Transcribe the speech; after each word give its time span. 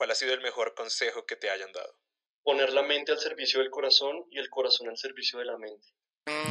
¿Cuál 0.00 0.12
ha 0.12 0.14
sido 0.14 0.32
el 0.32 0.40
mejor 0.40 0.72
consejo 0.74 1.26
que 1.26 1.36
te 1.36 1.50
hayan 1.50 1.70
dado? 1.72 1.94
Poner 2.42 2.72
la 2.72 2.82
mente 2.82 3.12
al 3.12 3.18
servicio 3.18 3.60
del 3.60 3.68
corazón 3.68 4.24
y 4.30 4.38
el 4.38 4.48
corazón 4.48 4.88
al 4.88 4.96
servicio 4.96 5.38
de 5.38 5.44
la 5.44 5.58
mente. 5.58 5.88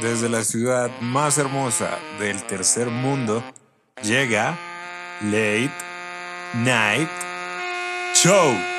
Desde 0.00 0.28
la 0.28 0.44
ciudad 0.44 0.88
más 1.00 1.36
hermosa 1.36 1.98
del 2.20 2.46
tercer 2.46 2.86
mundo, 2.86 3.42
llega 4.04 4.56
Late 5.22 5.72
Night 6.62 7.10
Show. 8.14 8.69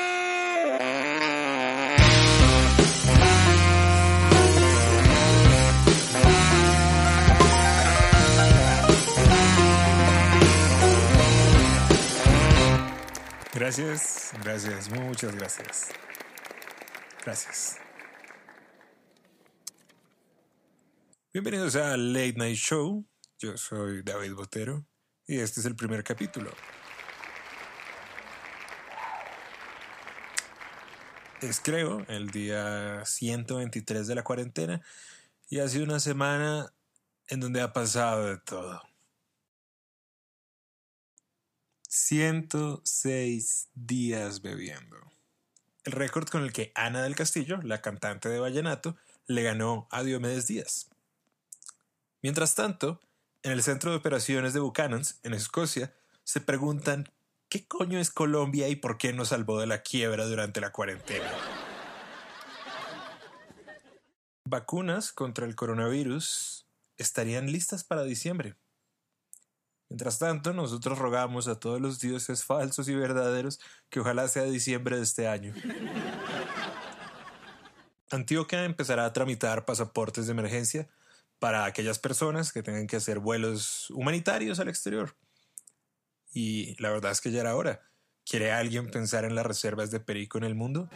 Gracias, 13.54 14.32
gracias, 14.42 14.88
muchas 14.88 15.36
gracias. 15.36 15.88
Gracias. 17.22 17.76
Bienvenidos 21.34 21.76
a 21.76 21.98
Late 21.98 22.32
Night 22.38 22.56
Show. 22.56 23.06
Yo 23.38 23.58
soy 23.58 24.02
David 24.02 24.32
Botero 24.32 24.86
y 25.26 25.38
este 25.40 25.60
es 25.60 25.66
el 25.66 25.76
primer 25.76 26.02
capítulo. 26.02 26.50
Es 31.42 31.60
creo 31.60 32.06
el 32.08 32.30
día 32.30 33.04
123 33.04 34.06
de 34.06 34.14
la 34.14 34.24
cuarentena 34.24 34.80
y 35.50 35.58
ha 35.58 35.68
sido 35.68 35.84
una 35.84 36.00
semana 36.00 36.72
en 37.26 37.40
donde 37.40 37.60
ha 37.60 37.74
pasado 37.74 38.28
de 38.28 38.38
todo. 38.38 38.91
106 41.94 43.68
días 43.74 44.40
bebiendo. 44.40 44.96
El 45.84 45.92
récord 45.92 46.26
con 46.26 46.42
el 46.42 46.50
que 46.50 46.72
Ana 46.74 47.02
del 47.02 47.14
Castillo, 47.14 47.58
la 47.62 47.82
cantante 47.82 48.30
de 48.30 48.38
Vallenato, 48.40 48.96
le 49.26 49.42
ganó 49.42 49.88
a 49.90 50.02
Diomedes 50.02 50.46
Díaz. 50.46 50.88
Mientras 52.22 52.54
tanto, 52.54 53.02
en 53.42 53.52
el 53.52 53.62
centro 53.62 53.90
de 53.90 53.98
operaciones 53.98 54.54
de 54.54 54.60
Buchanan's, 54.60 55.20
en 55.22 55.34
Escocia, 55.34 55.94
se 56.24 56.40
preguntan 56.40 57.12
¿qué 57.50 57.66
coño 57.68 57.98
es 57.98 58.10
Colombia 58.10 58.70
y 58.70 58.76
por 58.76 58.96
qué 58.96 59.12
nos 59.12 59.28
salvó 59.28 59.60
de 59.60 59.66
la 59.66 59.82
quiebra 59.82 60.24
durante 60.24 60.62
la 60.62 60.72
cuarentena? 60.72 61.30
Vacunas 64.46 65.12
contra 65.12 65.44
el 65.44 65.54
coronavirus 65.56 66.64
estarían 66.96 67.52
listas 67.52 67.84
para 67.84 68.04
diciembre. 68.04 68.56
Mientras 69.92 70.18
tanto, 70.18 70.54
nosotros 70.54 70.98
rogamos 70.98 71.48
a 71.48 71.60
todos 71.60 71.78
los 71.78 72.00
dioses 72.00 72.44
falsos 72.44 72.88
y 72.88 72.94
verdaderos 72.94 73.60
que 73.90 74.00
ojalá 74.00 74.26
sea 74.26 74.44
diciembre 74.44 74.96
de 74.96 75.02
este 75.02 75.28
año. 75.28 75.52
Antioquia 78.10 78.64
empezará 78.64 79.04
a 79.04 79.12
tramitar 79.12 79.66
pasaportes 79.66 80.24
de 80.24 80.32
emergencia 80.32 80.88
para 81.38 81.66
aquellas 81.66 81.98
personas 81.98 82.54
que 82.54 82.62
tengan 82.62 82.86
que 82.86 82.96
hacer 82.96 83.18
vuelos 83.18 83.90
humanitarios 83.90 84.60
al 84.60 84.70
exterior. 84.70 85.14
Y 86.32 86.74
la 86.80 86.88
verdad 86.88 87.12
es 87.12 87.20
que 87.20 87.30
ya 87.30 87.42
era 87.42 87.54
hora. 87.54 87.82
¿Quiere 88.24 88.50
alguien 88.50 88.90
pensar 88.90 89.26
en 89.26 89.34
las 89.34 89.44
reservas 89.44 89.90
de 89.90 90.00
perico 90.00 90.38
en 90.38 90.44
el 90.44 90.54
mundo? 90.54 90.88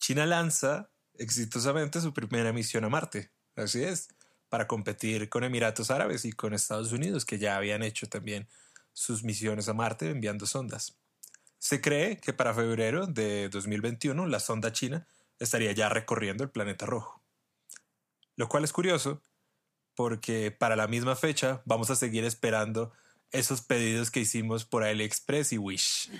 China 0.00 0.26
lanza 0.26 0.90
exitosamente 1.14 2.00
su 2.00 2.12
primera 2.12 2.52
misión 2.52 2.82
a 2.82 2.88
Marte. 2.88 3.35
Así 3.56 3.82
es, 3.82 4.08
para 4.48 4.66
competir 4.68 5.28
con 5.28 5.42
Emiratos 5.42 5.90
Árabes 5.90 6.24
y 6.24 6.32
con 6.32 6.54
Estados 6.54 6.92
Unidos, 6.92 7.24
que 7.24 7.38
ya 7.38 7.56
habían 7.56 7.82
hecho 7.82 8.06
también 8.06 8.48
sus 8.92 9.24
misiones 9.24 9.68
a 9.68 9.74
Marte 9.74 10.10
enviando 10.10 10.46
sondas. 10.46 10.98
Se 11.58 11.80
cree 11.80 12.18
que 12.18 12.32
para 12.32 12.54
febrero 12.54 13.06
de 13.06 13.48
2021 13.48 14.26
la 14.26 14.40
sonda 14.40 14.72
china 14.72 15.06
estaría 15.38 15.72
ya 15.72 15.88
recorriendo 15.88 16.44
el 16.44 16.50
planeta 16.50 16.86
rojo. 16.86 17.22
Lo 18.36 18.48
cual 18.48 18.64
es 18.64 18.72
curioso, 18.72 19.22
porque 19.94 20.50
para 20.50 20.76
la 20.76 20.86
misma 20.86 21.16
fecha 21.16 21.62
vamos 21.64 21.90
a 21.90 21.96
seguir 21.96 22.24
esperando 22.24 22.92
esos 23.30 23.62
pedidos 23.62 24.10
que 24.10 24.20
hicimos 24.20 24.64
por 24.64 24.84
AliExpress 24.84 25.52
y 25.54 25.58
Wish. 25.58 26.10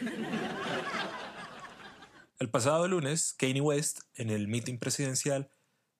El 2.38 2.50
pasado 2.50 2.88
lunes, 2.88 3.34
Kanye 3.38 3.60
West, 3.60 4.00
en 4.14 4.30
el 4.30 4.48
meeting 4.48 4.78
presidencial, 4.78 5.50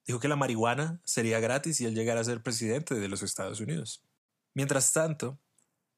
dijo 0.07 0.21
que 0.21 0.29
la 0.29 0.37
marihuana 0.37 1.01
sería 1.05 1.41
gratis 1.41 1.77
si 1.77 1.85
él 1.85 1.95
llegara 1.95 2.21
a 2.21 2.25
ser 2.25 2.43
presidente 2.43 2.95
de 2.95 3.09
los 3.09 3.23
Estados 3.23 3.61
Unidos. 3.61 4.03
Mientras 4.55 4.93
tanto, 4.93 5.39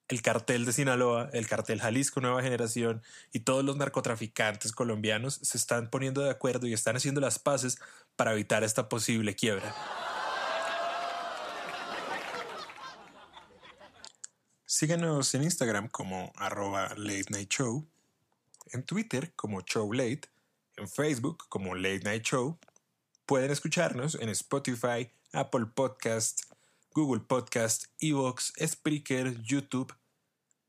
el 0.08 0.22
cartel 0.22 0.64
de 0.64 0.72
Sinaloa, 0.72 1.28
el 1.34 1.46
cartel 1.46 1.80
Jalisco 1.80 2.20
Nueva 2.20 2.42
Generación 2.42 3.02
y 3.32 3.40
todos 3.40 3.62
los 3.64 3.76
narcotraficantes 3.76 4.72
colombianos 4.72 5.38
se 5.42 5.58
están 5.58 5.90
poniendo 5.90 6.22
de 6.22 6.30
acuerdo 6.30 6.66
y 6.66 6.72
están 6.72 6.96
haciendo 6.96 7.20
las 7.20 7.38
paces 7.38 7.78
para 8.16 8.32
evitar 8.32 8.64
esta 8.64 8.88
posible 8.88 9.36
quiebra. 9.36 9.74
Síguenos 14.64 15.34
en 15.34 15.42
Instagram 15.42 15.88
como 15.88 16.32
arroba 16.36 16.88
late 16.96 17.26
night 17.30 17.50
show, 17.50 17.86
en 18.72 18.82
Twitter 18.84 19.32
como 19.34 19.60
show 19.62 19.92
late, 19.92 20.22
en 20.76 20.88
Facebook 20.88 21.44
como 21.48 21.74
late 21.74 22.00
night 22.04 22.22
show. 22.22 22.58
Pueden 23.28 23.50
escucharnos 23.50 24.14
en 24.14 24.30
Spotify, 24.30 25.10
Apple 25.34 25.66
Podcast, 25.66 26.50
Google 26.94 27.20
Podcast, 27.20 27.84
Evox, 28.00 28.54
Spreaker, 28.58 29.42
YouTube. 29.42 29.94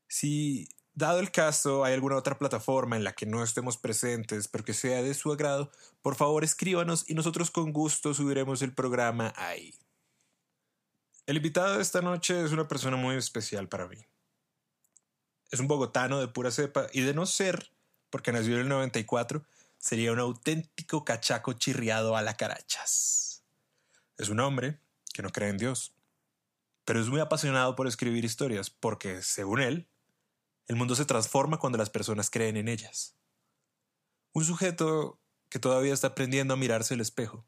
Si, 0.08 0.68
dado 0.92 1.20
el 1.20 1.30
caso, 1.30 1.84
hay 1.84 1.94
alguna 1.94 2.16
otra 2.16 2.36
plataforma 2.36 2.96
en 2.98 3.04
la 3.04 3.14
que 3.14 3.24
no 3.24 3.42
estemos 3.42 3.78
presentes, 3.78 4.46
pero 4.46 4.62
que 4.62 4.74
sea 4.74 5.02
de 5.02 5.14
su 5.14 5.32
agrado, 5.32 5.70
por 6.02 6.16
favor 6.16 6.44
escríbanos 6.44 7.08
y 7.08 7.14
nosotros 7.14 7.50
con 7.50 7.72
gusto 7.72 8.12
subiremos 8.12 8.60
el 8.60 8.74
programa 8.74 9.32
ahí. 9.36 9.74
El 11.24 11.38
invitado 11.38 11.76
de 11.76 11.82
esta 11.82 12.02
noche 12.02 12.44
es 12.44 12.52
una 12.52 12.68
persona 12.68 12.98
muy 12.98 13.16
especial 13.16 13.70
para 13.70 13.88
mí. 13.88 14.04
Es 15.50 15.60
un 15.60 15.66
bogotano 15.66 16.20
de 16.20 16.28
pura 16.28 16.50
cepa 16.50 16.88
y 16.92 17.00
de 17.00 17.14
no 17.14 17.24
ser, 17.24 17.72
porque 18.10 18.32
nació 18.32 18.56
en 18.56 18.60
el 18.60 18.68
94, 18.68 19.46
sería 19.80 20.12
un 20.12 20.20
auténtico 20.20 21.04
cachaco 21.04 21.54
chirriado 21.54 22.14
a 22.14 22.22
la 22.22 22.36
carachas. 22.36 23.42
Es 24.18 24.28
un 24.28 24.38
hombre 24.38 24.78
que 25.12 25.22
no 25.22 25.30
cree 25.30 25.48
en 25.48 25.56
Dios, 25.56 25.94
pero 26.84 27.00
es 27.00 27.08
muy 27.08 27.20
apasionado 27.20 27.74
por 27.74 27.86
escribir 27.86 28.24
historias 28.24 28.68
porque, 28.68 29.22
según 29.22 29.60
él, 29.60 29.88
el 30.68 30.76
mundo 30.76 30.94
se 30.94 31.06
transforma 31.06 31.58
cuando 31.58 31.78
las 31.78 31.90
personas 31.90 32.30
creen 32.30 32.58
en 32.58 32.68
ellas. 32.68 33.16
Un 34.32 34.44
sujeto 34.44 35.18
que 35.48 35.58
todavía 35.58 35.94
está 35.94 36.08
aprendiendo 36.08 36.54
a 36.54 36.58
mirarse 36.58 36.94
el 36.94 37.00
espejo 37.00 37.44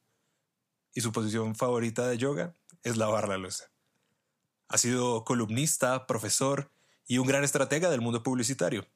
y 0.94 1.02
su 1.02 1.12
posición 1.12 1.54
favorita 1.54 2.08
de 2.08 2.18
yoga 2.18 2.56
es 2.82 2.96
lavar 2.96 3.28
la 3.28 3.36
losa. 3.36 3.70
Ha 4.68 4.78
sido 4.78 5.24
columnista, 5.24 6.06
profesor 6.06 6.70
y 7.06 7.18
un 7.18 7.26
gran 7.26 7.44
estratega 7.44 7.90
del 7.90 8.00
mundo 8.00 8.22
publicitario. 8.22 8.86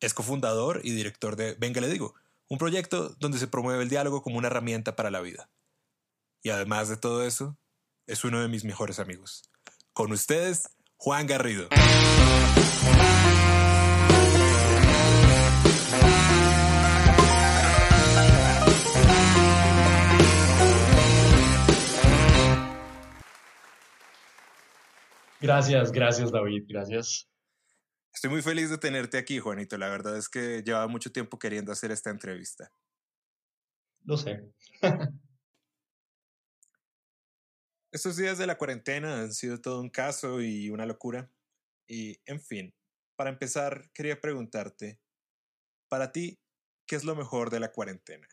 Es 0.00 0.14
cofundador 0.14 0.80
y 0.82 0.90
director 0.92 1.36
de 1.36 1.54
Venga 1.54 1.80
le 1.80 1.88
digo, 1.88 2.14
un 2.52 2.58
proyecto 2.58 3.16
donde 3.18 3.38
se 3.38 3.48
promueve 3.48 3.82
el 3.82 3.88
diálogo 3.88 4.20
como 4.20 4.36
una 4.36 4.48
herramienta 4.48 4.94
para 4.94 5.10
la 5.10 5.22
vida. 5.22 5.48
Y 6.42 6.50
además 6.50 6.90
de 6.90 6.98
todo 6.98 7.24
eso, 7.24 7.56
es 8.06 8.24
uno 8.24 8.42
de 8.42 8.48
mis 8.48 8.62
mejores 8.62 8.98
amigos. 8.98 9.40
Con 9.94 10.12
ustedes, 10.12 10.68
Juan 10.98 11.26
Garrido. 11.26 11.70
Gracias, 25.40 25.90
gracias 25.90 26.30
David, 26.30 26.64
gracias. 26.68 27.31
Estoy 28.12 28.30
muy 28.30 28.42
feliz 28.42 28.70
de 28.70 28.78
tenerte 28.78 29.18
aquí, 29.18 29.38
Juanito. 29.38 29.78
La 29.78 29.88
verdad 29.88 30.16
es 30.16 30.28
que 30.28 30.62
llevaba 30.62 30.86
mucho 30.86 31.10
tiempo 31.10 31.38
queriendo 31.38 31.72
hacer 31.72 31.90
esta 31.90 32.10
entrevista. 32.10 32.72
Lo 34.04 34.16
sé. 34.16 34.52
Estos 37.92 38.16
días 38.16 38.38
de 38.38 38.46
la 38.46 38.56
cuarentena 38.56 39.20
han 39.20 39.34
sido 39.34 39.60
todo 39.60 39.80
un 39.80 39.90
caso 39.90 40.40
y 40.40 40.70
una 40.70 40.86
locura. 40.86 41.30
Y, 41.86 42.18
en 42.24 42.40
fin, 42.40 42.74
para 43.16 43.30
empezar, 43.30 43.90
quería 43.92 44.20
preguntarte, 44.20 44.98
para 45.88 46.10
ti, 46.10 46.40
¿qué 46.86 46.96
es 46.96 47.04
lo 47.04 47.14
mejor 47.14 47.50
de 47.50 47.60
la 47.60 47.70
cuarentena? 47.70 48.26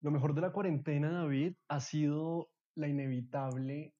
Lo 0.00 0.10
mejor 0.10 0.34
de 0.34 0.40
la 0.40 0.50
cuarentena, 0.50 1.12
David, 1.12 1.56
ha 1.68 1.80
sido 1.80 2.50
la 2.74 2.88
inevitable 2.88 3.94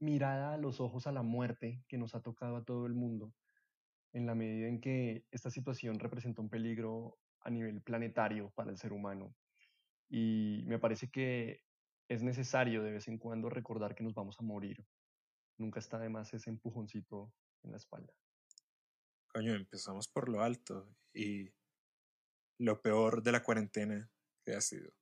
mirada 0.00 0.54
a 0.54 0.56
los 0.56 0.80
ojos 0.80 1.06
a 1.06 1.12
la 1.12 1.22
muerte 1.22 1.84
que 1.86 1.98
nos 1.98 2.14
ha 2.14 2.22
tocado 2.22 2.56
a 2.56 2.64
todo 2.64 2.86
el 2.86 2.94
mundo, 2.94 3.34
en 4.12 4.26
la 4.26 4.34
medida 4.34 4.68
en 4.68 4.80
que 4.80 5.24
esta 5.30 5.50
situación 5.50 5.98
representa 5.98 6.42
un 6.42 6.50
peligro 6.50 7.18
a 7.42 7.50
nivel 7.50 7.80
planetario 7.82 8.50
para 8.50 8.70
el 8.70 8.78
ser 8.78 8.92
humano. 8.92 9.34
Y 10.08 10.64
me 10.66 10.78
parece 10.78 11.10
que 11.10 11.62
es 12.08 12.22
necesario 12.22 12.82
de 12.82 12.92
vez 12.92 13.08
en 13.08 13.18
cuando 13.18 13.48
recordar 13.48 13.94
que 13.94 14.02
nos 14.02 14.14
vamos 14.14 14.38
a 14.40 14.42
morir. 14.42 14.84
Nunca 15.58 15.78
está 15.78 15.98
de 15.98 16.08
más 16.08 16.34
ese 16.34 16.50
empujoncito 16.50 17.32
en 17.62 17.70
la 17.70 17.76
espalda. 17.76 18.12
Coño, 19.28 19.54
empezamos 19.54 20.08
por 20.08 20.28
lo 20.28 20.42
alto 20.42 20.92
y 21.14 21.48
lo 22.58 22.82
peor 22.82 23.22
de 23.22 23.32
la 23.32 23.42
cuarentena 23.42 24.10
que 24.44 24.54
ha 24.54 24.60
sido. 24.60 24.92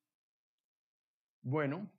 Bueno, 1.41 1.91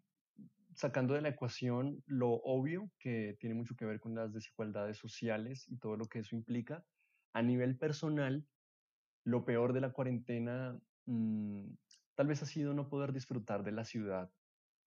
sacando 0.76 1.16
de 1.16 1.22
la 1.22 1.30
ecuación 1.30 2.04
lo 2.06 2.30
obvio, 2.30 2.92
que 3.00 3.36
tiene 3.40 3.56
mucho 3.56 3.76
que 3.76 3.86
ver 3.86 4.00
con 4.00 4.14
las 4.14 4.32
desigualdades 4.32 4.98
sociales 4.98 5.68
y 5.68 5.78
todo 5.78 5.98
lo 5.98 6.06
que 6.06 6.20
eso 6.20 6.36
implica, 6.36 6.86
a 7.34 7.42
nivel 7.42 7.78
personal, 7.78 8.46
lo 9.24 9.46
peor 9.46 9.74
de 9.74 9.82
la 9.82 9.92
cuarentena 9.92 10.80
mm, 11.06 11.66
tal 12.16 12.28
vez 12.28 12.42
ha 12.42 12.46
sido 12.46 12.74
no 12.74 12.90
poder 12.90 13.14
disfrutar 13.14 13.64
de 13.64 13.72
la 13.72 13.86
ciudad 13.86 14.32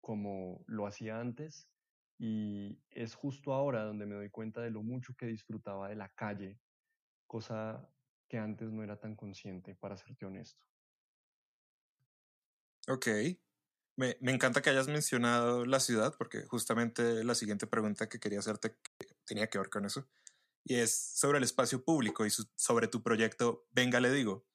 como 0.00 0.64
lo 0.66 0.86
hacía 0.86 1.20
antes 1.20 1.68
y 2.18 2.78
es 2.90 3.14
justo 3.14 3.52
ahora 3.52 3.84
donde 3.84 4.06
me 4.06 4.14
doy 4.14 4.30
cuenta 4.30 4.60
de 4.60 4.70
lo 4.70 4.82
mucho 4.82 5.14
que 5.16 5.26
disfrutaba 5.26 5.88
de 5.88 5.96
la 5.96 6.08
calle, 6.10 6.58
cosa 7.26 7.88
que 8.28 8.38
antes 8.38 8.70
no 8.70 8.82
era 8.82 8.98
tan 9.00 9.16
consciente, 9.16 9.74
para 9.74 9.96
serte 9.96 10.26
honesto. 10.26 10.64
Ok. 12.88 13.06
Me, 13.96 14.16
me, 14.20 14.32
encanta 14.32 14.62
que 14.62 14.70
hayas 14.70 14.88
mencionado 14.88 15.66
la 15.66 15.80
ciudad, 15.80 16.14
porque 16.16 16.46
justamente 16.46 17.24
la 17.24 17.34
siguiente 17.34 17.66
pregunta 17.66 18.08
que 18.08 18.18
quería 18.18 18.38
hacerte 18.38 18.76
tenía 19.24 19.48
que 19.48 19.58
ver 19.58 19.68
con 19.68 19.84
eso. 19.84 20.08
Y 20.64 20.76
es 20.76 21.18
sobre 21.18 21.38
el 21.38 21.44
espacio 21.44 21.84
público 21.84 22.24
y 22.24 22.30
sobre 22.30 22.88
tu 22.88 23.02
proyecto 23.02 23.66
Venga 23.72 24.00
Le 24.00 24.10
Digo. 24.10 24.46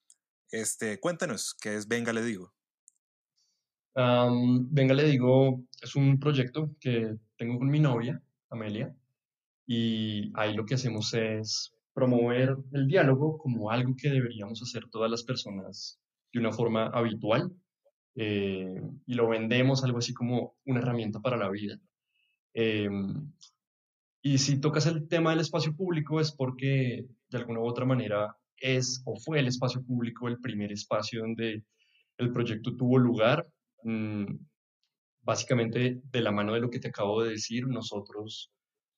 Este, 0.51 1.00
cuéntanos, 1.00 1.56
¿qué 1.62 1.75
es 1.75 1.88
Venga 1.88 2.13
Le 2.13 2.24
Digo? 2.24 2.54
Venga 3.95 4.94
Le 4.94 5.04
Digo 5.04 5.63
es 5.81 5.95
un 5.95 6.19
proyecto 6.19 6.75
que 6.80 7.15
tengo 7.36 7.57
con 7.57 7.69
mi 7.69 7.80
novia, 7.80 8.21
Amelia, 8.50 8.95
y 9.65 10.31
ahí 10.36 10.54
lo 10.54 10.65
que 10.65 10.75
hacemos 10.75 11.13
es 11.13 11.74
promover 11.94 12.56
el 12.74 12.88
diálogo 12.88 13.38
como 13.38 13.71
algo 13.71 13.95
que 13.95 14.09
deberíamos 14.09 14.62
hacer 14.62 14.88
todas 14.89 15.09
las 15.09 15.24
personas 15.24 16.00
de 16.31 16.39
una 16.39 16.51
forma 16.51 16.88
habitual 16.88 17.51
eh, 18.15 18.81
y 19.06 19.13
lo 19.15 19.27
vendemos 19.27 19.83
algo 19.83 19.98
así 19.98 20.13
como 20.13 20.56
una 20.65 20.80
herramienta 20.80 21.19
para 21.19 21.38
la 21.38 21.50
vida. 21.50 21.80
Eh, 22.54 22.89
y 24.28 24.38
si 24.40 24.60
tocas 24.60 24.86
el 24.88 25.08
tema 25.08 25.30
del 25.30 25.40
espacio 25.40 25.74
público 25.74 26.20
es 26.20 26.34
porque 26.34 27.06
de 27.30 27.38
alguna 27.38 27.62
u 27.62 27.66
otra 27.66 27.86
manera 27.86 28.36
es 28.58 29.02
o 29.06 29.16
fue 29.16 29.40
el 29.40 29.48
espacio 29.48 29.82
público 29.82 30.28
el 30.28 30.42
primer 30.42 30.74
espacio 30.74 31.22
donde 31.22 31.64
el 32.18 32.34
proyecto 32.34 32.76
tuvo 32.76 32.98
lugar. 32.98 33.48
Mm, 33.84 34.26
básicamente 35.22 36.02
de 36.04 36.22
la 36.22 36.34
mano 36.34 36.54
de 36.54 36.60
lo 36.60 36.70
que 36.70 36.80
te 36.80 36.90
acabo 36.90 37.24
de 37.24 37.32
decir, 37.32 37.68
nosotros 37.68 38.52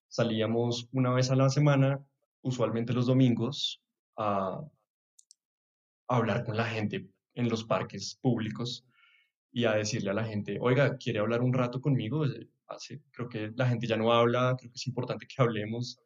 salíamos 0.07 0.89
una 0.93 1.11
vez 1.13 1.29
a 1.29 1.35
la 1.35 1.49
semana, 1.49 2.03
usualmente 2.41 2.93
los 2.93 3.05
domingos, 3.05 3.83
a, 4.17 4.63
hablar 6.07 6.43
con 6.43 6.57
la 6.57 6.65
gente 6.65 7.07
en 7.35 7.49
los 7.49 7.65
parques 7.65 8.17
públicos 8.19 8.83
y 9.51 9.65
a 9.65 9.73
decirle 9.73 10.09
a 10.09 10.15
la 10.15 10.25
gente, 10.25 10.57
oiga, 10.59 10.97
¿quiere 10.97 11.19
hablar 11.19 11.41
un 11.41 11.53
rato 11.53 11.81
conmigo? 11.81 12.25
Creo 13.11 13.29
que 13.29 13.51
la 13.55 13.67
gente 13.67 13.87
ya 13.87 13.97
no 13.97 14.13
habla, 14.13 14.55
creo 14.57 14.71
que 14.71 14.75
es 14.75 14.87
importante 14.87 15.27
que 15.27 15.41
hablemos. 15.41 15.99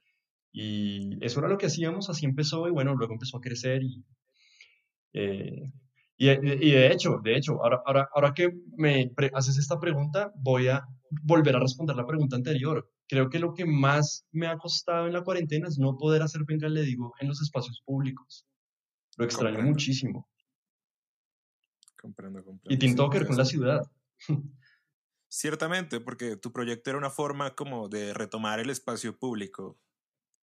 Y 0.52 1.24
eso 1.26 1.40
era 1.40 1.50
lo 1.50 1.58
que 1.58 1.66
hacíamos, 1.66 2.10
así 2.10 2.26
empezó 2.26 2.68
y 2.68 2.72
bueno, 2.72 2.96
luego 2.96 3.14
empezó 3.14 3.38
a 3.38 3.42
crecer 3.42 3.82
y, 3.82 4.06
eh, 5.14 5.72
y, 6.18 6.30
y, 6.30 6.72
de 6.72 6.92
hecho, 6.92 7.20
de 7.24 7.36
hecho, 7.36 7.64
ahora, 7.64 7.82
ahora, 7.86 8.10
ahora 8.14 8.34
que 8.34 8.50
me 8.78 9.12
haces 9.34 9.58
esta 9.58 9.80
pregunta, 9.80 10.32
voy 10.36 10.68
a 10.68 10.86
volver 11.24 11.56
a 11.56 11.60
responder 11.60 11.96
la 11.96 12.06
pregunta 12.06 12.36
anterior. 12.36 12.88
Creo 13.08 13.30
que 13.30 13.40
lo 13.40 13.54
que 13.54 13.66
más 13.66 14.26
me 14.32 14.48
ha 14.48 14.58
costado 14.58 15.08
en 15.08 15.14
la 15.14 15.24
cuarentena 15.24 15.68
es 15.68 15.78
no 15.78 15.98
poder 15.98 16.22
hacer 16.22 16.44
venga, 16.46 16.70
le 16.70 16.84
digo, 16.84 17.14
en 17.20 17.28
los 17.28 17.42
espacios 17.42 17.82
públicos. 17.86 18.46
Lo 19.18 19.26
extraño 19.26 19.62
muchísimo. 19.62 20.28
Comprendo, 22.00 22.44
comprendo. 22.44 22.86
Y 22.86 22.96
que 22.96 23.18
ver 23.18 23.28
con 23.28 23.38
la 23.38 23.46
ciudad. 23.46 23.82
Ciertamente, 25.36 26.00
porque 26.00 26.38
tu 26.38 26.52
proyecto 26.52 26.92
era 26.92 27.00
una 27.00 27.10
forma 27.10 27.56
como 27.56 27.90
de 27.90 28.14
retomar 28.14 28.60
el 28.60 28.70
espacio 28.70 29.18
público. 29.18 29.80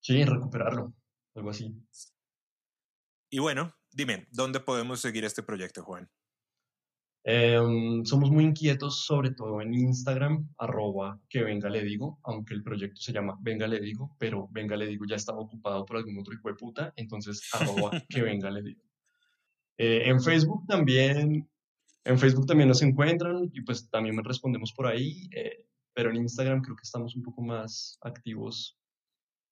Sí, 0.00 0.24
recuperarlo, 0.24 0.92
algo 1.36 1.50
así. 1.50 1.72
Y 3.30 3.38
bueno, 3.38 3.72
dime, 3.92 4.26
¿dónde 4.32 4.58
podemos 4.58 4.98
seguir 4.98 5.24
este 5.24 5.44
proyecto, 5.44 5.84
Juan? 5.84 6.10
Em, 7.22 8.04
somos 8.04 8.32
muy 8.32 8.42
inquietos, 8.42 9.04
sobre 9.04 9.30
todo 9.30 9.60
en 9.60 9.74
Instagram, 9.74 10.52
arroba 10.58 11.20
que 11.28 11.44
venga 11.44 11.70
le 11.70 11.84
digo, 11.84 12.18
aunque 12.24 12.54
el 12.54 12.64
proyecto 12.64 13.00
se 13.00 13.12
llama 13.12 13.38
Venga 13.40 13.68
le 13.68 13.78
digo, 13.78 14.16
pero 14.18 14.48
Venga 14.50 14.74
le 14.74 14.88
digo 14.88 15.04
ya 15.08 15.14
estaba 15.14 15.38
ocupado 15.38 15.86
por 15.86 15.98
algún 15.98 16.18
otro 16.18 16.34
hijo 16.34 16.48
de 16.48 16.56
puta, 16.56 16.92
entonces 16.96 17.48
arroba 17.52 17.92
que 18.08 18.22
venga 18.22 18.50
le 18.50 18.62
digo. 18.62 18.82
Eh, 19.78 20.08
en 20.08 20.20
Facebook 20.20 20.66
también 20.66 21.48
en 22.04 22.18
Facebook 22.18 22.46
también 22.46 22.68
nos 22.68 22.82
encuentran 22.82 23.50
y 23.52 23.60
pues 23.62 23.88
también 23.90 24.22
respondemos 24.24 24.72
por 24.72 24.86
ahí, 24.86 25.28
eh, 25.34 25.66
pero 25.92 26.10
en 26.10 26.16
Instagram 26.16 26.62
creo 26.62 26.76
que 26.76 26.84
estamos 26.84 27.14
un 27.16 27.22
poco 27.22 27.42
más 27.42 27.98
activos. 28.02 28.78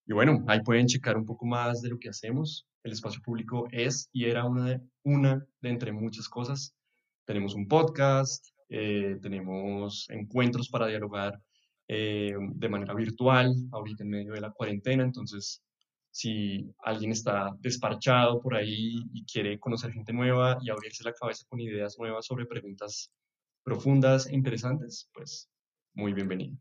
Y 0.06 0.14
bueno, 0.14 0.42
ahí 0.46 0.60
pueden 0.62 0.86
checar 0.86 1.16
un 1.16 1.26
poco 1.26 1.44
más 1.44 1.82
de 1.82 1.90
lo 1.90 1.98
que 1.98 2.08
hacemos. 2.08 2.66
El 2.82 2.92
espacio 2.92 3.20
público 3.22 3.68
es 3.70 4.08
y 4.12 4.24
era 4.24 4.44
una 4.44 4.64
de, 4.64 4.80
una 5.02 5.46
entre 5.62 5.92
muchas 5.92 6.28
cosas. 6.28 6.74
Tenemos 7.26 7.54
un 7.54 7.68
podcast, 7.68 8.46
eh, 8.70 9.18
tenemos 9.20 10.08
encuentros 10.08 10.70
para 10.70 10.86
dialogar 10.86 11.38
eh, 11.88 12.34
de 12.54 12.68
manera 12.68 12.94
virtual, 12.94 13.54
ahorita 13.72 14.04
en 14.04 14.10
medio 14.10 14.32
de 14.32 14.40
la 14.40 14.50
cuarentena, 14.50 15.04
entonces 15.04 15.62
si 16.18 16.74
alguien 16.80 17.12
está 17.12 17.56
desparchado 17.60 18.40
por 18.40 18.56
ahí 18.56 19.08
y 19.12 19.24
quiere 19.24 19.60
conocer 19.60 19.92
gente 19.92 20.12
nueva 20.12 20.58
y 20.60 20.68
abrirse 20.68 21.04
la 21.04 21.12
cabeza 21.12 21.46
con 21.48 21.60
ideas 21.60 21.96
nuevas 21.96 22.26
sobre 22.26 22.44
preguntas 22.44 23.12
profundas 23.62 24.26
e 24.26 24.34
interesantes, 24.34 25.08
pues 25.14 25.48
muy 25.94 26.12
bienvenido. 26.12 26.56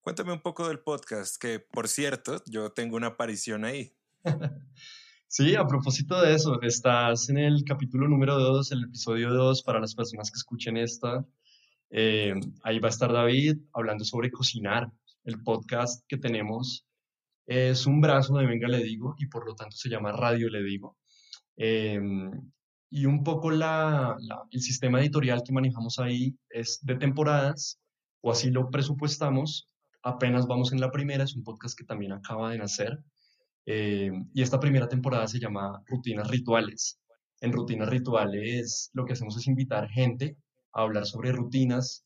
Cuéntame 0.00 0.32
un 0.32 0.40
poco 0.40 0.66
del 0.66 0.80
podcast, 0.80 1.40
que 1.40 1.60
por 1.60 1.86
cierto, 1.86 2.42
yo 2.46 2.72
tengo 2.72 2.96
una 2.96 3.06
aparición 3.06 3.64
ahí. 3.64 3.92
sí, 5.28 5.54
a 5.54 5.64
propósito 5.64 6.20
de 6.20 6.34
eso, 6.34 6.60
estás 6.60 7.28
en 7.28 7.38
el 7.38 7.62
capítulo 7.62 8.08
número 8.08 8.36
2, 8.36 8.72
el 8.72 8.82
episodio 8.82 9.32
2, 9.32 9.62
para 9.62 9.78
las 9.78 9.94
personas 9.94 10.28
que 10.32 10.38
escuchen 10.38 10.76
esta. 10.76 11.24
Eh, 11.90 12.34
ahí 12.64 12.80
va 12.80 12.88
a 12.88 12.90
estar 12.90 13.12
David 13.12 13.58
hablando 13.72 14.04
sobre 14.04 14.32
cocinar, 14.32 14.90
el 15.22 15.40
podcast 15.44 16.04
que 16.08 16.18
tenemos 16.18 16.84
es 17.46 17.86
un 17.86 18.00
brazo 18.00 18.36
de 18.36 18.46
Venga 18.46 18.68
Le 18.68 18.82
Digo 18.82 19.14
y 19.18 19.26
por 19.26 19.46
lo 19.46 19.54
tanto 19.54 19.76
se 19.76 19.88
llama 19.88 20.12
Radio 20.12 20.48
Le 20.48 20.62
Digo. 20.62 20.96
Em, 21.56 22.30
y 22.90 23.06
un 23.06 23.24
poco 23.24 23.50
la, 23.50 24.16
el 24.50 24.60
sistema 24.60 25.00
editorial 25.00 25.42
que 25.42 25.52
manejamos 25.52 25.98
ahí 25.98 26.36
es 26.50 26.80
de 26.82 26.96
temporadas, 26.96 27.80
o 28.20 28.30
así 28.30 28.50
lo 28.50 28.70
presupuestamos. 28.70 29.68
Apenas 30.02 30.46
vamos 30.46 30.72
en 30.72 30.80
la 30.80 30.90
primera, 30.90 31.24
es 31.24 31.34
un 31.34 31.44
podcast 31.44 31.78
que 31.78 31.84
también 31.84 32.12
acaba 32.12 32.50
de 32.50 32.58
nacer. 32.58 32.98
Em, 33.66 34.28
y 34.34 34.42
esta 34.42 34.60
primera 34.60 34.88
temporada 34.88 35.26
se 35.28 35.38
llama 35.38 35.82
Rutinas 35.86 36.28
Rituales. 36.28 37.00
En 37.40 37.52
Rutinas 37.52 37.88
Rituales 37.88 38.90
lo 38.92 39.04
que 39.04 39.14
hacemos 39.14 39.36
es 39.36 39.46
invitar 39.46 39.88
gente 39.88 40.36
a 40.72 40.82
hablar 40.82 41.06
sobre 41.06 41.32
rutinas 41.32 42.04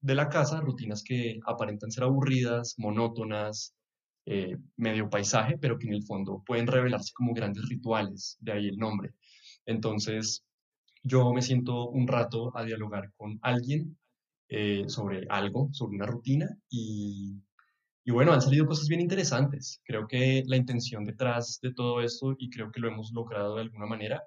de 0.00 0.14
la 0.14 0.28
casa, 0.28 0.60
rutinas 0.60 1.02
que 1.02 1.40
aparentan 1.46 1.90
ser 1.90 2.04
aburridas, 2.04 2.74
monótonas, 2.78 3.74
eh, 4.26 4.56
medio 4.76 5.08
paisaje, 5.08 5.56
pero 5.58 5.78
que 5.78 5.86
en 5.86 5.94
el 5.94 6.04
fondo 6.04 6.42
pueden 6.44 6.66
revelarse 6.66 7.12
como 7.14 7.32
grandes 7.32 7.68
rituales, 7.68 8.36
de 8.40 8.52
ahí 8.52 8.68
el 8.68 8.76
nombre. 8.76 9.14
Entonces, 9.64 10.44
yo 11.02 11.32
me 11.32 11.42
siento 11.42 11.88
un 11.88 12.08
rato 12.08 12.56
a 12.56 12.64
dialogar 12.64 13.12
con 13.16 13.38
alguien 13.42 13.96
eh, 14.48 14.84
sobre 14.88 15.26
algo, 15.28 15.68
sobre 15.72 15.96
una 15.96 16.06
rutina, 16.06 16.48
y, 16.68 17.40
y 18.04 18.10
bueno, 18.10 18.32
han 18.32 18.42
salido 18.42 18.66
cosas 18.66 18.88
bien 18.88 19.00
interesantes. 19.00 19.80
Creo 19.84 20.06
que 20.06 20.42
la 20.46 20.56
intención 20.56 21.04
detrás 21.04 21.60
de 21.62 21.72
todo 21.72 22.00
esto, 22.00 22.34
y 22.38 22.50
creo 22.50 22.70
que 22.72 22.80
lo 22.80 22.88
hemos 22.88 23.12
logrado 23.12 23.54
de 23.54 23.62
alguna 23.62 23.86
manera, 23.86 24.22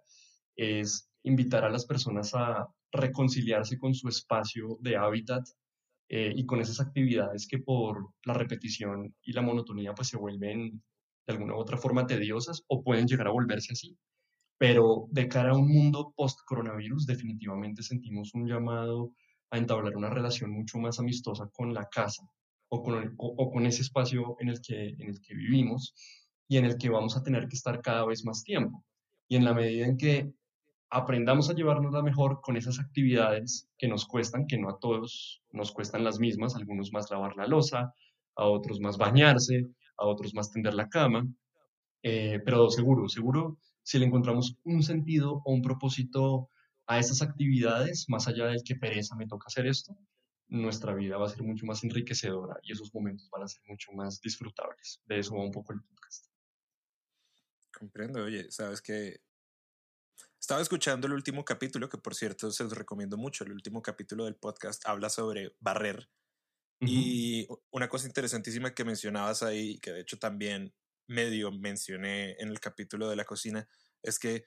es 0.56 1.10
invitar 1.24 1.64
a 1.66 1.70
las 1.70 1.86
personas 1.86 2.34
a 2.34 2.68
reconciliarse 2.92 3.78
con 3.78 3.94
su 3.94 4.08
espacio 4.08 4.78
de 4.82 4.96
hábitat 4.96 5.46
eh, 6.12 6.34
y 6.36 6.46
con 6.46 6.60
esas 6.60 6.80
actividades 6.80 7.48
que 7.48 7.60
por 7.60 8.14
la 8.26 8.34
repetición 8.34 9.16
y 9.22 9.32
la 9.32 9.44
monotonía 9.44 9.94
pues 9.94 10.08
se 10.08 10.18
vuelven 10.18 10.82
de 11.28 11.34
alguna 11.34 11.54
u 11.54 11.58
otra 11.58 11.78
forma 11.78 12.08
tediosas 12.08 12.64
o 12.68 12.84
pueden 12.84 13.08
llegar 13.08 13.28
a 13.28 13.32
volverse 13.32 13.74
así. 13.74 13.96
Pero 14.58 15.06
de 15.12 15.28
cara 15.28 15.52
a 15.52 15.56
un 15.56 15.72
mundo 15.72 16.12
post-coronavirus 16.18 17.06
definitivamente 17.06 17.84
sentimos 17.84 18.34
un 18.34 18.48
llamado 18.48 19.14
a 19.52 19.60
entablar 19.60 19.96
una 19.96 20.10
relación 20.10 20.52
mucho 20.52 20.80
más 20.80 21.00
amistosa 21.00 21.48
con 21.54 21.74
la 21.76 21.88
casa 21.88 22.28
o 22.70 22.82
con, 22.82 23.14
o 23.18 23.52
con 23.52 23.66
ese 23.68 23.84
espacio 23.84 24.36
en 24.40 24.50
el, 24.50 24.62
que, 24.62 24.90
en 24.90 25.10
el 25.10 25.22
que 25.22 25.36
vivimos 25.36 25.94
y 26.48 26.58
en 26.58 26.66
el 26.66 26.78
que 26.78 26.90
vamos 26.90 27.16
a 27.16 27.24
tener 27.24 27.48
que 27.48 27.56
estar 27.56 27.82
cada 27.82 28.06
vez 28.06 28.26
más 28.26 28.44
tiempo. 28.44 28.84
Y 29.28 29.36
en 29.36 29.46
la 29.46 29.54
medida 29.54 29.86
en 29.86 29.96
que 29.96 30.32
aprendamos 30.90 31.50
a 31.50 31.54
llevarnos 31.54 31.94
la 31.94 32.02
mejor 32.02 32.42
con 32.42 32.58
esas 32.58 32.80
actividades 32.80 33.70
que 33.78 33.88
nos 33.88 34.06
cuestan, 34.06 34.48
que 34.48 34.58
no 34.58 34.70
a 34.70 34.80
todos 34.80 35.44
nos 35.52 35.72
cuestan 35.72 36.04
las 36.04 36.20
mismas, 36.20 36.56
algunos 36.56 36.92
más 36.92 37.12
lavar 37.12 37.36
la 37.36 37.48
losa, 37.48 37.94
a 38.36 38.46
otros 38.46 38.80
más 38.80 38.98
bañarse, 38.98 39.68
a 39.98 40.06
otros 40.06 40.34
más 40.34 40.52
tender 40.52 40.74
la 40.74 40.90
cama, 40.90 41.28
eh, 42.02 42.40
pero 42.44 42.70
seguro, 42.70 43.08
seguro, 43.10 43.58
si 43.84 44.00
le 44.00 44.06
encontramos 44.06 44.58
un 44.64 44.82
sentido 44.82 45.42
o 45.46 45.54
un 45.54 45.62
propósito 45.62 46.50
a 46.88 46.98
esas 46.98 47.22
actividades, 47.22 48.06
más 48.08 48.28
allá 48.28 48.48
del 48.48 48.64
que 48.64 48.76
pereza 48.76 49.16
me 49.16 49.28
toca 49.28 49.46
hacer 49.48 49.68
esto, 49.68 49.96
nuestra 50.48 50.96
vida 50.96 51.18
va 51.18 51.28
a 51.28 51.30
ser 51.30 51.44
mucho 51.44 51.66
más 51.66 51.84
enriquecedora 51.84 52.56
y 52.64 52.72
esos 52.72 52.94
momentos 52.94 53.30
van 53.30 53.44
a 53.44 53.48
ser 53.48 53.62
mucho 53.68 53.92
más 53.92 54.20
disfrutables. 54.22 55.00
De 55.06 55.20
eso 55.20 55.36
va 55.36 55.44
un 55.44 55.52
poco 55.52 55.74
el 55.74 55.82
podcast. 55.82 56.26
Comprendo, 57.72 58.24
oye, 58.24 58.50
sabes 58.50 58.82
que 58.82 59.22
estaba 60.40 60.62
escuchando 60.62 61.08
el 61.08 61.14
último 61.14 61.44
capítulo, 61.44 61.90
que 61.90 61.98
por 61.98 62.16
cierto 62.16 62.52
se 62.52 62.64
los 62.64 62.74
recomiendo 62.74 63.18
mucho, 63.18 63.44
el 63.44 63.52
último 63.52 63.82
capítulo 63.82 64.26
del 64.26 64.36
podcast 64.36 64.88
habla 64.88 65.10
sobre 65.10 65.56
barrer. 65.60 66.10
Y 66.82 67.46
una 67.72 67.90
cosa 67.90 68.08
interesantísima 68.08 68.74
que 68.74 68.86
mencionabas 68.86 69.44
ahí, 69.44 69.80
que 69.80 69.92
de 69.92 70.00
hecho 70.00 70.18
también 70.18 70.74
medio 71.10 71.52
mencioné 71.52 72.38
en 72.40 72.48
el 72.48 72.62
capítulo 72.62 73.10
de 73.10 73.18
la 73.18 73.26
cocina, 73.26 73.68
es 74.02 74.18
que 74.18 74.46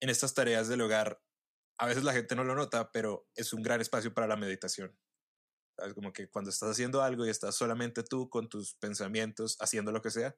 en 0.00 0.08
estas 0.08 0.32
tareas 0.32 0.68
del 0.68 0.80
hogar, 0.80 1.20
a 1.78 1.86
veces 1.86 2.02
la 2.02 2.14
gente 2.14 2.34
no 2.34 2.44
lo 2.44 2.54
nota, 2.54 2.90
pero 2.92 3.28
es 3.34 3.52
un 3.52 3.62
gran 3.62 3.82
espacio 3.82 4.14
para 4.14 4.26
la 4.26 4.36
meditación. 4.36 4.96
¿Sabes? 5.76 5.92
Como 5.92 6.14
que 6.14 6.30
cuando 6.30 6.50
estás 6.50 6.70
haciendo 6.70 7.02
algo 7.02 7.26
y 7.26 7.30
estás 7.30 7.54
solamente 7.54 8.02
tú 8.02 8.30
con 8.30 8.48
tus 8.48 8.74
pensamientos, 8.76 9.58
haciendo 9.60 9.92
lo 9.92 10.00
que 10.00 10.10
sea, 10.10 10.34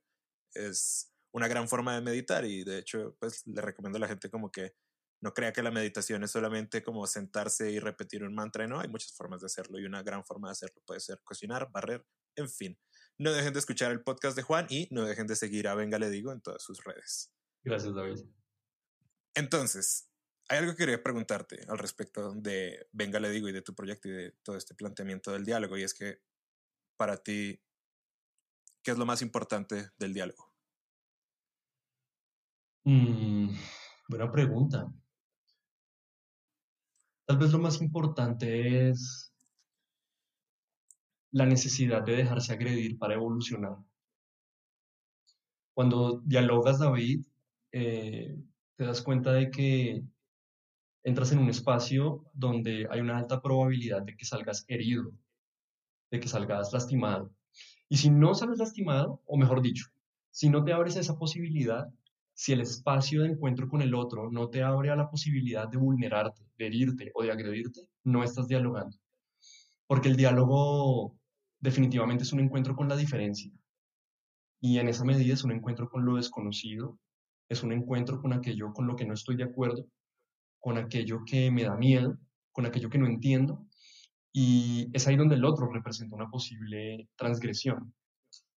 es 0.54 1.12
una 1.32 1.46
gran 1.46 1.68
forma 1.68 1.94
de 1.94 2.00
meditar 2.00 2.44
y 2.44 2.64
de 2.64 2.78
hecho, 2.78 3.16
pues 3.20 3.46
le 3.46 3.60
recomiendo 3.60 3.98
a 3.98 4.00
la 4.00 4.08
gente 4.08 4.28
como 4.28 4.50
que 4.50 4.74
no 5.20 5.34
crea 5.34 5.52
que 5.52 5.62
la 5.62 5.70
meditación 5.70 6.22
es 6.22 6.30
solamente 6.30 6.82
como 6.82 7.06
sentarse 7.06 7.70
y 7.70 7.78
repetir 7.78 8.24
un 8.24 8.34
mantra, 8.34 8.66
no, 8.66 8.80
hay 8.80 8.88
muchas 8.88 9.12
formas 9.12 9.40
de 9.40 9.46
hacerlo 9.46 9.78
y 9.78 9.84
una 9.84 10.02
gran 10.02 10.24
forma 10.24 10.48
de 10.48 10.52
hacerlo 10.52 10.80
puede 10.86 11.00
ser 11.00 11.20
cocinar, 11.24 11.70
barrer, 11.70 12.06
en 12.36 12.48
fin. 12.48 12.78
No 13.18 13.32
dejen 13.32 13.52
de 13.52 13.58
escuchar 13.58 13.90
el 13.90 14.02
podcast 14.02 14.36
de 14.36 14.42
Juan 14.42 14.66
y 14.70 14.88
no 14.92 15.04
dejen 15.04 15.26
de 15.26 15.34
seguir 15.34 15.66
a 15.66 15.74
Venga 15.74 15.98
Le 15.98 16.08
Digo 16.08 16.30
en 16.32 16.40
todas 16.40 16.62
sus 16.62 16.84
redes. 16.84 17.32
Gracias, 17.64 17.92
David. 17.94 18.20
Entonces, 19.34 20.08
hay 20.48 20.58
algo 20.58 20.72
que 20.72 20.78
quería 20.78 21.02
preguntarte 21.02 21.64
al 21.68 21.78
respecto 21.78 22.32
de 22.32 22.88
Venga 22.92 23.18
Le 23.18 23.30
Digo 23.30 23.48
y 23.48 23.52
de 23.52 23.62
tu 23.62 23.74
proyecto 23.74 24.08
y 24.08 24.12
de 24.12 24.32
todo 24.42 24.56
este 24.56 24.74
planteamiento 24.74 25.32
del 25.32 25.44
diálogo 25.44 25.76
y 25.76 25.82
es 25.82 25.94
que 25.94 26.20
para 26.96 27.16
ti, 27.16 27.60
¿qué 28.82 28.92
es 28.92 28.98
lo 28.98 29.06
más 29.06 29.20
importante 29.22 29.90
del 29.98 30.14
diálogo? 30.14 30.52
Mm, 32.84 33.50
buena 34.08 34.32
pregunta. 34.32 34.92
Tal 37.28 37.36
vez 37.36 37.52
lo 37.52 37.58
más 37.58 37.82
importante 37.82 38.88
es 38.88 39.34
la 41.30 41.44
necesidad 41.44 42.02
de 42.02 42.16
dejarse 42.16 42.54
agredir 42.54 42.96
para 42.96 43.16
evolucionar. 43.16 43.76
Cuando 45.74 46.22
dialogas, 46.24 46.78
David, 46.78 47.26
eh, 47.70 48.34
te 48.76 48.84
das 48.86 49.02
cuenta 49.02 49.34
de 49.34 49.50
que 49.50 50.02
entras 51.02 51.30
en 51.32 51.40
un 51.40 51.50
espacio 51.50 52.24
donde 52.32 52.88
hay 52.90 53.00
una 53.00 53.18
alta 53.18 53.42
probabilidad 53.42 54.00
de 54.04 54.16
que 54.16 54.24
salgas 54.24 54.64
herido, 54.66 55.12
de 56.10 56.20
que 56.20 56.28
salgas 56.28 56.72
lastimado. 56.72 57.30
Y 57.90 57.98
si 57.98 58.08
no 58.08 58.34
sales 58.34 58.56
lastimado, 58.56 59.20
o 59.26 59.36
mejor 59.36 59.60
dicho, 59.60 59.88
si 60.30 60.48
no 60.48 60.64
te 60.64 60.72
abres 60.72 60.96
a 60.96 61.00
esa 61.00 61.18
posibilidad, 61.18 61.92
si 62.38 62.52
el 62.52 62.60
espacio 62.60 63.22
de 63.22 63.30
encuentro 63.30 63.68
con 63.68 63.82
el 63.82 63.96
otro 63.96 64.30
no 64.30 64.48
te 64.48 64.62
abre 64.62 64.90
a 64.90 64.96
la 64.96 65.10
posibilidad 65.10 65.66
de 65.66 65.76
vulnerarte, 65.76 66.40
de 66.56 66.66
herirte 66.68 67.10
o 67.12 67.24
de 67.24 67.32
agredirte, 67.32 67.80
no 68.04 68.22
estás 68.22 68.46
dialogando. 68.46 68.96
Porque 69.88 70.08
el 70.08 70.14
diálogo 70.14 71.16
definitivamente 71.58 72.22
es 72.22 72.32
un 72.32 72.38
encuentro 72.38 72.76
con 72.76 72.88
la 72.88 72.94
diferencia. 72.94 73.50
Y 74.60 74.78
en 74.78 74.86
esa 74.86 75.04
medida 75.04 75.34
es 75.34 75.42
un 75.42 75.50
encuentro 75.50 75.90
con 75.90 76.04
lo 76.04 76.14
desconocido, 76.14 76.96
es 77.48 77.64
un 77.64 77.72
encuentro 77.72 78.22
con 78.22 78.32
aquello 78.32 78.72
con 78.72 78.86
lo 78.86 78.94
que 78.94 79.04
no 79.04 79.14
estoy 79.14 79.34
de 79.34 79.42
acuerdo, 79.42 79.84
con 80.60 80.78
aquello 80.78 81.24
que 81.26 81.50
me 81.50 81.64
da 81.64 81.76
miedo, 81.76 82.18
con 82.52 82.66
aquello 82.66 82.88
que 82.88 82.98
no 82.98 83.08
entiendo. 83.08 83.66
Y 84.32 84.88
es 84.92 85.08
ahí 85.08 85.16
donde 85.16 85.34
el 85.34 85.44
otro 85.44 85.72
representa 85.72 86.14
una 86.14 86.30
posible 86.30 87.08
transgresión 87.16 87.92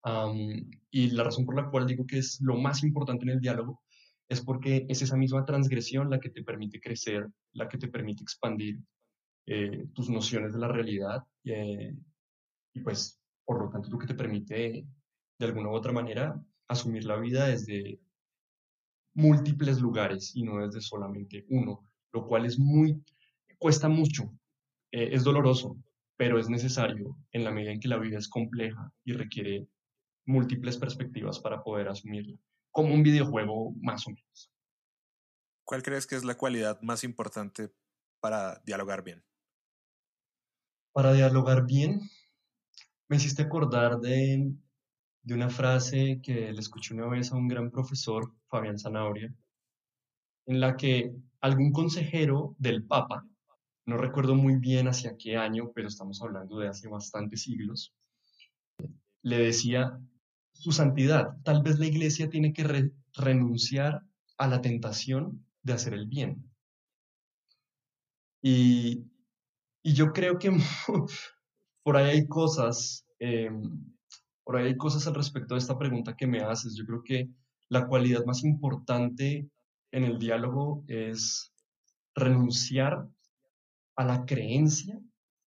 y 0.04 1.12
la 1.12 1.24
razón 1.24 1.46
por 1.46 1.56
la 1.56 1.70
cual 1.70 1.86
digo 1.86 2.06
que 2.06 2.18
es 2.18 2.40
lo 2.42 2.58
más 2.58 2.84
importante 2.84 3.24
en 3.24 3.30
el 3.30 3.40
diálogo 3.40 3.82
es 4.28 4.42
porque 4.42 4.86
es 4.90 5.02
esa 5.02 5.18
misma 5.18 5.46
transgresión 5.46 6.10
la 6.10 6.20
que 6.20 6.30
te 6.30 6.44
permite 6.44 6.80
crecer, 6.80 7.28
la 7.54 7.68
que 7.68 7.78
te 7.78 7.88
permite 7.90 8.24
expandir 8.24 8.80
eh, 9.46 9.88
tus 9.94 10.10
nociones 10.10 10.54
de 10.54 10.60
la 10.60 10.70
realidad 10.70 11.24
eh, 11.44 11.94
y 12.74 12.80
pues 12.80 13.20
por 13.44 13.62
lo 13.62 13.70
tanto 13.70 13.90
lo 13.90 13.98
que 13.98 14.08
te 14.08 14.14
permite 14.14 14.86
de 15.38 15.46
alguna 15.46 15.70
u 15.70 15.74
otra 15.74 15.92
manera 15.92 16.42
asumir 16.68 17.04
la 17.04 17.18
vida 17.18 17.48
desde 17.48 18.00
múltiples 19.14 19.82
lugares 19.82 20.36
y 20.36 20.44
no 20.44 20.66
desde 20.66 20.80
solamente 20.80 21.46
uno, 21.50 21.86
lo 22.14 22.26
cual 22.26 22.46
es 22.46 22.58
muy, 22.58 23.04
cuesta 23.58 23.90
mucho, 23.90 24.32
eh, 24.92 25.10
es 25.12 25.24
doloroso, 25.24 25.78
pero 26.16 26.40
es 26.40 26.50
necesario 26.50 27.18
en 27.32 27.44
la 27.44 27.52
medida 27.52 27.72
en 27.72 27.80
que 27.80 27.90
la 27.90 27.98
vida 27.98 28.18
es 28.18 28.30
compleja 28.30 28.94
y 29.04 29.14
requiere 29.14 29.68
múltiples 30.26 30.78
perspectivas 30.78 31.40
para 31.40 31.64
poder 31.64 31.88
asumirla, 31.90 32.38
como 32.72 32.94
un 32.94 33.04
videojuego 33.04 33.74
más 33.82 34.08
o 34.08 34.12
menos. 34.12 34.52
¿Cuál 35.64 35.84
crees 35.84 36.08
que 36.08 36.16
es 36.16 36.24
la 36.24 36.36
cualidad 36.36 36.82
más 36.82 37.04
importante 37.04 37.72
para 38.20 38.62
dialogar 38.66 39.04
bien? 39.04 39.24
Para 40.94 41.14
dialogar 41.14 41.66
bien, 41.66 42.02
me 43.08 43.16
hiciste 43.18 43.44
acordar 43.44 44.00
de, 44.00 44.54
de 45.24 45.34
una 45.34 45.50
frase 45.50 46.20
que 46.22 46.52
le 46.52 46.60
escuché 46.60 46.94
una 46.94 47.08
vez 47.08 47.32
a 47.32 47.38
un 47.38 47.48
gran 47.48 47.72
profesor, 47.72 48.34
Fabián 48.48 48.78
Zanabria, 48.78 49.34
en 50.46 50.60
la 50.60 50.76
que 50.76 51.14
algún 51.40 51.72
consejero 51.72 52.56
del 52.58 52.84
Papa, 52.86 53.26
no 53.86 53.98
recuerdo 53.98 54.36
muy 54.36 54.58
bien 54.58 54.88
hacia 54.88 55.18
qué 55.18 55.38
año, 55.38 55.72
pero 55.74 55.88
estamos 55.88 56.22
hablando 56.22 56.60
de 56.60 56.68
hace 56.68 56.88
bastantes 56.88 57.44
siglos, 57.44 57.94
le 59.24 59.38
decía 59.38 60.00
su 60.62 60.72
santidad. 60.72 61.38
Tal 61.44 61.64
vez 61.64 61.80
la 61.80 61.88
iglesia 61.88 62.30
tiene 62.30 62.54
que 62.54 62.92
renunciar 63.16 64.04
a 64.38 64.48
la 64.48 64.62
tentación 64.62 65.44
de 65.64 65.74
hacer 65.74 65.96
el 65.96 66.06
bien. 66.06 66.48
Y, 68.44 69.08
yo 69.84 70.14
creo 70.14 70.38
que 70.38 70.52
por 71.84 71.98
ahí 71.98 72.12
hay 72.12 72.28
cosas, 72.28 73.08
em, 73.18 73.64
por 74.44 74.56
ahí 74.58 74.68
hay 74.68 74.78
cosas 74.78 75.08
al 75.08 75.16
respecto 75.16 75.56
de 75.56 75.60
esta 75.60 75.80
pregunta 75.80 76.16
que 76.16 76.28
me 76.28 76.42
haces. 76.42 76.76
Yo 76.76 76.86
creo 76.86 77.04
que 77.04 77.30
la 77.68 77.88
cualidad 77.88 78.24
más 78.26 78.44
importante 78.44 79.50
en 79.92 80.04
el 80.04 80.20
diálogo 80.20 80.84
es 80.88 81.52
renunciar 82.14 83.08
a 83.96 84.06
la 84.06 84.26
creencia 84.28 85.02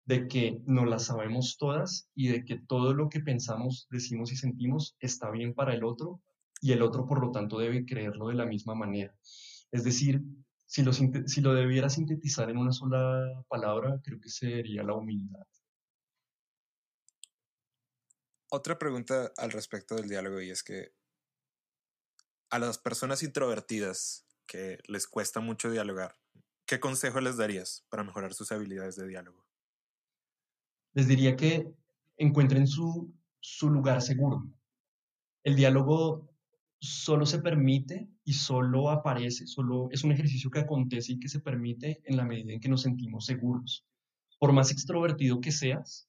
de 0.06 0.28
que 0.28 0.62
no 0.66 0.84
las 0.84 1.06
sabemos 1.06 1.56
todas 1.58 2.08
y 2.14 2.28
de 2.28 2.44
que 2.44 2.58
todo 2.58 2.94
lo 2.94 3.08
que 3.08 3.20
pensamos, 3.20 3.88
decimos 3.90 4.32
y 4.32 4.36
sentimos 4.36 4.96
está 5.00 5.30
bien 5.30 5.52
para 5.52 5.74
el 5.74 5.84
otro 5.84 6.22
y 6.60 6.72
el 6.72 6.82
otro 6.82 7.06
por 7.06 7.20
lo 7.20 7.32
tanto 7.32 7.58
debe 7.58 7.84
creerlo 7.84 8.28
de 8.28 8.34
la 8.34 8.46
misma 8.46 8.74
manera. 8.74 9.14
Es 9.72 9.82
decir, 9.82 10.22
si 10.64 10.82
lo, 10.82 10.92
si 10.92 11.40
lo 11.40 11.54
debiera 11.54 11.90
sintetizar 11.90 12.48
en 12.48 12.56
una 12.56 12.72
sola 12.72 13.44
palabra, 13.48 14.00
creo 14.02 14.20
que 14.20 14.30
sería 14.30 14.84
la 14.84 14.94
humildad. 14.94 15.46
Otra 18.48 18.78
pregunta 18.78 19.32
al 19.36 19.50
respecto 19.50 19.96
del 19.96 20.08
diálogo 20.08 20.40
y 20.40 20.50
es 20.50 20.62
que 20.62 20.92
a 22.50 22.60
las 22.60 22.78
personas 22.78 23.24
introvertidas 23.24 24.24
que 24.46 24.78
les 24.86 25.08
cuesta 25.08 25.40
mucho 25.40 25.68
dialogar, 25.68 26.14
¿qué 26.64 26.78
consejo 26.78 27.20
les 27.20 27.36
darías 27.36 27.84
para 27.88 28.04
mejorar 28.04 28.34
sus 28.34 28.52
habilidades 28.52 28.94
de 28.94 29.08
diálogo? 29.08 29.45
Les 30.96 31.06
diría 31.06 31.36
que 31.36 31.70
encuentren 32.16 32.66
su, 32.66 33.12
lugar 33.60 34.00
seguro. 34.00 34.50
El 35.44 35.54
diálogo 35.54 36.30
solo 36.78 37.26
se 37.26 37.40
permite 37.40 38.08
y 38.24 38.32
solo 38.32 38.88
aparece, 38.88 39.46
solo 39.46 39.88
es 39.90 40.04
un 40.04 40.12
ejercicio 40.12 40.50
que 40.50 40.60
acontece 40.60 41.12
y 41.12 41.20
que 41.20 41.28
se 41.28 41.40
permite 41.40 42.00
en 42.06 42.16
la 42.16 42.24
medida 42.24 42.54
en 42.54 42.60
que 42.60 42.70
nos 42.70 42.80
sentimos 42.80 43.26
seguros. 43.26 43.84
Por 44.38 44.52
más 44.52 44.72
extrovertido 44.72 45.38
que 45.42 45.52
seas, 45.52 46.08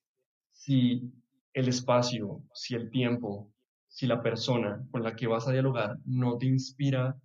si 0.53 1.12
el 1.53 1.67
espacio, 1.67 2.41
si 2.53 2.74
el 2.74 2.89
tiempo, 2.89 3.51
si 3.89 4.08
la 4.08 4.22
persona 4.22 4.88
con 4.89 5.03
la 5.03 5.17
que 5.17 5.27
vas 5.27 5.50
a 5.50 5.51
dialogar 5.51 5.98
no 6.06 6.38
te 6.38 6.46
inspira 6.46 7.20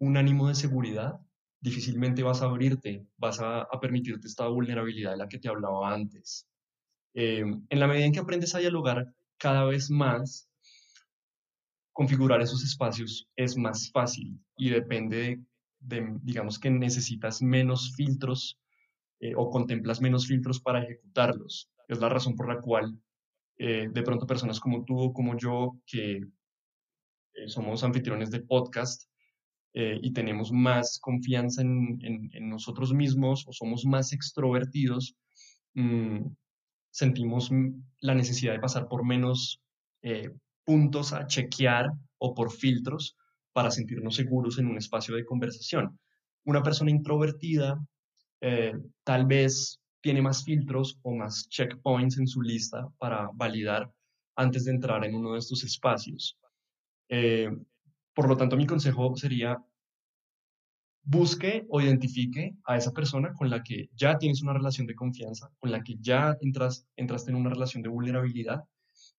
un 0.00 0.18
ánimo 0.18 0.48
de 0.48 0.54
seguridad, 0.54 1.18
difícilmente 1.60 2.22
vas 2.22 2.42
a 2.42 2.44
abrirte, 2.44 3.06
vas 3.16 3.40
a, 3.40 3.62
a 3.62 3.80
permitirte 3.80 4.26
esta 4.28 4.46
vulnerabilidad 4.48 5.12
de 5.12 5.16
la 5.16 5.28
que 5.28 5.38
te 5.38 5.48
hablaba 5.48 5.94
antes. 5.94 6.46
Eh, 7.14 7.40
en 7.40 7.80
la 7.80 7.86
medida 7.86 8.06
en 8.06 8.12
que 8.12 8.20
aprendes 8.20 8.54
a 8.54 8.58
dialogar 8.58 9.12
cada 9.38 9.64
vez 9.64 9.90
más, 9.90 10.48
configurar 11.92 12.40
esos 12.40 12.62
espacios 12.62 13.28
es 13.34 13.56
más 13.56 13.90
fácil 13.90 14.38
y 14.56 14.70
depende 14.70 15.40
de, 15.80 16.16
digamos 16.22 16.58
que 16.58 16.70
necesitas 16.70 17.42
menos 17.42 17.92
filtros 17.96 18.58
eh, 19.20 19.32
o 19.36 19.50
contemplas 19.50 20.00
menos 20.00 20.26
filtros 20.26 20.60
para 20.60 20.82
ejecutarlos. 20.82 21.70
Es 21.88 21.98
la 21.98 22.08
razón 22.08 22.36
por 22.36 22.48
la 22.48 22.60
cual 22.60 23.00
eh, 23.58 23.88
de 23.90 24.02
pronto 24.02 24.26
personas 24.26 24.60
como 24.60 24.84
tú 24.84 24.98
o 25.00 25.12
como 25.12 25.36
yo, 25.36 25.80
que 25.84 26.22
eh, 27.34 27.48
somos 27.48 27.82
anfitriones 27.82 28.30
de 28.30 28.40
podcast 28.40 29.02
eh, 29.74 29.98
y 30.00 30.12
tenemos 30.12 30.52
más 30.52 31.00
confianza 31.00 31.62
en, 31.62 31.98
en, 32.32 32.48
nosotros 32.48 32.92
mismos 32.92 33.44
o 33.48 33.52
somos 33.52 33.84
más 33.84 34.12
extrovertidos, 34.12 35.16
mm, 35.74 36.18
sentimos 36.90 37.50
la 38.00 38.14
necesidad 38.14 38.52
de 38.52 38.60
pasar 38.60 38.88
por 38.88 39.04
menos 39.04 39.60
puntos 40.64 41.12
a 41.12 41.26
chequear 41.26 41.90
o 42.18 42.34
por 42.34 42.50
filtros 42.50 43.16
para 43.52 43.70
sentirnos 43.70 44.14
seguros 44.14 44.58
en 44.58 44.66
un 44.66 44.78
espacio 44.78 45.14
de 45.14 45.24
conversación. 45.24 45.98
Una 46.44 46.62
persona 46.62 46.90
introvertida 46.90 47.78
tal 49.04 49.26
vez 49.26 49.80
tiene 50.00 50.22
más 50.22 50.44
filtros 50.44 50.98
o 51.02 51.14
más 51.14 51.48
checkpoints 51.48 52.18
en 52.18 52.26
su 52.26 52.40
lista 52.40 52.88
para 52.98 53.28
validar 53.34 53.90
antes 54.36 54.64
de 54.64 54.70
entrar 54.72 55.04
en 55.04 55.14
uno 55.14 55.32
de 55.32 55.40
estos 55.40 55.64
espacios. 55.64 56.38
Eh, 57.08 57.50
por 58.14 58.28
lo 58.28 58.36
tanto, 58.36 58.56
mi 58.56 58.66
consejo 58.66 59.16
sería 59.16 59.58
busque 61.08 61.64
o 61.70 61.80
identifique 61.80 62.54
a 62.66 62.76
esa 62.76 62.92
persona 62.92 63.32
con 63.32 63.48
la 63.48 63.62
que 63.62 63.88
ya 63.94 64.18
tienes 64.18 64.42
una 64.42 64.52
relación 64.52 64.86
de 64.86 64.94
confianza, 64.94 65.50
con 65.58 65.70
la 65.70 65.82
que 65.82 65.96
ya 66.00 66.36
entras, 66.42 66.86
entraste 66.96 67.30
en 67.30 67.38
una 67.38 67.48
relación 67.48 67.82
de 67.82 67.88
vulnerabilidad 67.88 68.64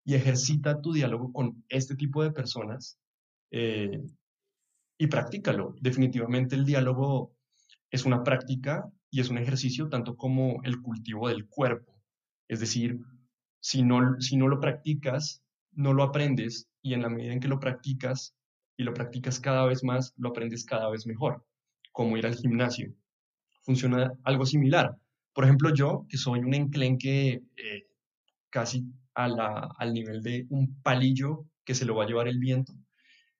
y 0.06 0.14
ejercita 0.14 0.82
tu 0.82 0.94
diálogo 0.94 1.34
con 1.34 1.64
este 1.68 1.96
tipo 1.96 2.22
de 2.22 2.32
personas 2.32 3.00
eh, 3.50 4.04
y 5.00 5.08
practícalo. 5.08 5.74
Definitivamente 5.82 6.56
el 6.56 6.64
diálogo 6.64 7.34
es 7.90 8.06
una 8.06 8.24
práctica 8.24 8.88
y 9.10 9.22
es 9.22 9.32
un 9.32 9.40
ejercicio 9.40 9.90
tanto 9.90 10.16
como 10.16 10.62
el 10.66 10.84
cultivo 10.84 11.28
del 11.28 11.48
cuerpo. 11.48 12.00
Es 12.48 12.60
decir, 12.60 13.00
si 13.62 13.82
no, 13.82 14.22
si 14.22 14.38
no 14.38 14.48
lo 14.48 14.60
practicas, 14.60 15.42
no 15.72 15.94
lo 15.94 16.04
aprendes 16.04 16.70
y 16.84 16.94
en 16.94 17.02
la 17.02 17.10
medida 17.10 17.34
en 17.34 17.40
que 17.40 17.48
lo 17.48 17.60
practicas 17.60 18.36
y 18.78 18.84
lo 18.84 18.94
practicas 18.94 19.40
cada 19.40 19.66
vez 19.66 19.84
más, 19.84 20.14
lo 20.18 20.30
aprendes 20.30 20.64
cada 20.66 20.90
vez 20.92 21.08
mejor, 21.08 21.44
como 21.92 22.18
ir 22.18 22.26
al 22.26 22.36
gimnasio. 22.36 22.94
Funciona 23.62 24.12
algo 24.24 24.46
similar. 24.46 24.96
Por 25.34 25.44
ejemplo, 25.44 25.74
yo, 25.74 26.06
que 26.10 26.18
soy 26.18 26.40
un 26.40 26.54
enclenque 26.54 27.44
eh, 27.58 27.88
casi 28.50 28.86
a 29.14 29.28
la, 29.28 29.70
al 29.78 29.94
nivel 29.94 30.22
de 30.22 30.46
un 30.50 30.82
palillo 30.82 31.46
que 31.66 31.76
se 31.76 31.86
lo 31.86 31.96
va 31.96 32.04
a 32.04 32.08
llevar 32.08 32.28
el 32.28 32.40
viento, 32.40 32.74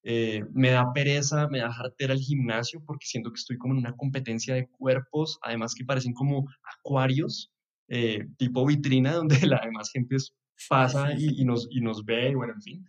eh, 0.04 0.44
me 0.54 0.70
da 0.70 0.94
pereza, 0.94 1.48
me 1.50 1.60
da 1.60 1.74
jartera 1.74 2.14
el 2.14 2.20
gimnasio 2.20 2.82
porque 2.86 3.06
siento 3.06 3.32
que 3.32 3.40
estoy 3.40 3.58
como 3.58 3.74
en 3.74 3.80
una 3.80 3.96
competencia 3.96 4.56
de 4.56 4.68
cuerpos, 4.68 5.38
además 5.42 5.76
que 5.76 5.84
parecen 5.84 6.14
como 6.14 6.48
acuarios, 6.64 7.52
eh, 7.90 8.26
tipo 8.38 8.66
vitrina, 8.66 9.14
donde 9.16 9.46
la 9.46 9.62
demás 9.64 9.92
gente 9.92 10.16
pasa 10.68 11.14
y, 11.18 11.44
nos, 11.44 11.68
y 11.72 11.82
nos 11.82 12.06
ve, 12.06 12.30
y 12.30 12.36
bueno, 12.36 12.54
en 12.54 12.62
fin. 12.62 12.86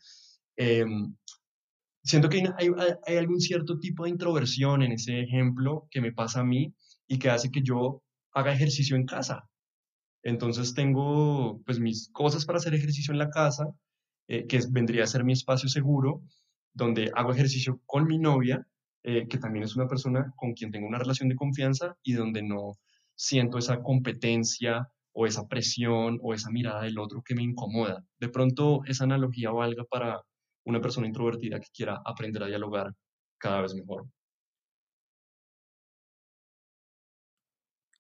Siento 2.03 2.29
que 2.29 2.43
hay, 2.59 2.71
hay, 3.07 3.17
algún 3.17 3.41
cierto 3.41 3.79
tipo 3.79 4.05
de 4.05 4.11
introversión 4.11 4.83
en 4.83 4.93
ese 4.93 5.21
ejemplo 5.21 5.87
que 5.91 6.01
me 6.01 6.13
pasa 6.13 6.41
a 6.41 6.45
mí 6.45 6.75
y 7.07 7.19
que 7.19 7.31
hace 7.31 7.51
que 7.51 7.63
yo 7.63 8.03
haga 8.33 8.53
ejercicio 8.53 8.97
en 8.97 9.05
casa. 9.05 9.49
Entonces 10.23 10.75
tengo 10.75 11.61
pues 11.65 11.79
mis 11.81 12.11
cosas 12.13 12.45
para 12.45 12.59
hacer 12.59 12.75
ejercicio 12.75 13.13
en 13.13 13.19
la 13.19 13.31
casa, 13.31 13.67
eh, 14.29 14.47
que 14.47 14.61
vendría 14.71 15.05
a 15.05 15.07
ser 15.07 15.25
mi 15.25 15.33
espacio 15.33 15.69
seguro, 15.69 16.23
donde 16.73 17.11
hago 17.15 17.33
ejercicio 17.33 17.81
con 17.87 18.07
mi 18.07 18.19
novia, 18.19 18.67
eh, 19.03 19.27
que 19.29 19.39
también 19.39 19.65
es 19.65 19.77
una 19.77 19.89
persona 19.89 20.33
con 20.37 20.53
quien 20.53 20.71
tengo 20.71 20.87
una 20.87 20.99
relación 20.99 21.29
de 21.29 21.37
confianza 21.37 21.97
y 22.03 22.13
donde 22.13 22.43
no 22.43 22.79
siento 23.15 23.59
esa 23.59 23.83
competencia 23.83 24.89
o 25.13 25.27
esa 25.27 25.49
presión 25.49 26.19
o 26.23 26.35
esa 26.35 26.51
mirada 26.51 26.83
del 26.83 26.99
otro 26.99 27.23
que 27.23 27.35
me 27.35 27.43
incomoda. 27.43 28.05
De 28.19 28.29
pronto 28.29 28.83
esa 28.87 29.05
analogía 29.05 29.51
valga 29.51 29.85
para 29.85 30.23
una 30.71 30.81
persona 30.81 31.07
introvertida 31.07 31.61
que 31.61 31.69
quiera 31.73 32.01
aprender 32.05 32.43
a 32.43 32.47
dialogar 32.47 32.95
cada 33.39 33.61
vez 33.63 33.75
mejor. 33.75 34.07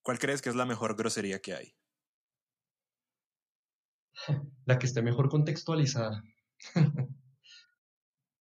¿Cuál 0.02 0.18
crees 0.18 0.40
que 0.40 0.48
es 0.48 0.56
la 0.56 0.64
mejor 0.64 0.96
grosería 0.96 1.40
que 1.40 1.54
hay? 1.54 1.74
La 4.64 4.78
que 4.78 4.86
esté 4.86 5.02
mejor 5.02 5.28
contextualizada. 5.28 6.22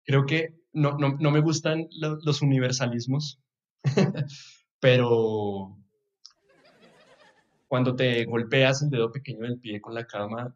Creo 0.05 0.25
que 0.25 0.55
no, 0.73 0.97
no, 0.97 1.17
no 1.19 1.31
me 1.31 1.39
gustan 1.39 1.87
los 1.91 2.41
universalismos, 2.41 3.41
pero 4.79 5.77
cuando 7.67 7.95
te 7.95 8.23
golpeas 8.25 8.83
el 8.83 8.89
dedo 8.89 9.11
pequeño 9.11 9.41
del 9.41 9.59
pie 9.59 9.81
con 9.81 9.95
la 9.95 10.05
cama, 10.05 10.55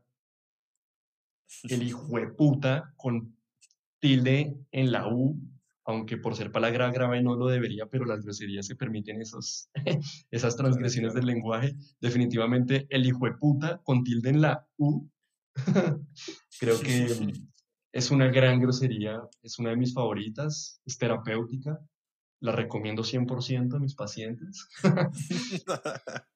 el 1.63 1.83
hijo 1.83 2.05
de 2.19 2.27
puta 2.27 2.93
con 2.95 3.38
tilde 3.99 4.57
en 4.71 4.91
la 4.91 5.07
U, 5.07 5.39
aunque 5.85 6.17
por 6.17 6.35
ser 6.35 6.51
palabra 6.51 6.91
grave 6.91 7.21
no 7.21 7.35
lo 7.35 7.47
debería, 7.47 7.85
pero 7.87 8.05
las 8.05 8.21
groserías 8.21 8.67
se 8.67 8.75
permiten 8.75 9.21
esos, 9.21 9.69
esas 10.31 10.55
transgresiones 10.55 11.13
del 11.13 11.25
lenguaje. 11.25 11.75
Definitivamente 11.99 12.87
el 12.89 13.05
hijo 13.05 13.25
de 13.25 13.33
puta 13.33 13.81
con 13.83 14.03
tilde 14.03 14.29
en 14.29 14.41
la 14.41 14.67
U, 14.77 15.09
creo 16.59 16.79
que 16.79 17.33
es 17.91 18.11
una 18.11 18.27
gran 18.27 18.59
grosería, 18.59 19.21
es 19.41 19.57
una 19.59 19.71
de 19.71 19.77
mis 19.77 19.93
favoritas, 19.93 20.81
es 20.85 20.97
terapéutica, 20.97 21.79
la 22.41 22.51
recomiendo 22.51 23.03
100% 23.03 23.75
a 23.75 23.79
mis 23.79 23.95
pacientes. 23.95 24.67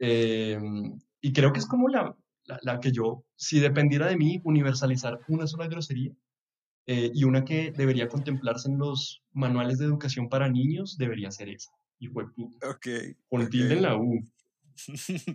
Em, 0.00 0.98
y 1.20 1.32
creo 1.32 1.52
que 1.52 1.60
es 1.60 1.66
como 1.66 1.88
la, 1.88 2.14
la, 2.62 2.80
que 2.80 2.90
yo, 2.90 3.24
si 3.36 3.60
dependiera 3.60 4.08
de 4.08 4.16
mí, 4.16 4.40
universalizar 4.44 5.20
una 5.28 5.46
sola 5.46 5.68
grosería 5.68 6.12
eh, 6.86 7.10
y 7.14 7.24
una 7.24 7.44
que 7.44 7.72
debería 7.72 8.08
contemplarse 8.08 8.68
en 8.68 8.78
los 8.78 9.22
manuales 9.32 9.78
de 9.78 9.86
educación 9.86 10.28
para 10.28 10.48
niños, 10.48 10.98
debería 10.98 11.30
ser 11.30 11.48
esa. 11.48 11.72
Y 11.98 12.08
fue 12.08 12.30
puta. 12.32 12.58
Con 13.28 13.48
tilde 13.48 13.74
en 13.74 13.82
la 13.82 13.96
U. 13.96 14.30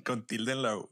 Con 0.05 0.25
tilde 0.25 0.51
en 0.51 0.61
la 0.61 0.77
U. 0.77 0.89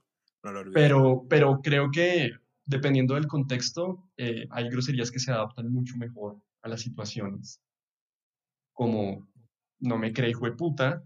pero, 0.74 1.26
pero 1.30 1.62
creo 1.62 1.92
que 1.92 2.32
dependiendo 2.66 3.16
del 3.16 3.28
contexto, 3.28 4.10
eh, 4.18 4.48
hay 4.50 4.70
groserías 4.70 5.12
que 5.12 5.20
se 5.20 5.32
adaptan 5.32 5.72
mucho 5.72 5.96
mejor 5.98 6.42
a 6.62 6.70
las 6.70 6.82
situaciones. 6.82 7.62
Como 8.74 9.28
no 9.80 9.98
me 9.98 10.12
cree 10.12 10.32
hijo 10.32 10.46
de 10.46 10.52
puta, 10.52 11.04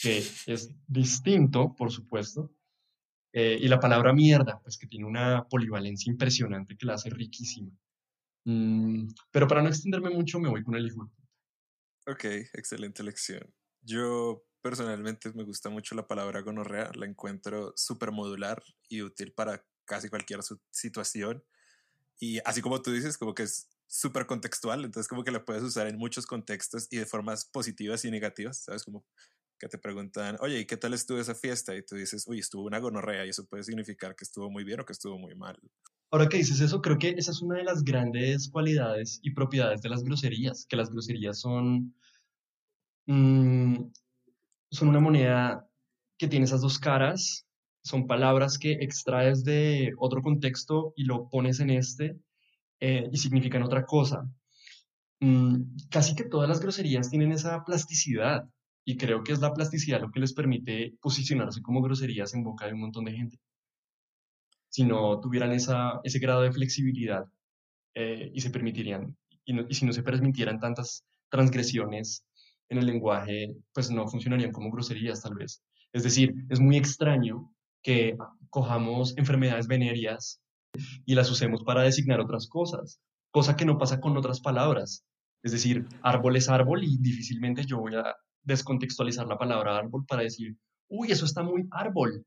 que 0.00 0.18
es 0.18 0.74
distinto, 0.86 1.74
por 1.74 1.90
supuesto. 1.90 2.52
Eh, 3.32 3.58
y 3.60 3.68
la 3.68 3.80
palabra 3.80 4.12
mierda, 4.12 4.60
pues 4.62 4.76
que 4.76 4.86
tiene 4.86 5.06
una 5.06 5.48
polivalencia 5.48 6.10
impresionante 6.10 6.76
que 6.76 6.86
la 6.86 6.94
hace 6.94 7.08
riquísima. 7.10 7.70
Mm, 8.44 9.08
pero 9.30 9.46
para 9.48 9.62
no 9.62 9.68
extenderme 9.68 10.10
mucho, 10.10 10.38
me 10.40 10.48
voy 10.48 10.62
con 10.64 10.74
el 10.76 10.86
hijo. 10.86 11.10
Ok, 12.06 12.24
excelente 12.52 13.02
lección. 13.04 13.54
Yo 13.80 14.44
personalmente 14.60 15.32
me 15.34 15.44
gusta 15.44 15.70
mucho 15.70 15.94
la 15.94 16.06
palabra 16.08 16.40
gonorrea, 16.40 16.90
la 16.94 17.06
encuentro 17.06 17.72
súper 17.76 18.10
modular 18.12 18.62
y 18.88 19.02
útil 19.02 19.32
para 19.32 19.64
casi 19.84 20.08
cualquier 20.08 20.40
situación. 20.70 21.44
Y 22.20 22.40
así 22.46 22.62
como 22.62 22.82
tú 22.82 22.92
dices, 22.92 23.18
como 23.18 23.34
que 23.34 23.44
es 23.44 23.70
súper 23.88 24.26
contextual, 24.26 24.84
entonces 24.84 25.08
como 25.08 25.24
que 25.24 25.32
la 25.32 25.44
puedes 25.44 25.62
usar 25.62 25.88
en 25.88 25.98
muchos 25.98 26.26
contextos 26.26 26.88
y 26.90 26.98
de 26.98 27.06
formas 27.06 27.46
positivas 27.46 28.04
y 28.04 28.10
negativas, 28.10 28.64
¿sabes? 28.64 28.84
Como 28.84 29.06
que 29.58 29.68
te 29.68 29.78
preguntan, 29.78 30.36
oye, 30.40 30.60
¿y 30.60 30.66
qué 30.66 30.76
tal 30.76 30.94
estuvo 30.94 31.18
esa 31.20 31.34
fiesta? 31.34 31.74
Y 31.76 31.84
tú 31.84 31.96
dices, 31.96 32.26
uy, 32.28 32.40
estuvo 32.40 32.64
una 32.64 32.80
gonorrea 32.80 33.26
y 33.26 33.30
eso 33.30 33.46
puede 33.46 33.64
significar 33.64 34.16
que 34.16 34.24
estuvo 34.24 34.50
muy 34.50 34.64
bien 34.64 34.80
o 34.80 34.86
que 34.86 34.92
estuvo 34.94 35.18
muy 35.18 35.34
mal. 35.36 35.60
Ahora 36.12 36.28
que 36.28 36.36
dices 36.36 36.60
eso, 36.60 36.80
creo 36.80 36.98
que 36.98 37.14
esa 37.16 37.32
es 37.32 37.42
una 37.42 37.56
de 37.56 37.64
las 37.64 37.82
grandes 37.82 38.48
cualidades 38.48 39.18
y 39.22 39.32
propiedades 39.32 39.82
de 39.82 39.88
las 39.88 40.04
groserías, 40.04 40.66
que 40.68 40.76
las 40.76 40.90
groserías 40.90 41.40
son, 41.40 41.94
mm, 43.06 43.90
son 44.70 44.88
una 44.88 45.00
moneda 45.00 45.66
que 46.18 46.28
tiene 46.28 46.44
esas 46.44 46.60
dos 46.60 46.78
caras 46.78 47.46
son 47.82 48.06
palabras 48.06 48.58
que 48.58 48.72
extraes 48.72 49.44
de 49.44 49.92
otro 49.98 50.22
contexto 50.22 50.92
y 50.96 51.04
lo 51.04 51.28
pones 51.28 51.60
en 51.60 51.70
este 51.70 52.16
eh, 52.80 53.08
y 53.12 53.16
significan 53.18 53.62
otra 53.62 53.84
cosa. 53.84 54.28
Mm, 55.20 55.62
casi 55.90 56.14
que 56.14 56.24
todas 56.24 56.48
las 56.48 56.60
groserías 56.60 57.10
tienen 57.10 57.32
esa 57.32 57.64
plasticidad 57.64 58.48
y 58.84 58.96
creo 58.96 59.22
que 59.22 59.32
es 59.32 59.40
la 59.40 59.52
plasticidad 59.52 60.00
lo 60.00 60.10
que 60.10 60.20
les 60.20 60.32
permite 60.32 60.94
posicionarse 61.00 61.62
como 61.62 61.82
groserías 61.82 62.34
en 62.34 62.44
boca 62.44 62.66
de 62.66 62.74
un 62.74 62.80
montón 62.80 63.04
de 63.04 63.12
gente. 63.12 63.38
Si 64.72 64.84
no 64.84 65.20
tuvieran 65.20 65.52
esa, 65.52 66.00
ese 66.02 66.18
grado 66.18 66.42
de 66.42 66.52
flexibilidad 66.52 67.26
eh, 67.94 68.30
y 68.32 68.40
se 68.40 68.50
permitirían, 68.50 69.16
y, 69.44 69.60
y 69.68 69.74
si 69.74 69.84
no 69.84 69.92
se 69.92 70.02
permitieran 70.02 70.58
tantas 70.58 71.04
transgresiones 71.30 72.24
en 72.70 72.78
el 72.78 72.86
lenguaje, 72.86 73.54
pues 73.74 73.90
no 73.90 74.08
funcionarían 74.08 74.52
como 74.52 74.70
groserías 74.70 75.22
tal 75.22 75.34
vez. 75.34 75.62
Es 75.92 76.04
decir, 76.04 76.34
es 76.48 76.58
muy 76.58 76.76
extraño 76.76 77.52
que 77.82 78.16
cojamos 78.48 79.16
enfermedades 79.18 79.66
venéreas 79.66 80.40
y 81.04 81.14
las 81.14 81.30
usemos 81.30 81.62
para 81.64 81.82
designar 81.82 82.20
otras 82.20 82.48
cosas, 82.48 83.00
cosa 83.30 83.56
que 83.56 83.66
no 83.66 83.78
pasa 83.78 84.00
con 84.00 84.16
otras 84.16 84.40
palabras. 84.40 85.04
Es 85.42 85.52
decir, 85.52 85.86
árbol 86.02 86.36
es 86.36 86.48
árbol 86.48 86.84
y 86.84 86.96
difícilmente 86.98 87.66
yo 87.66 87.78
voy 87.78 87.94
a 87.96 88.14
descontextualizar 88.42 89.26
la 89.26 89.38
palabra 89.38 89.76
árbol 89.76 90.04
para 90.06 90.22
decir, 90.22 90.56
uy, 90.88 91.10
eso 91.10 91.24
está 91.24 91.42
muy 91.42 91.66
árbol. 91.70 92.24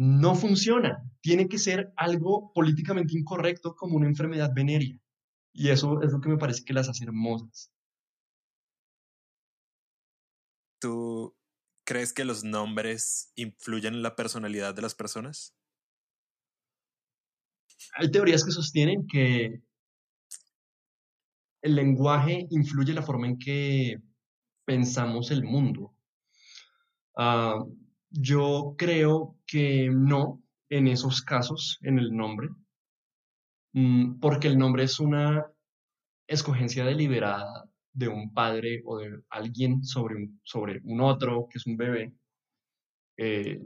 No 0.00 0.34
funciona. 0.34 1.04
Tiene 1.20 1.46
que 1.46 1.58
ser 1.58 1.92
algo 1.94 2.54
políticamente 2.54 3.18
incorrecto 3.18 3.74
como 3.76 3.96
una 3.96 4.06
enfermedad 4.06 4.50
venérea. 4.54 4.98
Y 5.52 5.68
eso 5.68 6.00
es 6.00 6.10
lo 6.10 6.22
que 6.22 6.30
me 6.30 6.38
parece 6.38 6.64
que 6.64 6.72
las 6.72 6.88
hace 6.88 7.04
hermosas. 7.04 7.70
¿Tú 10.80 11.36
crees 11.84 12.14
que 12.14 12.24
los 12.24 12.44
nombres 12.44 13.30
influyen 13.34 13.92
en 13.92 14.02
la 14.02 14.16
personalidad 14.16 14.74
de 14.74 14.80
las 14.80 14.94
personas? 14.94 15.54
Hay 17.92 18.10
teorías 18.10 18.42
que 18.42 18.52
sostienen 18.52 19.06
que 19.06 19.62
el 21.60 21.74
lenguaje 21.74 22.46
influye 22.48 22.92
en 22.92 22.96
la 22.96 23.02
forma 23.02 23.26
en 23.26 23.38
que 23.38 23.98
pensamos 24.64 25.30
el 25.30 25.44
mundo. 25.44 25.94
Ah, 27.18 27.62
yo 28.08 28.76
creo 28.78 29.36
que 29.50 29.90
no 29.90 30.40
en 30.68 30.86
esos 30.86 31.22
casos, 31.22 31.78
en 31.82 31.98
el 31.98 32.16
nombre, 32.16 32.50
mm, 33.72 34.20
porque 34.20 34.46
el 34.46 34.56
nombre 34.56 34.84
es 34.84 35.00
una 35.00 35.44
escogencia 36.28 36.84
deliberada 36.84 37.68
de 37.92 38.06
un 38.08 38.32
padre 38.32 38.82
o 38.84 38.98
de 38.98 39.20
alguien 39.28 39.84
sobre 39.84 40.14
un, 40.16 40.40
sobre 40.44 40.80
un 40.84 41.00
otro, 41.00 41.48
que 41.50 41.58
es 41.58 41.66
un 41.66 41.76
bebé. 41.76 42.12
Eh, 43.16 43.60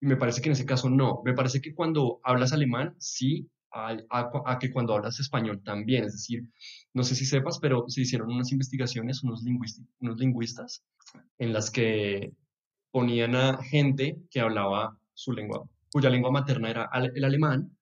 y 0.00 0.06
me 0.06 0.16
parece 0.16 0.40
que 0.42 0.48
en 0.48 0.54
ese 0.54 0.66
caso 0.66 0.90
no. 0.90 1.22
Me 1.24 1.34
parece 1.34 1.60
que 1.60 1.74
cuando 1.74 2.20
hablas 2.24 2.52
alemán, 2.52 2.96
sí, 2.98 3.48
a, 3.70 4.58
que 4.58 4.72
cuando 4.72 4.94
hablas 4.94 5.20
español 5.20 5.62
también. 5.62 6.04
Es 6.04 6.14
decir, 6.14 6.42
no 6.94 7.04
sé 7.04 7.14
si 7.14 7.24
sepas, 7.24 7.60
pero 7.60 7.84
se 7.88 8.00
hicieron 8.00 8.32
unas 8.32 8.50
investigaciones, 8.50 9.22
unos, 9.22 9.44
unos 10.00 10.18
lingüistas, 10.18 10.82
en 11.38 11.52
las 11.52 11.70
que 11.70 12.32
ponían 12.90 13.34
a 13.34 13.62
gente 13.62 14.18
que 14.30 14.40
hablaba 14.40 14.98
su 15.14 15.32
lengua, 15.32 15.68
cuya 15.92 16.10
lengua 16.10 16.30
materna 16.30 16.70
era 16.70 16.90
el 17.14 17.24
alemán, 17.24 17.76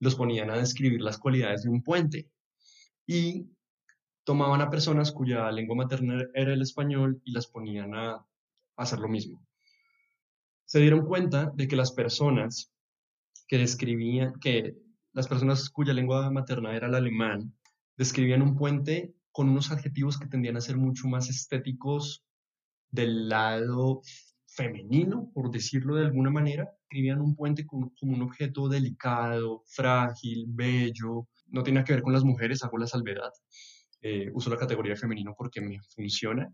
los 0.00 0.14
ponían 0.14 0.50
a 0.50 0.58
describir 0.58 1.00
las 1.00 1.18
cualidades 1.18 1.62
de 1.62 1.70
un 1.70 1.82
puente. 1.82 2.28
Y 3.06 3.46
tomaban 4.24 4.60
a 4.60 4.70
personas 4.70 5.12
cuya 5.12 5.50
lengua 5.50 5.76
materna 5.76 6.22
era 6.34 6.52
el 6.52 6.62
español 6.62 7.20
y 7.24 7.32
las 7.32 7.46
ponían 7.46 7.94
a 7.94 8.24
hacer 8.76 8.98
lo 8.98 9.08
mismo. 9.08 9.42
Se 10.66 10.80
dieron 10.80 11.06
cuenta 11.06 11.50
de 11.54 11.66
que 11.66 11.76
las 11.76 11.92
personas 11.92 12.70
que 13.46 13.56
describían, 13.58 14.38
que 14.38 14.76
las 15.14 15.26
personas 15.26 15.70
cuya 15.70 15.94
lengua 15.94 16.30
materna 16.30 16.76
era 16.76 16.88
el 16.88 16.94
alemán, 16.94 17.54
describían 17.96 18.42
un 18.42 18.54
puente 18.54 19.14
con 19.32 19.48
unos 19.48 19.70
adjetivos 19.70 20.18
que 20.18 20.26
tendían 20.26 20.56
a 20.56 20.60
ser 20.60 20.76
mucho 20.76 21.08
más 21.08 21.30
estéticos 21.30 22.22
del 22.90 23.28
lado 23.28 24.02
femenino, 24.58 25.30
por 25.32 25.50
decirlo 25.50 25.94
de 25.94 26.06
alguna 26.06 26.30
manera. 26.30 26.68
Escribían 26.82 27.20
un 27.20 27.36
puente 27.36 27.64
como, 27.64 27.92
un 28.02 28.22
objeto 28.22 28.68
delicado, 28.68 29.62
frágil, 29.66 30.46
bello. 30.48 31.28
No 31.46 31.62
tiene 31.62 31.84
que 31.84 31.92
ver 31.92 32.02
con 32.02 32.12
las 32.12 32.24
mujeres, 32.24 32.64
hago 32.64 32.76
la 32.78 32.88
salvedad. 32.88 33.30
Eh, 34.02 34.30
uso 34.34 34.50
la 34.50 34.56
categoría 34.56 34.96
femenino 34.96 35.34
porque 35.38 35.60
me 35.60 35.78
funciona. 35.94 36.52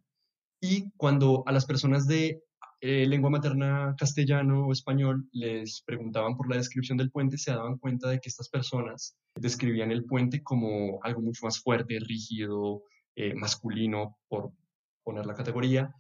Y 0.61 0.91
cuando 0.97 1.43
a 1.47 1.53
las 1.53 1.65
personas 1.65 2.07
de 2.07 2.43
eh, 2.81 3.07
lengua 3.07 3.31
materna 3.31 3.95
castellano 3.99 4.67
o 4.67 4.73
español 4.73 5.27
les 5.33 5.83
preguntaban 5.87 6.37
por 6.37 6.51
la 6.51 6.57
descripción 6.57 6.99
del 6.99 7.11
puente, 7.11 7.39
se 7.39 7.53
daban 7.53 7.79
cuenta 7.79 8.11
de 8.11 8.21
que 8.21 8.29
estas 8.29 8.51
personas 8.51 9.17
describían 9.35 9.91
el 9.91 10.05
puente 10.05 10.43
como 10.43 11.01
algo 11.03 11.23
mucho 11.23 11.47
más 11.47 11.61
fuerte, 11.61 11.99
rígido, 12.01 12.83
eh, 13.17 13.35
masculino, 13.35 14.19
por 14.29 14.53
poner 15.03 15.25
la 15.25 15.35
categoría. 15.35 15.95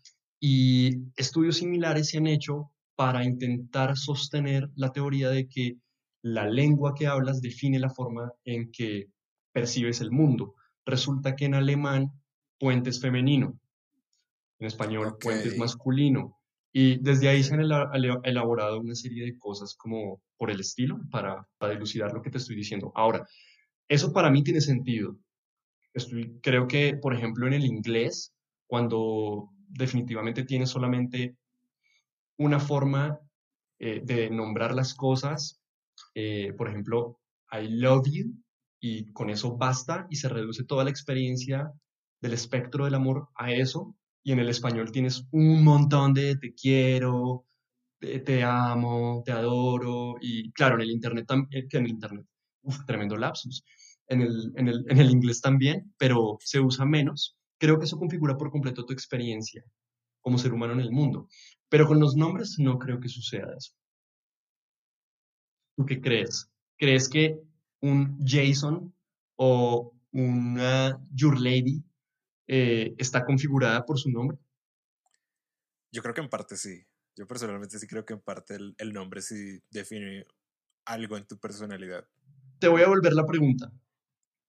Y 0.46 1.10
estudios 1.16 1.56
similares 1.56 2.10
se 2.10 2.18
han 2.18 2.26
hecho 2.26 2.70
para 2.96 3.24
intentar 3.24 3.96
sostener 3.96 4.68
la 4.76 4.92
teoría 4.92 5.30
de 5.30 5.48
que 5.48 5.78
la 6.20 6.46
lengua 6.46 6.92
que 6.94 7.06
hablas 7.06 7.40
define 7.40 7.78
la 7.78 7.88
forma 7.88 8.30
en 8.44 8.70
que 8.70 9.08
percibes 9.52 10.02
el 10.02 10.10
mundo. 10.10 10.54
Resulta 10.84 11.34
que 11.34 11.46
en 11.46 11.54
alemán 11.54 12.12
puente 12.58 12.90
es 12.90 13.00
femenino, 13.00 13.58
en 14.58 14.66
español 14.66 15.16
puente 15.18 15.48
es 15.48 15.56
masculino. 15.56 16.38
Y 16.74 16.98
desde 16.98 17.30
ahí 17.30 17.42
se 17.42 17.54
han 17.54 17.62
elaborado 17.62 18.80
una 18.80 18.94
serie 18.94 19.24
de 19.24 19.38
cosas 19.38 19.74
como 19.74 20.20
por 20.36 20.50
el 20.50 20.60
estilo 20.60 21.00
para, 21.10 21.48
para 21.56 21.72
dilucidar 21.72 22.12
lo 22.12 22.20
que 22.20 22.28
te 22.28 22.36
estoy 22.36 22.56
diciendo. 22.56 22.92
Ahora, 22.94 23.26
eso 23.88 24.12
para 24.12 24.28
mí 24.28 24.44
tiene 24.44 24.60
sentido. 24.60 25.16
Estoy, 25.94 26.38
creo 26.42 26.68
que, 26.68 26.98
por 27.00 27.14
ejemplo, 27.14 27.46
en 27.46 27.54
el 27.54 27.64
inglés, 27.64 28.34
cuando 28.66 29.53
definitivamente 29.74 30.44
tiene 30.44 30.66
solamente 30.66 31.36
una 32.38 32.58
forma 32.58 33.20
eh, 33.78 34.00
de 34.04 34.30
nombrar 34.30 34.74
las 34.74 34.94
cosas, 34.94 35.60
eh, 36.14 36.52
por 36.56 36.68
ejemplo, 36.68 37.20
I 37.52 37.68
love 37.68 38.06
you, 38.10 38.34
y 38.80 39.12
con 39.12 39.30
eso 39.30 39.56
basta 39.56 40.06
y 40.10 40.16
se 40.16 40.28
reduce 40.28 40.64
toda 40.64 40.84
la 40.84 40.90
experiencia 40.90 41.72
del 42.20 42.34
espectro 42.34 42.84
del 42.84 42.94
amor 42.94 43.28
a 43.34 43.50
eso. 43.52 43.96
Y 44.22 44.32
en 44.32 44.40
el 44.40 44.48
español 44.48 44.92
tienes 44.92 45.26
un 45.30 45.64
montón 45.64 46.14
de 46.14 46.36
te 46.36 46.54
quiero, 46.54 47.46
te, 47.98 48.42
amo, 48.42 49.22
te 49.24 49.32
adoro. 49.32 50.16
Y 50.20 50.52
claro, 50.52 50.76
en 50.76 50.82
el 50.82 50.90
internet 50.90 51.26
también, 51.26 51.66
en 51.70 51.84
el 51.84 51.90
internet, 51.90 52.26
tremendo 52.86 53.16
lapsus. 53.16 53.64
En 54.06 54.20
el, 54.20 54.52
en, 54.56 54.68
el, 54.68 54.84
en 54.88 54.98
el 54.98 55.10
inglés 55.10 55.40
también, 55.40 55.94
pero 55.96 56.36
se 56.40 56.60
usa 56.60 56.84
menos. 56.84 57.38
Creo 57.58 57.78
que 57.78 57.84
eso 57.84 57.98
configura 57.98 58.36
por 58.36 58.50
completo 58.50 58.84
tu 58.84 58.92
experiencia 58.92 59.64
como 60.20 60.38
ser 60.38 60.52
humano 60.52 60.72
en 60.72 60.80
el 60.80 60.90
mundo. 60.90 61.28
Pero 61.68 61.86
con 61.86 62.00
los 62.00 62.16
nombres 62.16 62.56
no 62.58 62.78
creo 62.78 63.00
que 63.00 63.08
suceda 63.08 63.54
eso. 63.56 63.74
¿Tú 65.76 65.84
qué 65.84 66.00
crees? 66.00 66.50
¿Crees 66.78 67.08
que 67.08 67.38
un 67.80 68.18
Jason 68.24 68.94
o 69.36 69.92
una 70.12 71.00
Your 71.12 71.38
Lady 71.38 71.82
eh, 72.46 72.94
está 72.96 73.24
configurada 73.24 73.84
por 73.84 73.98
su 73.98 74.10
nombre? 74.10 74.38
Yo 75.90 76.02
creo 76.02 76.14
que 76.14 76.20
en 76.20 76.28
parte 76.28 76.56
sí. 76.56 76.84
Yo 77.16 77.26
personalmente 77.26 77.78
sí 77.78 77.86
creo 77.86 78.04
que 78.04 78.14
en 78.14 78.20
parte 78.20 78.54
el, 78.54 78.74
el 78.78 78.92
nombre 78.92 79.20
sí 79.20 79.60
define 79.70 80.26
algo 80.84 81.16
en 81.16 81.26
tu 81.26 81.38
personalidad. 81.38 82.06
Te 82.58 82.68
voy 82.68 82.82
a 82.82 82.88
volver 82.88 83.12
la 83.12 83.26
pregunta. 83.26 83.70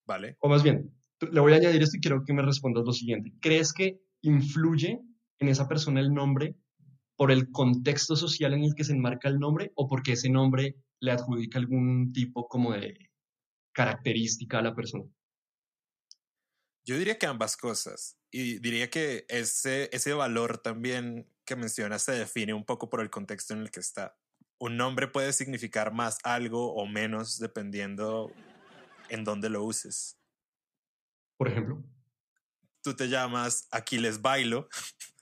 Vale. 0.06 0.38
O 0.40 0.48
más 0.48 0.64
bien, 0.64 0.92
le 1.22 1.40
voy 1.40 1.54
a 1.54 1.58
añadir 1.58 1.82
esto 1.82 1.98
y 1.98 2.02
quiero 2.02 2.24
que 2.24 2.34
me 2.34 2.42
respondas 2.42 2.86
lo 2.86 2.94
siguiente. 2.94 3.34
¿Crees 3.42 3.74
que 3.74 4.02
influye 4.22 5.00
en 5.40 5.48
esa 5.48 5.68
persona 5.68 6.00
el 6.00 6.14
nombre 6.14 6.56
por 7.16 7.32
el 7.32 7.52
contexto 7.52 8.16
social 8.16 8.54
en 8.54 8.64
el 8.64 8.76
que 8.76 8.84
se 8.84 8.94
enmarca 8.94 9.30
el 9.30 9.40
nombre 9.40 9.72
o 9.76 9.88
porque 9.88 10.14
ese 10.14 10.30
nombre 10.30 10.76
le 11.00 11.12
adjudica 11.12 11.60
algún 11.60 12.12
tipo 12.12 12.48
como 12.48 12.74
de 12.74 12.98
característica 13.74 14.60
a 14.60 14.64
la 14.64 14.76
persona? 14.76 15.06
Yo 16.86 16.98
diría 16.98 17.18
que 17.18 17.26
ambas 17.26 17.58
cosas. 17.58 18.18
Y 18.32 18.60
diría 18.60 18.90
que 18.90 19.26
ese, 19.30 19.90
ese 19.94 20.14
valor 20.14 20.58
también 20.58 21.28
que 21.46 21.56
mencionas 21.56 22.04
se 22.04 22.12
define 22.12 22.54
un 22.54 22.66
poco 22.66 22.90
por 22.90 23.02
el 23.02 23.10
contexto 23.10 23.54
en 23.54 23.62
el 23.62 23.72
que 23.72 23.80
está. 23.80 24.18
Un 24.60 24.78
nombre 24.78 25.08
puede 25.08 25.34
significar 25.34 25.94
más 25.94 26.18
algo 26.24 26.74
o 26.74 26.86
menos 26.86 27.40
dependiendo 27.40 28.32
en 29.10 29.24
dónde 29.24 29.50
lo 29.50 29.64
uses. 29.64 30.18
Por 31.38 31.48
ejemplo. 31.48 31.84
Tú 32.82 32.96
te 32.96 33.08
llamas 33.08 33.68
Aquiles 33.72 34.22
Bailo. 34.22 34.70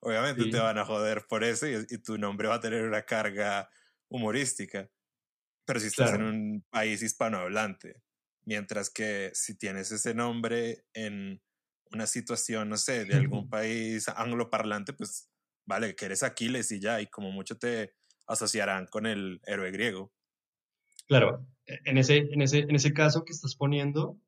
Obviamente 0.00 0.48
te 0.48 0.58
van 0.58 0.78
a 0.78 0.84
joder 0.84 1.26
por 1.28 1.42
eso 1.42 1.66
y, 1.66 1.74
y, 1.90 1.98
tu 1.98 2.16
nombre 2.18 2.46
va 2.46 2.54
a 2.54 2.60
tener 2.60 2.84
una 2.84 3.02
carga 3.02 3.68
humorística. 4.08 4.88
Pero 5.64 5.80
si 5.80 5.88
estás 5.88 6.14
en 6.14 6.22
un 6.22 6.64
país 6.70 7.02
hispanohablante, 7.02 8.00
mientras 8.44 8.88
que 8.88 9.30
si 9.34 9.58
tienes 9.58 9.92
ese 9.92 10.14
nombre 10.14 10.86
en 10.94 11.42
una 11.92 12.06
situación, 12.06 12.70
no 12.70 12.76
sé, 12.76 13.04
de 13.04 13.16
algún 13.16 13.48
país 13.50 14.08
angloparlante, 14.08 14.92
pues 14.94 15.30
vale, 15.66 15.94
que 15.94 16.06
eres 16.06 16.22
Aquiles 16.22 16.72
y 16.72 16.80
ya, 16.80 17.00
y 17.00 17.06
como 17.08 17.30
mucho 17.30 17.58
te 17.58 17.94
asociarán 18.26 18.86
con 18.86 19.06
el 19.06 19.40
héroe 19.44 19.70
griego. 19.70 20.12
Claro, 21.06 21.46
e, 21.66 21.78
en 21.84 21.98
ese, 21.98 22.16
en 22.16 22.40
ese, 22.42 22.60
en 22.60 22.74
ese 22.74 22.92
caso 22.92 23.24
que 23.24 23.32
estás 23.32 23.54
poniendo, 23.54 24.18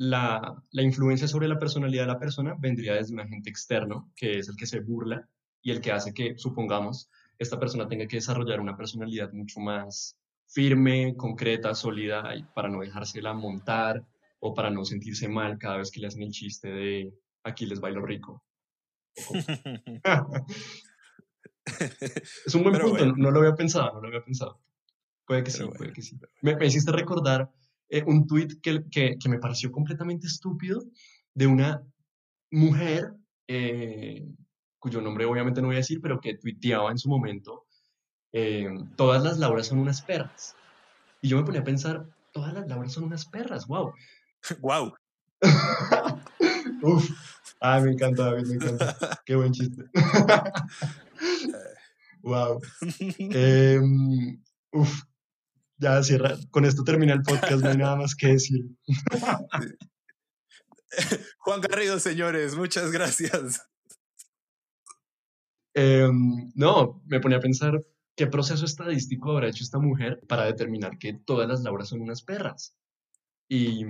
la, 0.00 0.64
la, 0.70 0.82
influencia 0.82 1.28
sobre 1.28 1.46
la 1.46 1.58
personalidad 1.58 2.04
de 2.04 2.12
la 2.14 2.18
persona 2.18 2.56
vendría 2.58 2.94
desde 2.94 3.12
un 3.12 3.20
agente 3.20 3.50
externo, 3.50 4.10
que 4.16 4.38
es 4.38 4.48
el 4.48 4.56
que 4.56 4.64
se 4.64 4.80
burla 4.80 5.28
y 5.60 5.72
el 5.72 5.82
que 5.82 5.92
hace 5.92 6.14
que, 6.14 6.38
supongamos, 6.38 7.10
esta 7.38 7.60
persona 7.60 7.86
tenga 7.86 8.06
que 8.06 8.16
desarrollar 8.16 8.60
una 8.60 8.78
personalidad 8.78 9.30
mucho 9.32 9.60
más 9.60 10.16
firme, 10.46 11.14
concreta, 11.18 11.74
sólida, 11.74 12.32
para 12.54 12.70
no 12.70 12.80
dejársela 12.80 13.34
montar 13.34 14.02
o 14.38 14.54
para 14.54 14.70
no 14.70 14.86
sentirse 14.86 15.28
mal 15.28 15.58
cada 15.58 15.76
vez 15.76 15.90
que 15.90 16.00
le 16.00 16.06
hacen 16.06 16.22
el 16.22 16.30
chiste 16.30 16.68
de 16.70 17.12
aquí 17.44 17.66
les 17.66 17.80
bailo 17.80 18.00
rico. 18.00 18.42
es 22.46 22.54
un 22.54 22.62
buen 22.62 22.80
punto, 22.80 23.04
no 23.16 23.30
lo 23.30 23.40
había 23.40 23.54
pensado, 23.54 23.92
no 23.92 24.00
lo 24.00 24.08
había 24.08 24.24
pensado. 24.24 24.62
Puede 25.26 25.44
que 25.44 25.50
sí, 25.50 25.62
puede 25.76 25.92
que 25.92 26.00
sí. 26.00 26.18
Me, 26.40 26.56
hiciste 26.64 26.90
recordar 26.90 27.52
eh, 27.90 28.02
un 28.06 28.26
tweet 28.26 28.60
que, 28.62 28.84
que, 28.90 29.16
que, 29.18 29.28
me 29.28 29.38
pareció 29.38 29.70
completamente 29.70 30.26
estúpido 30.26 30.82
de 31.34 31.46
una 31.46 31.82
mujer, 32.50 33.12
eh, 33.48 34.26
cuyo 34.78 35.00
nombre 35.00 35.26
obviamente 35.26 35.60
no 35.60 35.68
voy 35.68 35.76
a 35.76 35.80
decir, 35.84 36.00
pero 36.00 36.20
que 36.20 36.38
tuiteaba 36.38 36.90
en 36.90 36.98
su 36.98 37.08
momento 37.08 37.66
eh, 38.32 38.68
todas 38.96 39.22
las 39.22 39.38
Lauras 39.38 39.66
son 39.66 39.78
unas 39.78 40.02
perras. 40.02 40.56
Y 41.20 41.28
yo 41.28 41.36
me 41.36 41.44
ponía 41.44 41.60
a 41.60 41.64
pensar, 41.64 42.06
todas 42.32 42.54
las 42.54 42.66
Lauras 42.68 42.92
son 42.92 43.04
unas 43.04 43.26
perras, 43.26 43.66
wow. 43.66 43.92
¡Wow! 44.60 44.94
Uf, 46.82 47.10
ah, 47.60 47.80
me 47.80 47.92
encanta, 47.92 48.24
David, 48.24 48.46
me 48.46 48.54
encanta. 48.54 49.20
Qué 49.26 49.36
buen 49.36 49.52
chiste. 49.52 49.84
wow. 52.22 52.60
Em, 53.18 54.40
uf, 54.72 55.02
ya 55.80 56.02
cierra. 56.02 56.36
Con 56.50 56.64
esto 56.64 56.84
termina 56.84 57.14
el 57.14 57.22
podcast, 57.22 57.62
no 57.62 57.70
hay 57.70 57.76
nada 57.78 57.96
más 57.96 58.14
que 58.14 58.28
decir. 58.28 58.64
Juan 61.38 61.60
Garrido, 61.60 61.98
señores, 61.98 62.56
muchas 62.56 62.90
gracias. 62.90 63.66
Em, 65.74 66.50
no, 66.54 67.00
me 67.06 67.20
ponía 67.20 67.38
a 67.38 67.40
pensar 67.40 67.82
qué 68.16 68.26
proceso 68.26 68.64
estadístico 68.64 69.30
habrá 69.32 69.48
hecho 69.48 69.62
esta 69.64 69.78
mujer 69.78 70.20
para 70.28 70.44
determinar 70.44 70.98
que 70.98 71.14
todas 71.14 71.48
las 71.48 71.62
Lauras 71.62 71.88
son 71.88 72.00
unas 72.02 72.22
perras. 72.22 72.76
Y, 73.48 73.84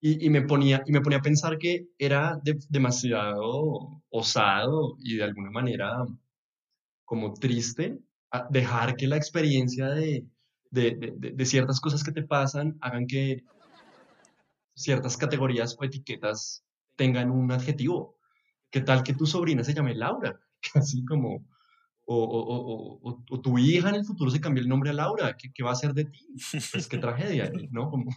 y, 0.00 0.26
y 0.26 0.30
me, 0.30 0.42
ponía, 0.42 0.82
y 0.86 0.92
me 0.92 1.00
ponía 1.00 1.18
a 1.18 1.22
pensar 1.22 1.58
que 1.58 1.88
era 1.98 2.40
de- 2.42 2.58
demasiado 2.68 4.02
osado 4.10 4.96
y 4.98 5.16
de 5.16 5.24
alguna 5.24 5.50
manera 5.50 6.04
como 7.04 7.34
triste 7.34 7.98
a- 8.34 8.46
dejar 8.50 8.96
que 8.96 9.06
la 9.06 9.16
experiencia 9.16 9.90
de, 9.90 10.26
de, 10.70 10.96
de- 11.18 11.32
de- 11.32 11.46
ciertas 11.46 11.80
cosas 11.80 12.02
que 12.02 12.10
te 12.10 12.24
pasan 12.24 12.76
hagan 12.80 13.06
que 13.06 13.44
ciertas 14.74 15.16
categorías 15.16 15.76
o 15.78 15.84
etiquetas 15.84 16.64
tengan 16.96 17.30
un 17.30 17.52
adjetivo. 17.52 18.18
¿Qué 18.72 18.80
tal 18.80 19.04
que 19.04 19.14
tu 19.14 19.24
sobrina 19.24 19.62
se 19.62 19.72
llame 19.72 19.94
Laura? 19.94 20.40
Así 20.74 21.04
como, 21.04 21.46
o, 22.06 22.16
o- 22.16 23.00
o- 23.08 23.24
o- 23.30 23.40
tu 23.40 23.56
hija 23.56 23.88
en 23.90 23.94
el 23.94 24.04
futuro 24.04 24.30
se 24.32 24.40
cambie 24.40 24.62
el 24.62 24.68
nombre 24.68 24.90
a 24.90 24.94
Laura, 24.94 25.36
¿qué, 25.36 25.52
qué 25.54 25.62
va 25.62 25.70
a 25.70 25.74
hacer 25.74 25.94
de 25.94 26.06
ti? 26.06 26.26
Pues 26.72 26.88
qué 26.88 26.98
tragedia, 26.98 27.50
¿no? 27.70 27.88
Como, 27.88 28.10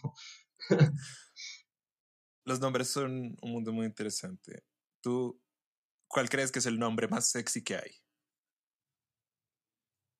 Los 2.43 2.59
nombres 2.59 2.87
son 2.89 3.37
un 3.39 3.51
mundo 3.51 3.71
muy 3.71 3.85
interesante. 3.85 4.63
¿Tú 5.01 5.39
cuál 6.07 6.27
crees 6.27 6.51
que 6.51 6.57
es 6.59 6.65
el 6.65 6.79
nombre 6.79 7.07
más 7.07 7.29
sexy 7.29 7.63
que 7.63 7.75
hay? 7.75 7.91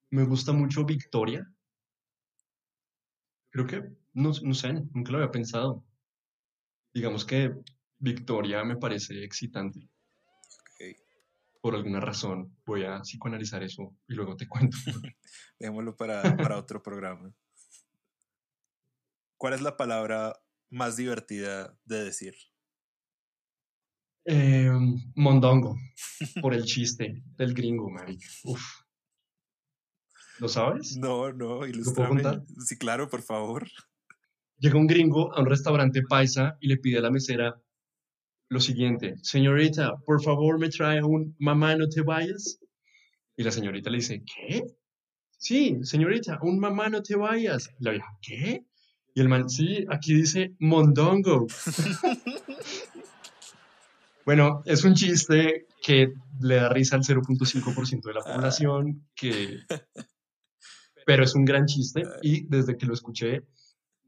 Me 0.09 0.23
gusta 0.23 0.53
mucho 0.53 0.85
Victoria. 0.85 1.49
Creo 3.49 3.67
que, 3.67 3.83
no, 4.13 4.31
no 4.41 4.53
sé, 4.53 4.73
nunca 4.93 5.11
lo 5.11 5.17
había 5.19 5.31
pensado. 5.31 5.83
Digamos 6.93 7.25
que 7.25 7.53
Victoria 7.99 8.63
me 8.63 8.77
parece 8.77 9.23
excitante. 9.23 9.79
Ok, 9.79 10.97
Por 11.61 11.75
alguna 11.75 11.99
razón 11.99 12.55
voy 12.65 12.83
a 12.83 13.01
psicoanalizar 13.01 13.63
eso 13.63 13.95
y 14.07 14.13
luego 14.13 14.35
te 14.35 14.47
cuento. 14.47 14.77
Dejémoslo 15.59 15.95
para, 15.95 16.37
para 16.37 16.57
otro 16.57 16.81
programa. 16.81 17.33
¿Cuál 19.37 19.53
es 19.53 19.61
la 19.61 19.77
palabra 19.77 20.39
más 20.69 20.97
divertida 20.97 21.77
de 21.85 22.03
decir? 22.03 22.35
Eh, 24.25 24.69
mondongo, 25.15 25.77
por 26.41 26.53
el 26.53 26.65
chiste 26.65 27.23
del 27.37 27.53
gringo, 27.53 27.89
marica. 27.89 28.27
Uf. 28.43 28.86
¿Lo 30.39 30.47
sabes? 30.47 30.97
No, 30.97 31.31
no, 31.33 31.61
contar? 31.95 32.43
Sí, 32.65 32.77
claro, 32.77 33.09
por 33.09 33.21
favor. 33.21 33.67
Llega 34.59 34.77
un 34.77 34.87
gringo 34.87 35.33
a 35.35 35.41
un 35.41 35.47
restaurante 35.47 36.01
paisa 36.03 36.57
y 36.59 36.67
le 36.67 36.77
pide 36.77 36.99
a 36.99 37.01
la 37.01 37.11
mesera 37.11 37.61
lo 38.49 38.61
siguiente, 38.61 39.15
señorita, 39.23 39.97
por 40.05 40.23
favor 40.23 40.57
me 40.57 40.69
trae 40.69 41.03
un 41.03 41.35
mamá 41.37 41.75
no 41.75 41.89
te 41.89 42.01
vayas. 42.01 42.59
Y 43.35 43.43
la 43.43 43.51
señorita 43.51 43.89
le 43.89 43.97
dice, 43.97 44.23
¿qué? 44.23 44.63
Sí, 45.37 45.77
señorita, 45.83 46.39
un 46.41 46.57
mamá 46.57 46.87
no 46.87 47.03
te 47.03 47.15
vayas. 47.15 47.69
Y 47.79 47.83
la 47.83 47.91
vieja, 47.91 48.17
¿qué? 48.21 48.65
Y 49.13 49.19
el 49.21 49.27
man, 49.27 49.49
sí, 49.49 49.85
aquí 49.89 50.13
dice 50.13 50.55
mondongo. 50.59 51.47
Bueno, 54.27 54.61
es 54.65 54.83
un 54.83 54.93
chiste 54.93 55.67
que 55.81 56.11
le 56.41 56.55
da 56.55 56.67
risa 56.67 56.97
al 56.97 57.01
0.5% 57.03 58.01
de 58.01 58.13
la 58.13 58.19
población, 58.19 59.07
que... 59.15 59.59
pero 61.07 61.23
es 61.23 61.33
un 61.35 61.45
gran 61.45 61.65
chiste 61.65 62.03
y 62.21 62.45
desde 62.47 62.75
que 62.75 62.85
lo 62.85 62.93
escuché 62.93 63.47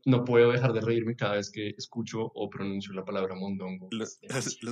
no 0.06 0.26
puedo 0.26 0.52
dejar 0.52 0.74
de 0.74 0.82
reírme 0.82 1.16
cada 1.16 1.36
vez 1.36 1.50
que 1.50 1.70
escucho 1.78 2.20
o 2.22 2.50
pronuncio 2.50 2.92
la 2.94 3.06
palabra 3.06 3.36
mondongo. 3.36 3.88
Los 3.92 4.20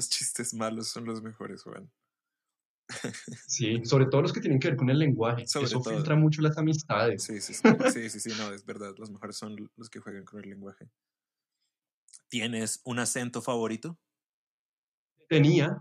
chistes 0.09 0.53
malos 0.53 0.89
son 0.89 1.05
los 1.05 1.21
mejores, 1.21 1.63
Juan. 1.63 1.89
Sí, 3.47 3.79
sobre 3.85 4.07
todo 4.07 4.21
los 4.23 4.33
que 4.33 4.41
tienen 4.41 4.59
que 4.59 4.67
ver 4.69 4.77
con 4.77 4.89
el 4.89 4.99
lenguaje. 4.99 5.47
Sobre 5.47 5.67
Eso 5.67 5.81
todo. 5.81 5.93
filtra 5.95 6.17
mucho 6.17 6.41
las 6.41 6.57
amistades. 6.57 7.23
Sí, 7.23 7.39
sí, 7.39 7.53
sí, 7.53 7.63
sí, 7.93 8.09
sí, 8.09 8.19
sí, 8.19 8.31
no, 8.37 8.53
es 8.53 8.65
verdad. 8.65 8.93
Los 8.97 9.09
mejores 9.09 9.37
son 9.37 9.55
los 9.77 9.89
que 9.89 9.99
juegan 9.99 10.25
con 10.25 10.43
el 10.43 10.49
lenguaje. 10.49 10.89
¿Tienes 12.27 12.81
un 12.83 12.99
acento 12.99 13.41
favorito? 13.41 13.97
Tenía 15.29 15.77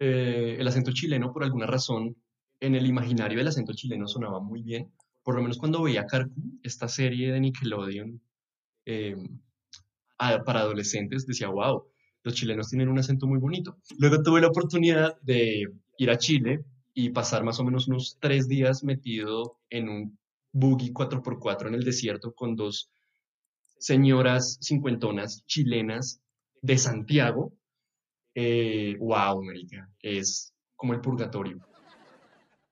eh, 0.00 0.56
el 0.58 0.66
acento 0.66 0.92
chileno 0.92 1.32
por 1.32 1.44
alguna 1.44 1.66
razón. 1.66 2.16
En 2.60 2.74
el 2.74 2.86
imaginario 2.86 3.40
el 3.40 3.46
acento 3.46 3.72
chileno 3.72 4.08
sonaba 4.08 4.40
muy 4.40 4.62
bien. 4.62 4.92
Por 5.28 5.34
lo 5.34 5.42
menos 5.42 5.58
cuando 5.58 5.82
veía 5.82 6.06
Carcu, 6.06 6.40
esta 6.62 6.88
serie 6.88 7.30
de 7.30 7.38
Nickelodeon 7.38 8.18
eh, 8.86 9.14
a- 10.16 10.42
para 10.42 10.60
adolescentes, 10.60 11.26
decía, 11.26 11.48
wow, 11.48 11.84
los 12.22 12.32
chilenos 12.32 12.70
tienen 12.70 12.88
un 12.88 12.98
acento 12.98 13.26
muy 13.26 13.38
bonito. 13.38 13.76
Luego 13.98 14.22
tuve 14.22 14.40
la 14.40 14.48
oportunidad 14.48 15.20
de 15.20 15.66
ir 15.98 16.10
a 16.10 16.16
Chile 16.16 16.64
y 16.94 17.10
pasar 17.10 17.44
más 17.44 17.60
o 17.60 17.64
menos 17.64 17.88
unos 17.88 18.16
tres 18.18 18.48
días 18.48 18.82
metido 18.82 19.58
en 19.68 19.90
un 19.90 20.18
buggy 20.50 20.92
4x4 20.94 21.68
en 21.68 21.74
el 21.74 21.84
desierto 21.84 22.32
con 22.32 22.56
dos 22.56 22.90
señoras 23.78 24.56
cincuentonas 24.62 25.44
chilenas 25.44 26.22
de 26.62 26.78
Santiago. 26.78 27.52
Eh, 28.34 28.96
wow, 28.98 29.44
marica, 29.44 29.90
es 30.00 30.54
como 30.74 30.94
el 30.94 31.02
purgatorio. 31.02 31.60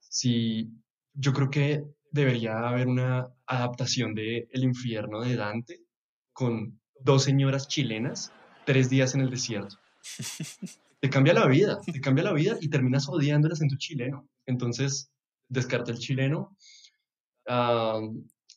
Sí, 0.09 0.71
yo 1.13 1.35
creo 1.35 1.51
que 1.51 1.96
debería 2.17 2.59
haber 2.59 2.89
una 2.89 3.29
adaptación 3.47 4.15
de 4.15 4.49
El 4.51 4.65
infierno 4.65 5.21
de 5.21 5.37
Dante 5.37 5.85
con 6.33 6.81
dos 7.01 7.25
señoras 7.25 7.69
chilenas, 7.69 8.33
tres 8.65 8.91
días 8.91 9.15
en 9.15 9.21
el 9.21 9.31
desierto. 9.31 9.77
Te 10.99 11.11
cambia 11.11 11.35
la 11.35 11.47
vida, 11.47 11.79
te 11.81 12.01
cambia 12.01 12.25
la 12.25 12.33
vida 12.33 12.57
y 12.61 12.69
terminas 12.69 13.09
odiando 13.09 13.47
el 13.47 13.53
acento 13.53 13.77
chileno. 13.79 14.29
Entonces, 14.47 15.11
descarta 15.49 15.93
el 15.93 15.99
chileno. 15.99 16.57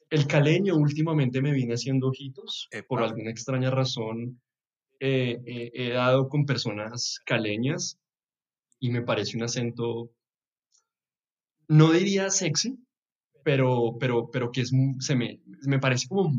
El 0.10 0.26
caleño 0.28 0.76
últimamente 0.76 1.42
me 1.42 1.52
viene 1.52 1.76
haciendo 1.76 2.08
ojitos. 2.08 2.70
Por 2.88 3.04
alguna 3.04 3.30
extraña 3.30 3.70
razón, 3.70 4.42
eh, 5.00 5.42
eh, 5.46 5.72
he 5.74 5.90
dado 5.90 6.28
con 6.28 6.46
personas 6.46 7.20
caleñas 7.26 8.00
y 8.80 8.90
me 8.90 9.02
parece 9.02 9.38
un 9.38 9.44
acento, 9.44 10.12
no 11.68 11.92
diría 11.92 12.30
sexy, 12.30 12.80
pero, 13.50 13.98
pero, 14.00 14.30
pero 14.30 14.52
que 14.52 14.62
es, 14.62 14.72
se 15.00 15.16
me, 15.16 15.42
me 15.64 15.80
parece 15.80 16.08
como, 16.08 16.32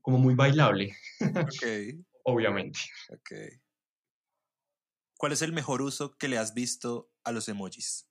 como 0.00 0.18
muy 0.18 0.34
bailable, 0.34 0.92
Ok, 1.20 1.62
obviamente. 2.24 2.80
ok. 3.10 3.30
¿Cuál 5.16 5.30
es 5.30 5.42
el 5.42 5.52
mejor 5.52 5.82
uso 5.82 6.16
que 6.18 6.26
le 6.26 6.36
has 6.36 6.52
visto 6.52 7.12
a 7.22 7.30
los 7.30 7.48
emojis? 7.48 8.08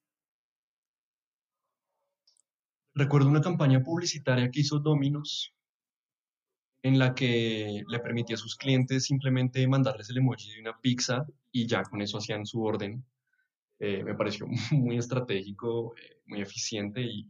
Recuerdo 2.94 3.28
una 3.28 3.42
campaña 3.42 3.84
publicitaria 3.84 4.50
que 4.50 4.62
hizo 4.62 4.80
Domino's 4.80 5.54
en 6.84 6.98
la 6.98 7.14
que 7.14 7.84
le 7.86 8.00
permitía 8.00 8.38
a 8.38 8.40
sus 8.40 8.56
clientes 8.56 9.04
simplemente 9.04 9.68
mandarles 9.68 10.10
el 10.10 10.20
emoji 10.20 10.54
de 10.54 10.62
una 10.62 10.80
pizza 10.80 11.26
y 11.52 11.68
ya 11.68 11.84
con 11.84 12.02
eso 12.02 12.20
hacían 12.20 12.46
su 12.46 12.64
orden. 12.64 13.04
Eh, 13.80 14.06
me 14.06 14.16
pareció 14.16 14.48
muy 14.72 14.98
estratégico, 14.98 15.98
eh, 15.98 16.22
muy 16.28 16.40
eficiente 16.40 17.02
y 17.02 17.30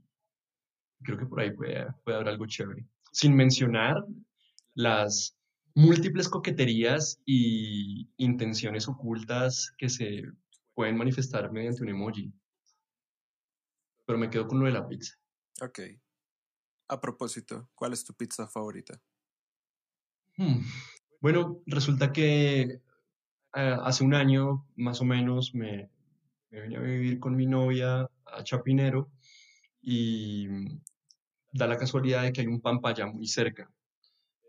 creo 1.06 1.18
que 1.18 1.26
por 1.26 1.40
ahí 1.40 1.52
puede, 1.52 1.88
puede 2.04 2.18
haber 2.18 2.30
algo 2.30 2.46
chévere. 2.46 2.86
Sin 3.12 3.34
mencionar 3.36 4.04
las 4.74 5.38
múltiples 5.74 6.28
coqueterías 6.28 7.22
y 7.26 8.10
intenciones 8.18 8.88
ocultas 8.88 9.74
que 9.78 9.90
se 9.90 10.24
pueden 10.74 10.98
manifestar 10.98 11.52
mediante 11.52 11.84
un 11.84 11.90
emoji. 11.90 12.34
Pero 14.06 14.20
me 14.20 14.30
quedo 14.30 14.48
con 14.48 14.60
lo 14.60 14.66
de 14.66 14.72
la 14.72 14.88
pizza. 14.88 15.16
Ok. 15.62 15.80
A 16.88 17.00
propósito, 17.00 17.70
¿cuál 17.74 17.94
es 17.94 18.04
tu 18.04 18.14
pizza 18.14 18.48
favorita? 18.48 19.02
Hmm. 20.38 20.62
Bueno, 21.22 21.62
resulta 21.66 22.12
que 22.12 22.62
eh, 22.62 22.80
hace 23.54 24.04
un 24.04 24.14
año 24.14 24.68
más 24.76 25.02
o 25.02 25.06
menos 25.06 25.56
me, 25.56 25.90
me 26.52 26.62
vine 26.62 26.78
a 26.78 26.82
vivir 26.82 27.20
con 27.20 27.36
mi 27.36 27.48
novia 27.48 28.08
a 28.26 28.44
Chapinero 28.44 29.10
y 29.82 30.48
da 31.56 31.68
la 31.68 31.78
casualidad 31.78 32.24
de 32.24 32.34
que 32.34 32.42
hay 32.42 32.48
un 32.48 32.60
Pampaya 32.60 33.08
muy 33.08 33.28
cerca. 33.28 33.72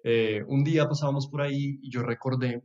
Eh, 0.02 0.42
un 0.48 0.64
día 0.64 0.88
pasábamos 0.88 1.28
por 1.28 1.40
ahí 1.40 1.78
y 1.80 1.88
yo 1.88 2.02
recordé 2.02 2.62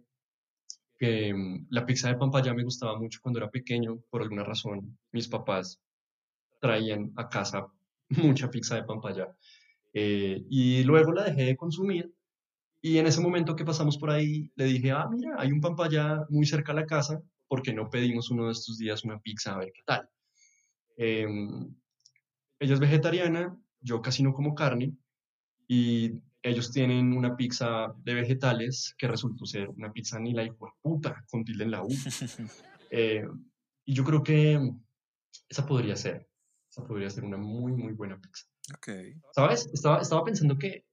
que 0.98 1.32
mm, 1.34 1.68
la 1.70 1.86
pizza 1.86 2.08
de 2.08 2.16
Pampaya 2.16 2.54
me 2.54 2.64
gustaba 2.64 2.98
mucho 2.98 3.20
cuando 3.22 3.40
era 3.40 3.52
pequeño, 3.52 4.00
por 4.10 4.24
alguna 4.24 4.44
razón. 4.44 4.98
Mis 5.12 5.28
papás 5.28 5.80
traían 6.60 7.12
a 7.18 7.30
casa 7.30 7.68
mucha 8.10 8.50
pizza 8.50 8.76
de 8.76 8.84
Pampaya. 8.84 9.28
Eh, 9.94 10.44
y 10.50 10.84
luego 10.84 11.12
la 11.12 11.26
dejé 11.26 11.44
de 11.44 11.56
consumir 11.56 12.12
y 12.82 12.98
en 12.98 13.06
ese 13.06 13.22
momento 13.22 13.56
que 13.56 13.66
pasamos 13.66 13.98
por 13.98 14.10
ahí 14.10 14.52
le 14.56 14.66
dije, 14.66 14.90
ah, 14.92 15.08
mira, 15.08 15.36
hay 15.38 15.52
un 15.52 15.62
Pampaya 15.62 16.26
muy 16.30 16.48
cerca 16.48 16.72
a 16.72 16.76
la 16.76 16.88
casa, 16.88 17.22
¿por 17.48 17.62
qué 17.62 17.74
no 17.74 17.92
pedimos 17.92 18.32
uno 18.32 18.48
de 18.48 18.54
estos 18.54 18.80
días 18.80 19.04
una 19.04 19.20
pizza 19.20 19.54
a 19.54 19.60
ver 19.60 19.72
qué 19.72 19.84
tal? 19.86 20.10
Em, 20.98 21.76
ella 22.60 22.74
es 22.74 22.80
vegetariana, 22.80 23.56
yo 23.82 24.02
casi 24.02 24.24
no 24.24 24.34
como 24.34 24.56
carne 24.56 24.94
y 25.68 26.12
ellos 26.44 26.72
tienen 26.72 27.14
una 27.14 27.36
pizza 27.36 27.94
de 28.04 28.14
vegetales 28.14 28.96
que 28.98 29.08
resultó 29.08 29.46
ser 29.46 29.70
una 29.70 29.92
pizza 29.92 30.20
ni 30.20 30.34
la 30.34 30.44
hijo 30.44 30.74
puta, 30.82 31.24
con 31.30 31.44
tilde 31.44 31.64
en 31.64 31.72
la 31.72 31.84
U. 31.84 31.90
Eh, 32.94 33.26
y 33.86 33.94
yo 33.94 34.04
creo 34.04 34.22
que 34.22 34.60
esa 35.48 35.66
podría 35.66 35.96
ser, 35.96 36.28
esa 36.70 36.86
podría 36.86 37.10
ser 37.10 37.24
una 37.24 37.38
muy, 37.38 37.72
muy 37.72 37.94
buena 37.94 38.20
pizza. 38.20 38.46
Ok. 38.76 38.90
¿Sabes? 39.34 39.70
Estaba, 39.72 40.02
estaba 40.02 40.26
pensando 40.26 40.58
que 40.58 40.86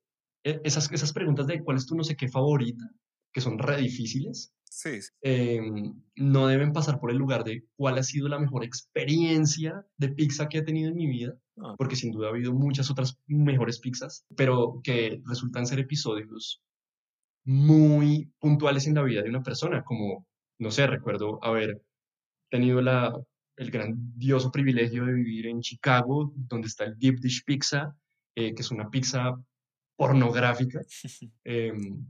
e- 0.44 0.60
esas, 0.62 0.92
esas 0.92 1.12
preguntas 1.12 1.48
de 1.48 1.60
cuál 1.64 1.76
es 1.76 1.86
tu 1.86 1.96
no 1.96 2.04
sé 2.04 2.14
qué 2.14 2.28
favorita, 2.28 2.88
que 3.32 3.40
son 3.40 3.58
re 3.58 3.78
difíciles, 3.78 4.52
Sí, 4.80 5.02
sí. 5.02 5.10
em, 5.22 6.00
no 6.14 6.46
deben 6.46 6.72
pasar 6.72 7.00
por 7.00 7.10
el 7.10 7.16
lugar 7.16 7.42
de 7.42 7.64
cuál 7.76 7.98
ha 7.98 8.02
sido 8.04 8.28
la 8.28 8.38
mejor 8.38 8.62
experiencia 8.62 9.84
de 9.96 10.10
pizza 10.10 10.48
que 10.48 10.58
he 10.58 10.62
tenido 10.62 10.90
en 10.90 10.96
mi 10.96 11.08
vida, 11.08 11.36
Ah. 11.60 11.74
porque 11.76 11.96
sin 11.96 12.12
duda 12.12 12.28
ha 12.28 12.30
habido 12.30 12.52
muchas 12.54 12.88
otras 12.88 13.18
mejores 13.26 13.80
pizzas, 13.80 14.24
pero 14.36 14.80
que 14.84 15.20
resultan 15.26 15.66
ser 15.66 15.80
episodios 15.80 16.62
muy 17.44 18.30
puntuales 18.38 18.86
en 18.86 18.94
la 18.94 19.02
vida 19.02 19.22
de 19.22 19.30
una 19.30 19.42
persona, 19.42 19.82
como, 19.82 20.24
no 20.60 20.70
sé, 20.70 20.86
recuerdo 20.86 21.42
haber 21.42 21.82
tenido 22.50 22.80
la, 22.80 23.12
el 23.56 23.70
grandioso 23.72 24.52
privilegio 24.52 25.04
de 25.06 25.12
vivir 25.14 25.46
en 25.48 25.60
Chicago, 25.60 26.32
donde 26.36 26.68
está 26.68 26.84
el 26.84 26.96
Deep 26.96 27.18
Dish 27.18 27.42
Pizza, 27.44 27.96
eh, 28.36 28.54
que 28.54 28.62
es 28.62 28.70
una 28.70 28.88
pizza 28.88 29.34
pornográfica, 29.96 30.80
em, 31.44 32.06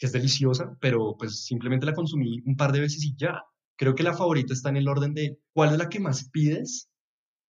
que 0.00 0.06
es 0.06 0.12
deliciosa, 0.12 0.74
pero 0.80 1.14
pues 1.18 1.44
simplemente 1.44 1.84
la 1.84 1.92
consumí 1.92 2.40
un 2.46 2.56
par 2.56 2.72
de 2.72 2.80
veces 2.80 3.04
y 3.04 3.14
ya. 3.16 3.44
Creo 3.76 3.94
que 3.94 4.02
la 4.02 4.14
favorita 4.14 4.54
está 4.54 4.70
en 4.70 4.78
el 4.78 4.88
orden 4.88 5.12
de 5.12 5.38
cuál 5.52 5.72
es 5.72 5.78
la 5.78 5.90
que 5.90 6.00
más 6.00 6.30
pides, 6.30 6.90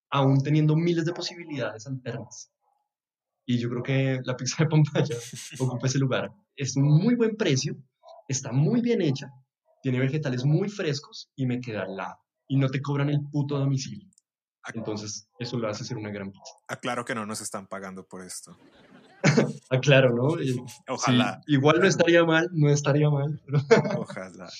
aún 0.09 0.43
teniendo 0.43 0.75
miles 0.75 1.05
de 1.05 1.13
posibilidades 1.13 1.87
alternas. 1.87 2.51
Y 3.45 3.57
yo 3.57 3.69
creo 3.69 3.83
que 3.83 4.19
la 4.25 4.35
pizza 4.35 4.63
de 4.63 4.69
Pampaya 4.69 5.15
ocupa 5.59 5.87
ese 5.87 5.97
lugar. 5.97 6.29
Es 6.55 6.75
un 6.75 6.83
muy 6.83 7.15
buen 7.15 7.37
precio, 7.37 7.77
está 8.27 8.51
muy 8.51 8.81
bien 8.81 9.01
hecha, 9.01 9.31
tiene 9.81 9.99
vegetales 9.99 10.43
muy 10.43 10.67
frescos 10.67 11.31
y 11.37 11.45
me 11.45 11.61
queda 11.61 11.83
al 11.83 11.95
lado. 11.95 12.17
Y 12.49 12.57
no 12.57 12.67
te 12.67 12.81
cobran 12.81 13.09
el 13.09 13.21
puto 13.31 13.57
domicilio. 13.57 14.09
Entonces, 14.73 15.29
eso 15.39 15.57
lo 15.57 15.69
hace 15.69 15.85
ser 15.85 15.97
una 15.97 16.11
gran 16.11 16.31
pizza. 16.31 16.53
Aclaro 16.67 17.05
que 17.05 17.15
no 17.15 17.25
nos 17.25 17.39
están 17.39 17.65
pagando 17.67 18.05
por 18.05 18.21
esto. 18.23 18.57
Ah, 19.69 19.79
claro, 19.79 20.13
¿no? 20.13 20.35
Ojalá, 20.87 21.41
sí, 21.45 21.53
igual 21.53 21.79
no 21.79 21.87
estaría 21.87 22.23
mal, 22.25 22.49
no 22.51 22.69
estaría 22.69 23.09
mal. 23.09 23.41
Pero... 23.45 23.59
ojalá. 23.99 24.49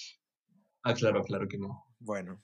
Ah, 0.84 0.96
claro, 0.96 1.24
claro 1.24 1.48
que 1.48 1.60
no. 1.60 1.86
Bueno. 2.00 2.44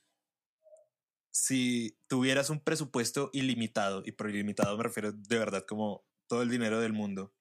Si 1.31 1.97
tuvieras 2.07 2.51
un 2.51 2.59
presupuesto 2.59 3.31
ilimitado, 3.33 4.03
y 4.05 4.11
por 4.11 4.29
ilimitado 4.29 4.77
me 4.77 4.83
refiero 4.83 5.11
de 5.11 5.39
verdad 5.39 5.65
como 5.67 6.05
todo 6.27 6.43
el 6.43 6.49
dinero 6.49 6.79
del 6.79 6.93
mundo, 6.93 7.33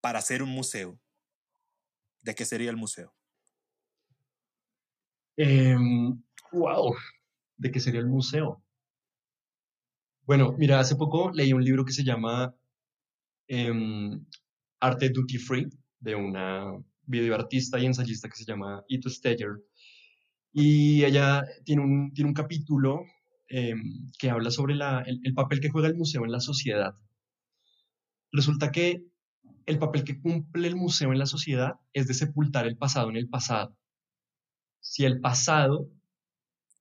para 0.00 0.18
hacer 0.18 0.42
un 0.42 0.48
museo, 0.48 0.98
¿de 2.22 2.34
qué 2.34 2.44
sería 2.44 2.70
el 2.70 2.76
museo? 2.76 3.14
wow, 6.50 6.94
¿de 7.56 7.70
qué 7.70 7.78
sería 7.78 8.00
el 8.00 8.08
museo? 8.08 8.62
Bueno, 10.24 10.54
mira, 10.58 10.80
hace 10.80 10.96
poco 10.96 11.30
leí 11.32 11.52
un 11.52 11.64
libro 11.64 11.84
que 11.84 11.92
se 11.92 12.04
llama 12.04 12.54
em, 13.52 14.24
Arte 14.80 15.10
Duty 15.10 15.36
Free, 15.36 15.68
de 16.00 16.14
una 16.14 16.72
videoartista 17.04 17.78
y 17.78 17.84
ensayista 17.84 18.28
que 18.28 18.36
se 18.36 18.46
llama 18.46 18.82
Ito 18.88 19.10
Steyer. 19.10 19.58
Y 20.52 21.04
ella 21.04 21.44
tiene 21.64 21.82
un, 21.82 22.12
tiene 22.14 22.28
un 22.28 22.34
capítulo 22.34 23.02
em, 23.48 24.10
que 24.18 24.30
habla 24.30 24.50
sobre 24.50 24.74
la, 24.74 25.00
el 25.06 25.34
papel 25.34 25.60
que 25.60 25.68
juega 25.68 25.88
el 25.88 25.96
museo 25.96 26.24
en 26.24 26.32
la 26.32 26.40
sociedad. 26.40 26.94
Resulta 28.32 28.70
que 28.70 29.04
el 29.66 29.78
papel 29.78 30.04
que 30.04 30.18
cumple 30.18 30.66
el 30.66 30.76
museo 30.76 31.12
en 31.12 31.18
la 31.18 31.26
sociedad 31.26 31.74
es 31.92 32.06
de 32.06 32.14
sepultar 32.14 32.66
el 32.66 32.78
pasado 32.78 33.10
en 33.10 33.16
el 33.16 33.28
pasado. 33.28 33.76
Si 34.80 35.04
el 35.04 35.20
pasado 35.20 35.90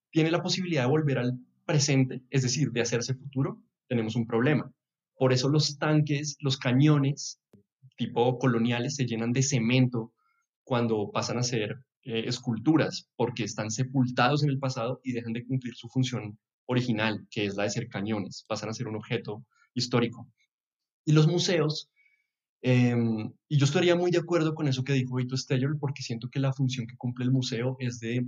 tiene 0.10 0.32
la 0.32 0.42
posibilidad 0.42 0.84
de 0.84 0.90
volver 0.90 1.18
al 1.18 1.38
presente, 1.66 2.24
es 2.30 2.44
decir, 2.44 2.72
de 2.72 2.82
hacerse 2.82 3.14
futuro, 3.14 3.62
tenemos 3.88 4.16
un 4.16 4.26
problema. 4.26 4.72
Por 5.22 5.34
eso 5.34 5.50
los 5.50 5.78
tanques, 5.78 6.36
los 6.40 6.58
cañones 6.58 7.40
tipo 7.96 8.40
coloniales 8.40 8.96
se 8.96 9.06
llenan 9.06 9.34
de 9.34 9.44
cemento 9.44 10.14
cuando 10.64 11.12
pasan 11.12 11.38
a 11.38 11.44
ser 11.44 11.80
eh, 12.02 12.24
esculturas, 12.26 13.08
porque 13.16 13.44
están 13.44 13.70
sepultados 13.70 14.42
en 14.42 14.50
el 14.50 14.58
pasado 14.58 15.00
y 15.04 15.12
dejan 15.12 15.34
de 15.34 15.46
cumplir 15.46 15.76
su 15.76 15.90
función 15.90 16.40
original, 16.66 17.28
que 17.30 17.46
es 17.46 17.56
la 17.56 17.66
de 17.66 17.70
ser 17.70 17.88
cañones, 17.88 18.46
pasan 18.48 18.70
a 18.70 18.74
ser 18.74 18.88
un 18.88 18.96
objeto 18.96 19.46
histórico. 19.76 20.28
Y 21.06 21.12
los 21.12 21.28
museos, 21.28 21.92
eh, 22.64 22.96
y 23.48 23.60
yo 23.60 23.66
estaría 23.66 23.96
muy 23.96 24.10
de 24.10 24.18
acuerdo 24.18 24.56
con 24.56 24.68
eso 24.68 24.84
que 24.84 24.94
dijo 24.94 25.18
Vito 25.18 25.38
Steyer, 25.38 25.78
porque 25.80 26.02
siento 26.02 26.32
que 26.32 26.40
la 26.40 26.52
función 26.52 26.88
que 26.88 26.98
cumple 26.98 27.26
el 27.26 27.32
museo 27.32 27.76
es 27.78 28.00
de 28.00 28.26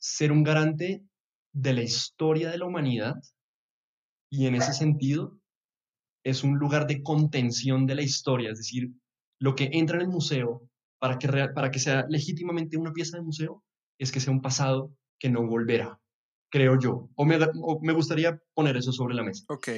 ser 0.00 0.32
un 0.32 0.42
garante 0.42 1.04
de 1.52 1.72
la 1.72 1.84
historia 1.84 2.50
de 2.50 2.58
la 2.58 2.66
humanidad 2.66 3.14
y 4.28 4.46
en 4.46 4.56
ese 4.56 4.72
sentido 4.72 5.38
es 6.26 6.42
un 6.42 6.58
lugar 6.58 6.88
de 6.88 7.04
contención 7.04 7.86
de 7.86 7.94
la 7.94 8.02
historia, 8.02 8.50
es 8.50 8.58
decir, 8.58 8.90
lo 9.38 9.54
que 9.54 9.70
entra 9.72 9.96
en 9.96 10.02
el 10.02 10.08
museo 10.08 10.68
para 10.98 11.18
que, 11.18 11.28
para 11.28 11.70
que 11.70 11.78
sea 11.78 12.04
legítimamente 12.08 12.76
una 12.76 12.92
pieza 12.92 13.16
de 13.16 13.22
museo 13.22 13.62
es 13.96 14.10
que 14.10 14.18
sea 14.18 14.32
un 14.32 14.42
pasado 14.42 14.92
que 15.20 15.30
no 15.30 15.46
volverá, 15.46 16.00
creo 16.50 16.80
yo, 16.80 17.08
o 17.14 17.24
me, 17.24 17.38
o 17.62 17.80
me 17.80 17.92
gustaría 17.92 18.42
poner 18.54 18.76
eso 18.76 18.90
sobre 18.90 19.14
la 19.14 19.22
mesa. 19.22 19.44
Ok. 19.48 19.68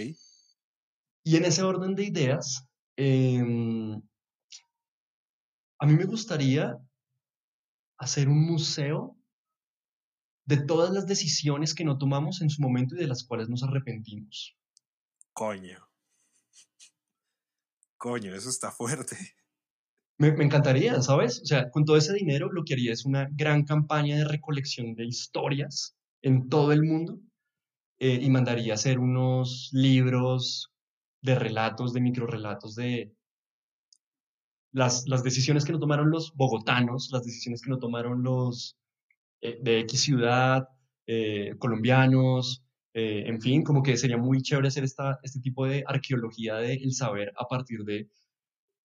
Y 1.23 1.37
en 1.37 1.45
ese 1.45 1.63
orden 1.63 1.95
de 1.95 2.05
ideas, 2.05 2.67
eh, 2.97 3.45
a 5.79 5.87
mí 5.87 5.93
me 5.93 6.05
gustaría 6.07 6.79
hacer 7.99 8.27
un 8.27 8.47
museo 8.47 9.19
de 10.47 10.57
todas 10.57 10.95
las 10.95 11.07
decisiones 11.07 11.75
que 11.75 11.85
no 11.85 11.99
tomamos 11.99 12.41
en 12.41 12.49
su 12.49 12.63
momento 12.63 12.95
y 12.95 13.01
de 13.01 13.07
las 13.07 13.23
cuales 13.23 13.51
nos 13.51 13.63
arrepentimos. 13.63 14.57
Coño. 15.35 15.88
Coño, 17.97 18.35
eso 18.35 18.49
está 18.49 18.71
fuerte. 18.71 19.17
Me, 20.19 20.33
me, 20.33 20.45
encantaría, 20.45 21.01
¿sabes? 21.03 21.41
O 21.43 21.47
sea, 21.47 21.71
con 21.71 21.85
todo 21.85 21.97
ese 21.97 22.13
dinero 22.13 22.51
lo 22.53 22.65
que 22.65 22.75
haría 22.75 22.93
es 22.93 23.05
una 23.05 23.29
gran 23.33 23.65
campaña 23.65 24.17
de 24.17 24.25
recolección 24.25 24.95
de 24.95 25.07
historias 25.07 25.97
en 26.23 26.49
todo 26.49 26.73
el 26.73 26.83
mundo 26.83 27.21
eh, 28.01 28.19
y 28.23 28.31
mandaría 28.31 28.75
hacer 28.75 28.99
unos 28.99 29.71
libros 29.73 30.73
de 31.23 31.35
relatos, 31.35 31.93
de 31.93 32.01
microrelatos 32.01 32.75
de 32.77 33.13
las, 34.73 35.09
las 35.09 35.25
decisiones 35.25 35.65
que 35.65 35.73
no 35.73 35.81
tomaron 35.81 36.11
los 36.11 36.35
bogotanos, 36.35 37.11
las 37.13 37.25
decisiones 37.25 37.61
que 37.63 37.71
no 37.71 37.79
tomaron 37.79 38.23
los 38.23 38.77
eh, 39.41 39.59
de 39.63 39.81
X 39.81 40.03
ciudad, 40.03 40.69
eh, 41.07 41.55
colombianos, 41.59 42.63
eh, 43.01 43.29
en 43.29 43.41
fin, 43.41 43.63
como 43.63 43.81
que 43.81 43.97
sería 43.97 44.17
muy 44.17 44.43
chévere 44.43 44.67
hacer 44.67 44.83
esta, 44.83 45.21
este 45.23 45.39
tipo 45.39 45.65
de 45.65 45.85
arqueología 45.87 46.57
del 46.57 46.93
saber 46.93 47.33
a 47.37 47.45
partir 47.45 47.85
de 47.85 48.11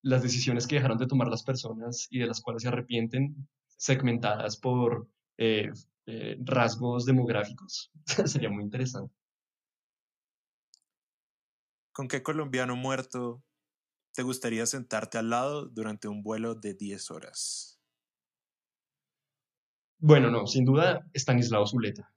las 0.03 0.21
decisiones 0.21 0.67
que 0.67 0.75
dejaron 0.75 0.99
de 0.99 1.07
tomar 1.07 1.29
las 1.29 1.41
personas 1.41 2.05
y 2.11 2.19
de 2.19 2.27
las 2.27 2.39
cuales 2.39 2.61
se 2.61 2.67
arrepienten, 2.67 3.47
segmentadas 3.75 4.57
por 4.57 5.09
eh, 5.39 5.71
eh, 6.05 6.37
rasgos 6.43 7.05
demográficos. 7.05 7.91
sería 8.27 8.51
muy 8.51 8.63
interesante. 8.63 9.15
¿Con 11.91 12.07
qué 12.07 12.21
colombiano 12.21 12.75
muerto 12.75 13.43
te 14.13 14.21
gustaría 14.21 14.67
sentarte 14.67 15.17
al 15.17 15.31
lado 15.31 15.65
durante 15.69 16.07
un 16.07 16.21
vuelo 16.21 16.53
de 16.53 16.75
10 16.75 17.09
horas? 17.09 17.81
Bueno, 19.97 20.29
no, 20.29 20.45
sin 20.45 20.65
duda 20.65 21.03
Stanislao 21.15 21.65
Zuleta, 21.65 22.12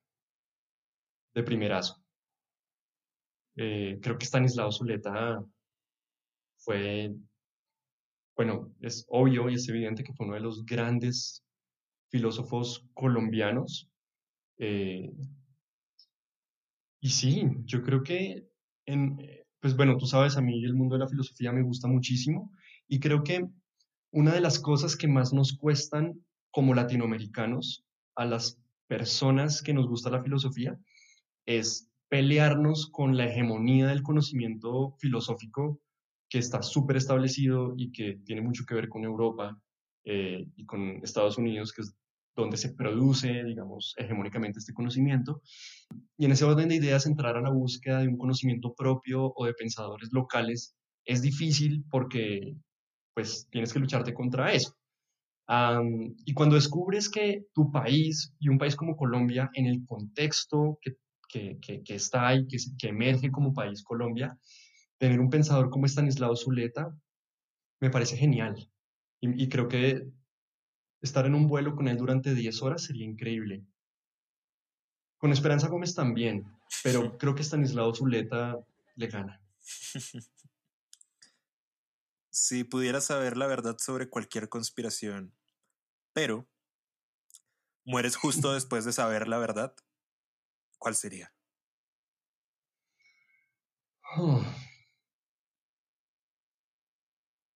de 1.37 1.43
primerazo. 1.43 2.03
Eh, 3.57 3.99
creo 4.03 4.18
que 4.18 4.24
Stanislao 4.24 4.72
Zuleta 4.72 5.45
fue, 6.57 7.14
bueno, 8.34 8.74
es 8.80 9.05
obvio 9.09 9.49
y 9.51 9.55
es 9.55 9.68
evidente 9.68 10.03
que 10.03 10.14
fue 10.14 10.26
uno 10.26 10.34
de 10.34 10.41
los 10.41 10.64
grandes 10.64 11.45
filósofos 12.11 12.87
colombianos. 12.95 13.91
Eh, 14.59 15.12
y 17.01 17.11
sí, 17.11 17.47
yo 17.64 17.82
creo 17.82 18.03
que, 18.03 18.49
en, 18.87 19.18
pues 19.61 19.76
bueno, 19.76 19.99
tú 19.99 20.07
sabes, 20.07 20.39
a 20.39 20.41
mí 20.41 20.64
el 20.64 20.74
mundo 20.74 20.97
de 20.97 21.01
la 21.01 21.09
filosofía 21.09 21.53
me 21.53 21.62
gusta 21.62 21.87
muchísimo 21.87 22.51
y 22.89 22.99
creo 22.99 23.22
que 23.22 23.47
una 24.11 24.32
de 24.32 24.41
las 24.41 24.59
cosas 24.59 24.97
que 24.97 25.07
más 25.07 25.34
nos 25.34 25.59
cuestan 25.59 26.24
como 26.51 26.74
latinoamericanos 26.74 27.84
a 28.14 28.24
las 28.24 28.59
personas 28.87 29.61
que 29.61 29.74
nos 29.74 29.87
gusta 29.87 30.09
la 30.09 30.22
filosofía 30.22 30.78
es 31.47 31.90
pelearnos 32.09 32.88
con 32.90 33.16
la 33.16 33.26
hegemonía 33.26 33.88
del 33.88 34.03
conocimiento 34.03 34.97
filosófico 34.99 35.80
que 36.28 36.38
está 36.38 36.62
súper 36.62 36.97
establecido 36.97 37.74
y 37.76 37.92
que 37.92 38.18
tiene 38.24 38.42
mucho 38.42 38.64
que 38.66 38.74
ver 38.74 38.88
con 38.88 39.05
Europa 39.05 39.61
eh, 40.05 40.47
y 40.57 40.64
con 40.66 41.01
Estados 41.03 41.38
Unidos, 41.38 41.72
que 41.72 41.82
es 41.82 41.94
donde 42.36 42.57
se 42.57 42.74
produce, 42.74 43.44
digamos, 43.44 43.94
hegemónicamente 43.97 44.59
este 44.59 44.74
conocimiento. 44.74 45.40
Y 46.18 46.26
en 46.26 46.32
ese 46.32 46.44
orden 46.44 46.68
de 46.68 46.76
ideas, 46.76 47.07
entrar 47.07 47.36
a 47.36 47.40
la 47.40 47.51
búsqueda 47.51 48.01
de 48.01 48.09
un 48.09 48.18
conocimiento 48.18 48.74
propio 48.74 49.32
o 49.34 49.47
de 49.47 49.55
pensadores 49.55 50.11
locales 50.12 50.76
es 51.05 51.22
difícil 51.22 51.84
porque, 51.90 52.55
pues, 53.14 53.49
tienes 53.51 53.72
que 53.72 53.78
lucharte 53.78 54.12
contra 54.14 54.53
eso. 54.53 54.76
y 56.24 56.34
cuando 56.34 56.57
descubres 56.57 57.09
que 57.09 57.47
tu 57.55 57.70
país 57.70 58.34
y 58.40 58.49
un 58.49 58.59
país 58.59 58.74
como 58.74 58.97
Colombia, 58.97 59.49
en 59.55 59.66
el 59.66 59.86
contexto 59.86 60.78
que, 60.82 60.97
que, 61.28 61.58
que, 61.60 61.94
está 61.94 62.28
ahí, 62.28 62.46
que, 62.46 62.56
que 62.78 62.88
emerge 62.88 63.30
como 63.30 63.54
país 63.54 63.82
Colombia, 63.82 64.38
tener 64.98 65.20
un 65.20 65.30
pensador 65.30 65.70
como 65.70 65.86
Estanislao 65.86 66.36
Zuleta 66.36 66.94
me 67.80 67.90
parece 67.90 68.16
genial. 68.16 68.70
Y, 69.20 69.48
creo 69.48 69.68
que 69.68 70.06
estar 71.00 71.26
en 71.26 71.34
un 71.34 71.48
vuelo 71.48 71.74
con 71.74 71.88
él 71.88 71.96
durante 71.96 72.34
10 72.34 72.62
horas 72.62 72.82
sería 72.82 73.04
increíble. 73.04 73.64
Con 75.18 75.32
Esperanza 75.32 75.68
Gómez 75.68 75.94
también, 75.94 76.46
pero 76.82 77.16
creo 77.18 77.34
que 77.34 77.42
Stanislao 77.42 77.94
Zuleta 77.94 78.56
le 78.94 79.06
gana. 79.08 79.40
Si 82.28 82.64
pudiera 82.64 83.00
saber 83.00 83.38
la 83.38 83.46
verdad 83.46 83.78
sobre 83.78 84.10
cualquier 84.10 84.50
conspiración, 84.50 85.34
pero 86.12 86.46
mueres 87.82 88.14
justo 88.14 88.52
después 88.52 88.84
de 88.84 88.92
saber 88.92 89.26
la 89.26 89.38
verdad, 89.38 89.74
¿cuál 90.78 90.94
sería? 90.94 91.32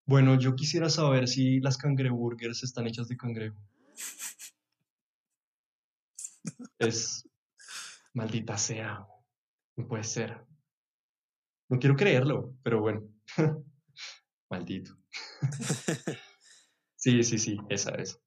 Bueno, 0.04 0.38
yo 0.38 0.56
quisiera 0.56 0.90
saber 0.90 1.28
si 1.28 1.60
las 1.60 1.78
cangreburgers 1.78 2.62
están 2.64 2.86
hechas 2.86 3.08
de 3.08 3.16
cangrejo. 3.16 3.62
Es 6.78 7.28
maldita 8.12 8.58
sea. 8.58 9.06
No 9.76 9.86
puede 9.86 10.04
ser. 10.04 10.44
No 11.68 11.78
quiero 11.78 11.96
creerlo, 11.96 12.56
pero 12.62 12.80
bueno. 12.80 13.02
Maldito. 14.50 14.96
sí, 16.96 17.22
sí, 17.22 17.38
sí, 17.38 17.58
esa 17.68 17.92
es. 17.92 18.20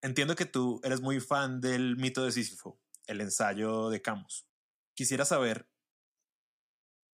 Entiendo 0.00 0.36
que 0.36 0.46
tú 0.46 0.80
eres 0.84 1.00
muy 1.00 1.20
fan 1.20 1.60
del 1.60 1.96
mito 1.96 2.24
de 2.24 2.32
Sísifo, 2.32 2.80
el 3.12 3.20
ensayo 3.20 3.88
de 3.90 4.02
Camus. 4.02 4.46
Quisiera 4.94 5.24
saber 5.24 5.68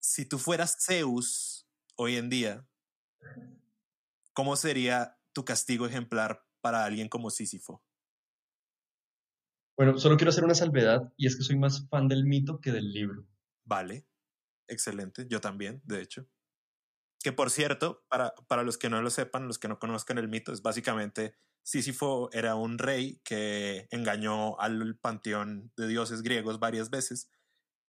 si 0.00 0.26
tú 0.26 0.38
fueras 0.38 0.78
Zeus 0.84 1.68
hoy 1.96 2.16
en 2.16 2.30
día, 2.30 2.68
¿Cómo 4.38 4.54
sería 4.54 5.18
tu 5.32 5.44
castigo 5.44 5.84
ejemplar 5.84 6.46
para 6.60 6.84
alguien 6.84 7.08
como 7.08 7.28
Sísifo? 7.28 7.82
Bueno, 9.76 9.98
solo 9.98 10.16
quiero 10.16 10.30
hacer 10.30 10.44
una 10.44 10.54
salvedad 10.54 11.12
y 11.16 11.26
es 11.26 11.34
que 11.34 11.42
soy 11.42 11.58
más 11.58 11.88
fan 11.88 12.06
del 12.06 12.24
mito 12.24 12.60
que 12.60 12.70
del 12.70 12.92
libro. 12.92 13.26
Vale, 13.64 14.06
excelente, 14.68 15.26
yo 15.28 15.40
también, 15.40 15.82
de 15.84 16.00
hecho. 16.02 16.28
Que 17.20 17.32
por 17.32 17.50
cierto, 17.50 18.06
para, 18.08 18.32
para 18.46 18.62
los 18.62 18.78
que 18.78 18.88
no 18.88 19.02
lo 19.02 19.10
sepan, 19.10 19.48
los 19.48 19.58
que 19.58 19.66
no 19.66 19.80
conozcan 19.80 20.18
el 20.18 20.28
mito, 20.28 20.52
es 20.52 20.62
básicamente 20.62 21.34
Sísifo 21.62 22.30
era 22.32 22.54
un 22.54 22.78
rey 22.78 23.20
que 23.24 23.88
engañó 23.90 24.58
al 24.60 24.96
panteón 24.98 25.72
de 25.76 25.86
dioses 25.86 26.22
griegos 26.22 26.58
varias 26.58 26.90
veces 26.90 27.30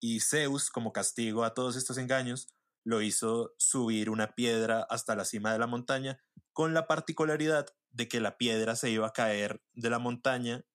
y 0.02 0.22
Zeus, 0.22 0.70
como 0.70 0.94
castigo 0.94 1.44
a 1.44 1.54
todos 1.54 1.76
estos 1.76 1.98
engaños, 1.98 2.54
lo 2.86 3.02
hizo 3.02 3.54
subir 3.58 4.10
una 4.10 4.34
piedra 4.34 4.86
hasta 4.90 5.16
la 5.16 5.26
cima 5.26 5.52
de 5.52 5.60
la 5.60 5.68
montaña, 5.68 6.22
con 6.54 6.74
la 6.74 6.88
particularidad 6.88 7.68
de 7.90 8.08
que 8.08 8.22
la 8.22 8.38
piedra 8.38 8.76
se 8.76 8.90
iba 8.90 9.08
a 9.08 9.14
caer 9.14 9.62
de 9.74 9.90
la 9.90 10.00
montaña 10.00 10.66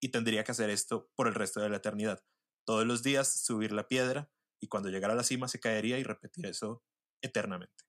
y 0.00 0.08
tendría 0.10 0.44
que 0.44 0.52
hacer 0.52 0.70
esto 0.70 1.10
por 1.14 1.28
el 1.28 1.34
resto 1.34 1.60
de 1.60 1.68
la 1.68 1.76
eternidad. 1.76 2.24
Todos 2.64 2.86
los 2.86 3.02
días 3.02 3.42
subir 3.42 3.72
la 3.72 3.88
piedra 3.88 4.30
y 4.60 4.68
cuando 4.68 4.88
llegara 4.88 5.12
a 5.12 5.16
la 5.16 5.22
cima 5.22 5.48
se 5.48 5.60
caería 5.60 5.98
y 5.98 6.02
repetir 6.02 6.46
eso 6.46 6.82
eternamente. 7.22 7.84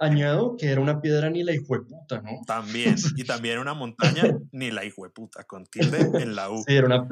Añado 0.00 0.56
que 0.56 0.66
era 0.66 0.80
una 0.80 1.00
piedra 1.00 1.30
ni 1.30 1.42
la 1.44 1.52
puta, 1.66 2.22
¿no? 2.22 2.40
También, 2.46 2.96
y 3.16 3.24
también 3.24 3.58
una 3.58 3.74
montaña 3.74 4.24
ni 4.50 4.70
la 4.70 4.82
puta, 5.14 5.44
con 5.44 5.66
tilde 5.66 5.98
en 6.22 6.34
la 6.34 6.50
U. 6.50 6.64
Sí, 6.66 6.74
era 6.74 6.86
una, 6.86 7.06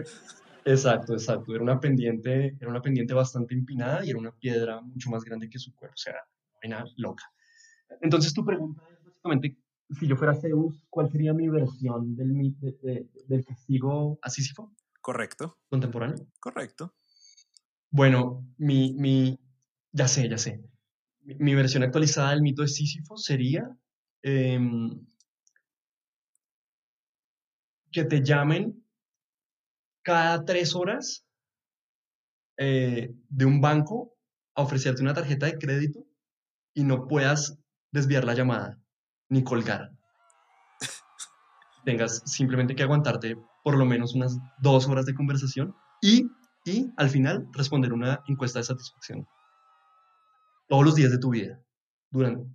Exacto, 0.69 1.15
exacto. 1.15 1.55
Era 1.55 1.63
una 1.63 1.81
pendiente, 1.81 2.55
era 2.61 2.71
una 2.71 2.83
pendiente 2.83 3.15
bastante 3.15 3.55
empinada 3.55 4.05
y 4.05 4.11
era 4.11 4.19
una 4.19 4.33
piedra 4.33 4.81
mucho 4.83 5.09
más 5.09 5.25
grande 5.25 5.49
que 5.49 5.59
su 5.59 5.75
cuerpo. 5.75 5.95
O 5.95 5.99
sea, 5.99 6.15
una 6.63 6.85
loca. 6.97 7.25
Entonces 8.03 8.35
tu 8.35 8.45
pregunta 8.45 8.83
es 8.93 9.03
básicamente, 9.03 9.57
si 9.99 10.07
yo 10.07 10.17
fuera 10.17 10.35
Zeus, 10.35 10.85
¿cuál 10.91 11.11
sería 11.11 11.33
mi 11.33 11.49
versión 11.49 12.15
del, 12.15 12.55
del 13.27 13.45
castigo 13.47 14.19
a 14.21 14.29
Sísifo? 14.29 14.75
Correcto. 15.01 15.59
¿Contemporáneo? 15.71 16.27
Correcto. 16.39 16.95
Bueno, 17.91 18.47
mi, 18.59 18.93
mi, 18.93 19.41
ya 19.93 20.07
sé, 20.07 20.29
ya 20.29 20.37
sé. 20.37 20.63
Mi, 21.37 21.55
versión 21.55 21.83
actualizada 21.83 22.31
del 22.31 22.43
mito 22.43 22.63
de 22.63 22.69
Sísifo 22.69 23.19
sería 23.19 23.69
em, 24.23 25.07
que 27.93 28.05
te 28.05 28.23
llamen 28.23 28.83
cada 30.03 30.45
tres 30.45 30.75
horas 30.75 31.27
eh, 32.57 33.15
de 33.29 33.45
un 33.45 33.61
banco 33.61 34.17
a 34.55 34.63
ofrecerte 34.63 35.03
una 35.03 35.13
tarjeta 35.13 35.47
de 35.47 35.59
crédito 35.59 36.07
y 36.73 36.85
no 36.85 37.07
puedas 37.07 37.59
desviar 37.93 38.25
la 38.25 38.35
llamada 38.35 38.81
ni 39.29 39.45
colgar. 39.45 39.93
Tengas 41.85 42.23
simplemente 42.25 42.75
que 42.75 42.85
aguantarte 42.85 43.37
por 43.63 43.77
lo 43.77 43.85
menos 43.85 44.15
unas 44.15 44.39
dos 44.63 44.89
horas 44.89 45.05
de 45.05 45.15
conversación 45.15 45.75
y, 46.01 46.27
y 46.65 46.91
al 46.97 47.11
final 47.11 47.47
responder 47.53 47.93
una 47.93 48.23
encuesta 48.27 48.61
de 48.61 48.65
satisfacción. 48.65 49.29
Todos 50.69 50.85
los 50.85 50.95
días 50.95 51.11
de 51.11 51.19
tu 51.19 51.31
vida, 51.31 51.61
durante 52.11 52.49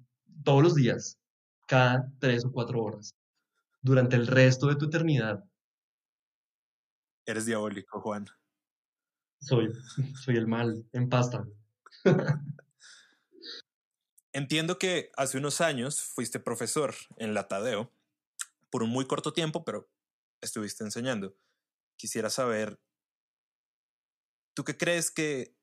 todos 0.43 0.63
los 0.63 0.75
días, 0.75 1.19
cada 1.67 2.09
tres 2.19 2.45
o 2.45 2.51
cuatro 2.51 2.81
horas, 2.81 3.15
durante 3.81 4.15
el 4.15 4.27
resto 4.27 4.67
de 4.67 4.75
tu 4.75 4.85
eternidad, 4.85 5.43
Eres 7.25 7.45
diabólico, 7.45 8.01
Juan. 8.01 8.25
Soy, 9.39 9.71
soy 10.25 10.35
el 10.35 10.47
mal 10.47 10.85
en 10.91 11.09
pasta. 11.09 11.45
Entiendo 14.33 14.77
que 14.79 15.11
hace 15.15 15.37
unos 15.37 15.61
años 15.61 16.01
fuiste 16.01 16.39
profesor 16.39 16.95
en 17.17 17.33
la 17.33 17.47
Tadeo, 17.47 17.91
por 18.69 18.83
un 18.83 18.89
muy 18.89 19.05
corto 19.05 19.31
tiempo, 19.31 19.63
pero 19.63 19.89
estuviste 20.41 20.83
enseñando. 20.83 21.35
Quisiera 21.97 22.29
saber, 22.29 22.79
¿tú 24.55 24.63
qué 24.63 24.75
crees 24.75 25.11
que 25.11 25.55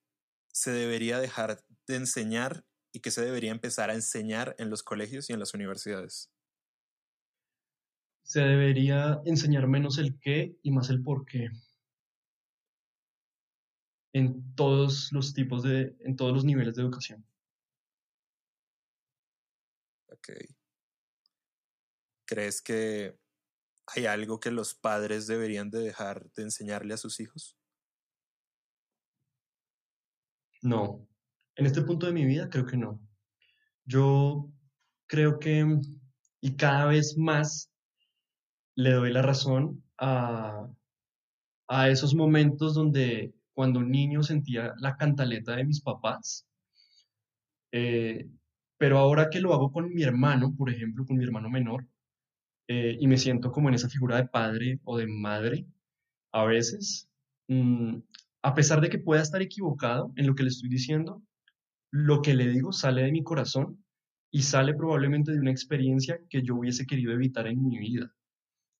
se 0.52 0.72
debería 0.72 1.18
dejar 1.18 1.62
de 1.86 1.96
enseñar 1.96 2.64
y 2.92 3.00
que 3.00 3.10
se 3.10 3.24
debería 3.24 3.52
empezar 3.52 3.90
a 3.90 3.94
enseñar 3.94 4.54
en 4.58 4.70
los 4.70 4.82
colegios 4.82 5.30
y 5.30 5.32
en 5.32 5.40
las 5.40 5.54
universidades? 5.54 6.30
se 8.30 8.42
debería 8.42 9.20
enseñar 9.24 9.66
menos 9.66 9.98
el 9.98 10.16
qué 10.20 10.56
y 10.62 10.70
más 10.70 10.88
el 10.88 11.02
por 11.02 11.24
qué. 11.24 11.50
En 14.12 14.54
todos 14.54 15.10
los 15.10 15.34
tipos 15.34 15.64
de, 15.64 15.96
en 15.98 16.14
todos 16.14 16.32
los 16.32 16.44
niveles 16.44 16.76
de 16.76 16.82
educación. 16.82 17.26
Ok. 20.12 20.28
¿Crees 22.24 22.62
que 22.62 23.18
hay 23.88 24.06
algo 24.06 24.38
que 24.38 24.52
los 24.52 24.74
padres 24.76 25.26
deberían 25.26 25.70
de 25.70 25.80
dejar 25.80 26.30
de 26.32 26.44
enseñarle 26.44 26.94
a 26.94 26.98
sus 26.98 27.18
hijos? 27.18 27.59
No. 30.62 31.06
En 31.56 31.66
este 31.66 31.82
punto 31.82 32.06
de 32.06 32.12
mi 32.12 32.24
vida 32.24 32.48
creo 32.48 32.66
que 32.66 32.76
no. 32.76 33.00
Yo 33.84 34.50
creo 35.06 35.38
que, 35.38 35.66
y 36.40 36.56
cada 36.56 36.86
vez 36.86 37.16
más 37.18 37.70
le 38.76 38.92
doy 38.92 39.12
la 39.12 39.22
razón 39.22 39.82
a, 39.98 40.68
esos 41.88 42.14
momentos 42.14 42.74
donde 42.74 43.32
cuando 43.52 43.82
niño 43.82 44.22
sentía 44.22 44.74
la 44.78 44.96
cantaleta 44.96 45.54
de 45.54 45.64
mis 45.64 45.80
papás, 45.80 46.46
eh, 47.72 48.28
pero 48.76 48.98
ahora 48.98 49.30
que 49.30 49.40
lo 49.40 49.52
hago 49.52 49.70
con 49.70 49.92
mi 49.94 50.02
hermano, 50.02 50.54
por 50.56 50.70
ejemplo, 50.70 51.04
con 51.06 51.16
mi 51.16 51.24
hermano 51.24 51.48
menor, 51.48 51.86
eh, 52.68 52.96
y 52.98 53.06
me 53.06 53.18
siento 53.18 53.52
como 53.52 53.68
en 53.68 53.74
esa 53.74 53.88
figura 53.88 54.16
de 54.16 54.28
padre 54.28 54.80
o 54.84 54.96
de 54.98 55.06
madre, 55.06 55.66
a 56.32 56.44
veces, 56.44 57.08
mm, 57.48 57.98
a 58.42 58.54
pesar 58.54 58.80
de 58.80 58.88
que 58.88 58.98
pueda 58.98 59.22
estar 59.22 59.42
equivocado 59.42 60.12
en 60.16 60.26
lo 60.26 60.34
que 60.34 60.42
le 60.42 60.48
estoy 60.48 60.68
diciendo, 60.68 61.22
lo 61.90 62.22
que 62.22 62.34
le 62.34 62.48
digo 62.48 62.72
sale 62.72 63.02
de 63.02 63.12
mi 63.12 63.22
corazón 63.22 63.84
y 64.30 64.42
sale 64.42 64.74
probablemente 64.74 65.32
de 65.32 65.40
una 65.40 65.50
experiencia 65.50 66.20
que 66.28 66.42
yo 66.42 66.56
hubiese 66.56 66.86
querido 66.86 67.12
evitar 67.12 67.46
en 67.46 67.62
mi 67.62 67.78
vida. 67.78 68.14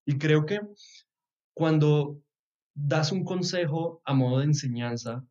Y 0.05 0.17
creo 0.17 0.45
que 0.45 0.61
cuando 1.53 2.21
das 2.73 3.11
un 3.11 3.23
consejo 3.23 4.01
a 4.05 4.13
modo 4.13 4.39
de 4.39 4.45
enseñanza, 4.45 5.25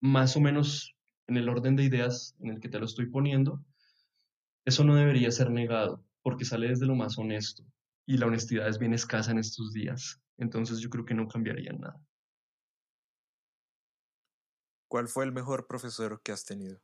más 0.00 0.36
o 0.36 0.40
menos 0.40 0.94
en 1.28 1.36
el 1.36 1.48
orden 1.48 1.76
de 1.76 1.84
ideas 1.84 2.36
en 2.40 2.50
el 2.50 2.60
que 2.60 2.68
te 2.68 2.78
lo 2.78 2.86
estoy 2.86 3.06
poniendo, 3.06 3.64
eso 4.64 4.84
no 4.84 4.94
debería 4.96 5.30
ser 5.30 5.50
negado, 5.50 6.04
porque 6.22 6.44
sale 6.44 6.68
desde 6.68 6.86
lo 6.86 6.94
más 6.94 7.16
honesto. 7.18 7.64
Y 8.06 8.18
la 8.18 8.26
honestidad 8.26 8.68
es 8.68 8.78
bien 8.78 8.94
escasa 8.94 9.30
en 9.30 9.38
estos 9.38 9.72
días. 9.72 10.20
Entonces 10.38 10.80
yo 10.80 10.90
creo 10.90 11.04
que 11.04 11.14
no 11.14 11.28
cambiaría 11.28 11.72
nada. 11.72 12.00
¿Cuál 14.88 15.08
fue 15.08 15.24
el 15.24 15.32
mejor 15.32 15.66
profesor 15.66 16.22
que 16.22 16.32
has 16.32 16.44
tenido? 16.44 16.80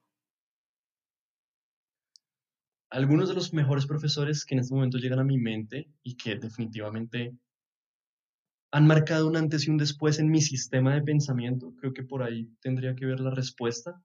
Algunos 2.91 3.29
de 3.29 3.35
los 3.35 3.53
mejores 3.53 3.87
profesores 3.87 4.45
que 4.45 4.55
en 4.55 4.61
este 4.61 4.75
momento 4.75 4.99
llegan 4.99 5.19
a 5.19 5.25
mi 5.25 5.39
mente 5.39 5.91
y 6.03 6.17
que 6.17 6.37
definitivamente 6.37 7.37
han 8.73 8.87
marcado 8.87 9.27
un 9.27 9.37
antes 9.37 9.67
y 9.67 9.71
un 9.71 9.79
después 9.79 10.19
en 10.19 10.31
mi 10.31 10.41
sistema 10.41 10.95
de 10.95 11.03
pensamiento, 11.03 11.75
creo 11.81 11.93
que 11.93 12.03
por 12.03 12.23
ahí 12.23 12.51
tendría 12.61 12.95
que 12.95 13.07
ver 13.07 13.21
la 13.21 13.31
respuesta. 13.31 14.03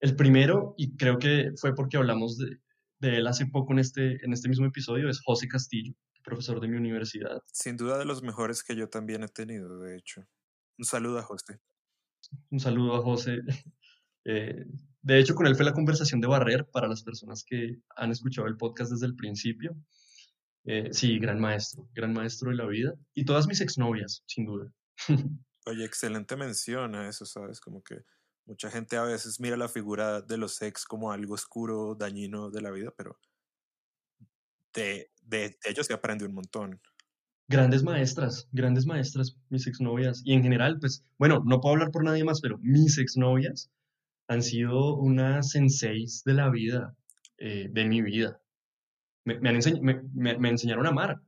El 0.00 0.16
primero, 0.16 0.74
y 0.76 0.96
creo 0.96 1.18
que 1.18 1.52
fue 1.56 1.74
porque 1.74 1.96
hablamos 1.96 2.38
de, 2.38 2.60
de 3.00 3.16
él 3.16 3.26
hace 3.26 3.46
poco 3.46 3.72
en 3.72 3.80
este, 3.80 4.24
en 4.24 4.32
este 4.32 4.48
mismo 4.48 4.66
episodio, 4.66 5.08
es 5.08 5.20
José 5.20 5.48
Castillo, 5.48 5.94
profesor 6.24 6.60
de 6.60 6.68
mi 6.68 6.76
universidad. 6.76 7.42
Sin 7.52 7.76
duda 7.76 7.98
de 7.98 8.04
los 8.04 8.22
mejores 8.22 8.62
que 8.62 8.74
yo 8.74 8.88
también 8.88 9.22
he 9.22 9.28
tenido, 9.28 9.80
de 9.80 9.96
hecho. 9.96 10.22
Un 10.78 10.84
saludo 10.84 11.18
a 11.18 11.22
José. 11.22 11.60
Un 12.50 12.60
saludo 12.60 12.96
a 12.96 13.02
José. 13.02 13.38
Eh, 14.28 14.64
de 15.02 15.20
hecho, 15.20 15.36
con 15.36 15.46
él 15.46 15.54
fue 15.54 15.64
la 15.64 15.72
conversación 15.72 16.20
de 16.20 16.26
Barrer 16.26 16.66
para 16.72 16.88
las 16.88 17.04
personas 17.04 17.44
que 17.44 17.78
han 17.94 18.10
escuchado 18.10 18.48
el 18.48 18.56
podcast 18.56 18.90
desde 18.90 19.06
el 19.06 19.14
principio. 19.14 19.76
Eh, 20.64 20.88
sí, 20.90 21.20
gran 21.20 21.38
maestro, 21.38 21.88
gran 21.94 22.12
maestro 22.12 22.50
de 22.50 22.56
la 22.56 22.66
vida. 22.66 22.92
Y 23.14 23.24
todas 23.24 23.46
mis 23.46 23.60
exnovias, 23.60 24.24
sin 24.26 24.46
duda. 24.46 24.72
Oye, 25.66 25.84
excelente 25.84 26.34
mención 26.34 26.96
a 26.96 27.08
eso, 27.08 27.24
¿sabes? 27.24 27.60
Como 27.60 27.84
que 27.84 28.00
mucha 28.46 28.68
gente 28.68 28.96
a 28.96 29.04
veces 29.04 29.38
mira 29.38 29.56
la 29.56 29.68
figura 29.68 30.22
de 30.22 30.38
los 30.38 30.60
ex 30.60 30.84
como 30.84 31.12
algo 31.12 31.34
oscuro, 31.34 31.94
dañino 31.94 32.50
de 32.50 32.62
la 32.62 32.72
vida, 32.72 32.92
pero 32.96 33.20
de, 34.74 35.12
de, 35.22 35.56
ellos 35.64 35.86
se 35.86 35.94
aprende 35.94 36.26
un 36.26 36.34
montón. 36.34 36.80
Grandes 37.48 37.82
maestras, 37.84 38.48
grandes 38.52 38.86
maestras, 38.86 39.36
mis 39.50 39.66
exnovias. 39.66 40.22
Y 40.24 40.32
en 40.32 40.42
general, 40.42 40.78
pues, 40.80 41.04
bueno, 41.18 41.42
no 41.44 41.60
puedo 41.60 41.74
hablar 41.74 41.92
por 41.92 42.02
nadie 42.02 42.24
más, 42.24 42.40
pero 42.40 42.58
mis 42.58 42.98
exnovias 42.98 43.70
han 44.28 44.42
sido 44.42 44.96
unas 44.96 45.50
senseis 45.50 46.24
de 46.24 46.34
la 46.34 46.50
vida, 46.50 46.96
eh, 47.38 47.68
de 47.70 47.84
mi 47.84 48.02
vida. 48.02 48.40
Me, 49.24 49.38
me, 49.40 49.50
han 49.50 49.58
me, 49.82 50.38
me, 50.38 50.48
enseñaron 50.48 50.86
a 50.86 50.90
amar, 50.90 51.20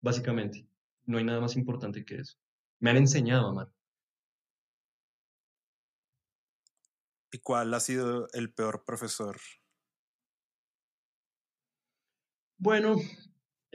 básicamente. 0.00 0.66
No 1.06 1.18
hay 1.18 1.24
nada 1.24 1.40
más 1.40 1.56
importante 1.56 2.04
que 2.04 2.16
eso. 2.16 2.36
Me 2.80 2.90
han 2.90 2.96
enseñado 2.96 3.46
a 3.46 3.50
amar. 3.50 3.72
¿Y 7.32 7.38
cuál 7.38 7.74
ha 7.74 7.80
sido 7.80 8.28
el 8.32 8.52
peor 8.52 8.84
profesor? 8.84 9.40
Bueno, 12.58 12.96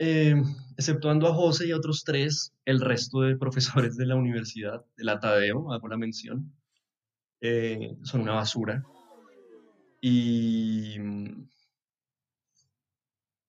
eh, 0.00 0.34
exceptuando 0.78 1.28
a 1.28 1.34
José 1.34 1.68
y 1.68 1.72
otros 1.74 2.04
tres, 2.04 2.54
el 2.64 2.80
resto 2.80 3.20
de 3.20 3.36
profesores 3.36 3.98
de 3.98 4.06
la 4.06 4.16
universidad, 4.16 4.82
de 4.96 5.04
la 5.04 5.20
Tadeo, 5.20 5.70
hago 5.72 5.88
la 5.88 5.98
mención, 5.98 6.56
eh, 7.42 7.98
son 8.02 8.22
una 8.22 8.32
basura. 8.32 8.82
Y, 10.00 10.96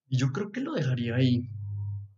y 0.10 0.18
yo 0.18 0.34
creo 0.34 0.52
que 0.52 0.60
lo 0.60 0.74
dejaría 0.74 1.16
ahí. 1.16 1.49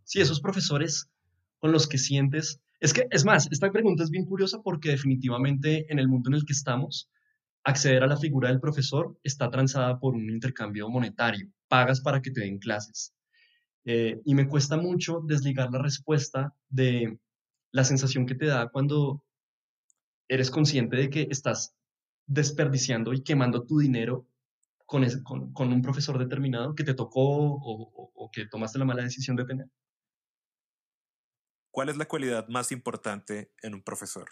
Sí, 0.03 0.19
esos 0.19 0.41
profesores 0.41 1.11
con 1.59 1.71
los 1.71 1.88
que 1.88 1.99
sientes... 1.99 2.59
Es 2.79 2.91
que, 2.91 3.07
es 3.11 3.23
más, 3.25 3.47
esta 3.51 3.71
pregunta 3.71 4.03
es 4.03 4.09
bien 4.09 4.25
curiosa 4.25 4.63
porque 4.63 4.89
definitivamente 4.89 5.86
en 5.89 5.99
el 5.99 6.07
mundo 6.07 6.31
en 6.31 6.36
el 6.36 6.45
que 6.45 6.53
estamos, 6.53 7.07
acceder 7.63 8.01
a 8.01 8.07
la 8.07 8.17
figura 8.17 8.49
del 8.49 8.59
profesor 8.59 9.15
está 9.23 9.51
transada 9.51 9.99
por 9.99 10.15
un 10.15 10.27
intercambio 10.31 10.89
monetario. 10.89 11.47
Pagas 11.67 12.01
para 12.01 12.21
que 12.23 12.31
te 12.31 12.41
den 12.41 12.57
clases. 12.57 13.13
Eh, 13.86 14.21
y 14.23 14.34
me 14.34 14.47
cuesta 14.47 14.77
mucho 14.77 15.21
desligar 15.25 15.71
la 15.71 15.79
respuesta 15.79 16.55
de 16.69 17.19
la 17.71 17.84
sensación 17.84 18.25
que 18.25 18.36
te 18.36 18.45
da 18.45 18.69
cuando 18.69 19.25
eres 20.29 20.49
consciente 20.49 20.95
de 20.95 21.09
que 21.09 21.27
estás 21.29 21.75
desperdiciando 22.25 23.13
y 23.13 23.23
quemando 23.23 23.65
tu 23.65 23.79
dinero 23.79 24.25
con, 24.86 25.05
con, 25.53 25.73
un 25.73 25.81
profesor 25.81 26.17
determinado 26.17 26.75
que 26.75 26.84
te 26.84 26.93
tocó 26.93 27.21
o, 27.21 28.11
o 28.13 28.31
que 28.31 28.45
tomaste 28.47 28.79
la 28.79 28.86
mala 28.86 29.03
decisión 29.03 29.36
de 29.36 29.45
tener. 29.45 29.67
¿Cuál 31.71 31.89
es 31.89 31.97
la 31.97 32.05
cualidad 32.05 32.47
más 32.47 32.71
importante 32.71 33.51
en 33.63 33.73
un 33.73 33.84
profesor? 33.84 34.29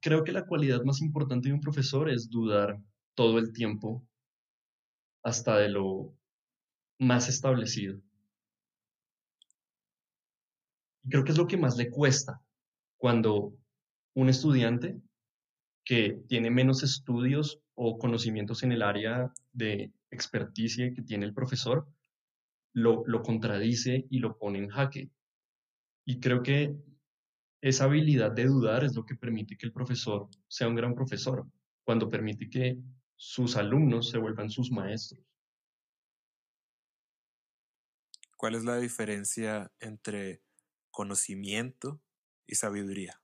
Creo 0.00 0.22
que 0.22 0.32
la 0.32 0.46
cualidad 0.46 0.82
más 0.84 1.00
importante 1.00 1.48
de 1.48 1.54
un 1.54 1.60
profesor 1.60 2.10
es 2.10 2.28
dudar 2.28 2.78
todo 3.14 3.38
el 3.38 3.52
tiempo 3.52 4.06
hasta 5.22 5.56
de 5.56 5.70
lo 5.70 6.14
más 7.04 7.28
establecido. 7.28 8.00
Y 11.04 11.10
creo 11.10 11.24
que 11.24 11.32
es 11.32 11.38
lo 11.38 11.46
que 11.46 11.56
más 11.56 11.76
le 11.76 11.90
cuesta 11.90 12.40
cuando 12.96 13.54
un 14.14 14.28
estudiante 14.28 14.96
que 15.84 16.22
tiene 16.28 16.50
menos 16.50 16.82
estudios 16.82 17.60
o 17.74 17.98
conocimientos 17.98 18.62
en 18.62 18.72
el 18.72 18.82
área 18.82 19.32
de 19.52 19.92
experticia 20.10 20.92
que 20.94 21.02
tiene 21.02 21.26
el 21.26 21.34
profesor, 21.34 21.86
lo, 22.72 23.02
lo 23.06 23.22
contradice 23.22 24.06
y 24.08 24.18
lo 24.18 24.38
pone 24.38 24.58
en 24.58 24.68
jaque. 24.68 25.10
Y 26.06 26.20
creo 26.20 26.42
que 26.42 26.74
esa 27.60 27.84
habilidad 27.84 28.32
de 28.32 28.46
dudar 28.46 28.84
es 28.84 28.94
lo 28.94 29.04
que 29.04 29.14
permite 29.14 29.56
que 29.56 29.66
el 29.66 29.72
profesor 29.72 30.28
sea 30.48 30.68
un 30.68 30.74
gran 30.74 30.94
profesor, 30.94 31.46
cuando 31.84 32.10
permite 32.10 32.48
que 32.48 32.78
sus 33.16 33.56
alumnos 33.56 34.10
se 34.10 34.18
vuelvan 34.18 34.50
sus 34.50 34.70
maestros. 34.70 35.33
¿Cuál 38.36 38.54
es 38.54 38.64
la 38.64 38.76
diferencia 38.76 39.72
entre 39.80 40.42
conocimiento 40.90 42.00
y 42.46 42.56
sabiduría? 42.56 43.20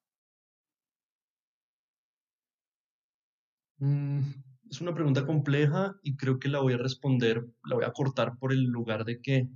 Mm, 3.79 4.21
es 4.71 4.81
una 4.81 4.95
pregunta 4.95 5.27
compleja 5.27 5.95
y 6.03 6.17
creo 6.17 6.39
que 6.39 6.49
la 6.49 6.61
voy 6.61 6.75
a 6.75 6.79
responder, 6.79 7.45
la 7.65 7.77
voy 7.77 7.85
a 7.85 7.93
cortar 7.93 8.39
por 8.39 8.53
el 8.53 8.65
lugar 8.65 9.05
de 9.05 9.21
que 9.21 9.49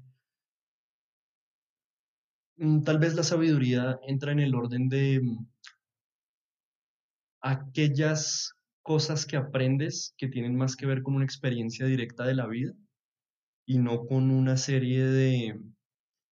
mm, 2.57 2.83
tal 2.83 2.99
vez 2.99 3.15
la 3.15 3.23
sabiduría 3.23 3.99
entra 4.07 4.33
en 4.33 4.41
el 4.41 4.55
orden 4.55 4.89
de 4.89 5.21
mm, 5.23 5.47
aquellas 7.43 8.55
cosas 8.83 9.25
que 9.27 9.37
aprendes 9.37 10.15
que 10.19 10.29
tienen 10.29 10.57
más 10.57 10.77
que 10.77 10.87
ver 10.87 11.03
con 11.03 11.15
una 11.15 11.25
experiencia 11.25 11.87
directa 11.87 12.25
de 12.25 12.35
la 12.35 12.47
vida 12.47 12.75
y 13.67 13.79
no 13.79 14.07
con 14.07 14.31
una 14.31 14.57
serie 14.57 15.05
de 15.05 15.61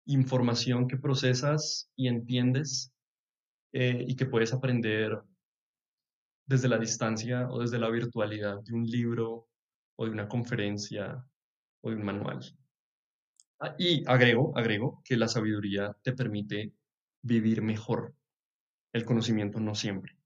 información 0.06 0.88
que 0.88 0.96
procesas 0.96 1.90
y 1.96 2.08
entiendes 2.08 2.92
eh, 3.72 4.04
y 4.06 4.16
que 4.16 4.26
puedes 4.26 4.52
aprender 4.52 5.22
desde 6.46 6.68
la 6.68 6.78
distancia 6.78 7.48
o 7.48 7.60
desde 7.60 7.78
la 7.78 7.90
virtualidad 7.90 8.60
de 8.62 8.74
un 8.74 8.84
libro 8.84 9.48
o 9.96 10.04
de 10.04 10.10
una 10.10 10.28
conferencia 10.28 11.24
o 11.82 11.90
de 11.90 11.96
un 11.96 12.04
manual. 12.04 12.40
Ah, 13.60 13.74
y 13.78 14.04
agrego, 14.06 14.56
agrego 14.56 15.02
que 15.04 15.16
la 15.16 15.28
sabiduría 15.28 15.96
te 16.02 16.12
permite 16.12 16.74
vivir 17.22 17.62
mejor. 17.62 18.14
El 18.92 19.04
conocimiento 19.04 19.60
no 19.60 19.74
siempre. 19.74 20.18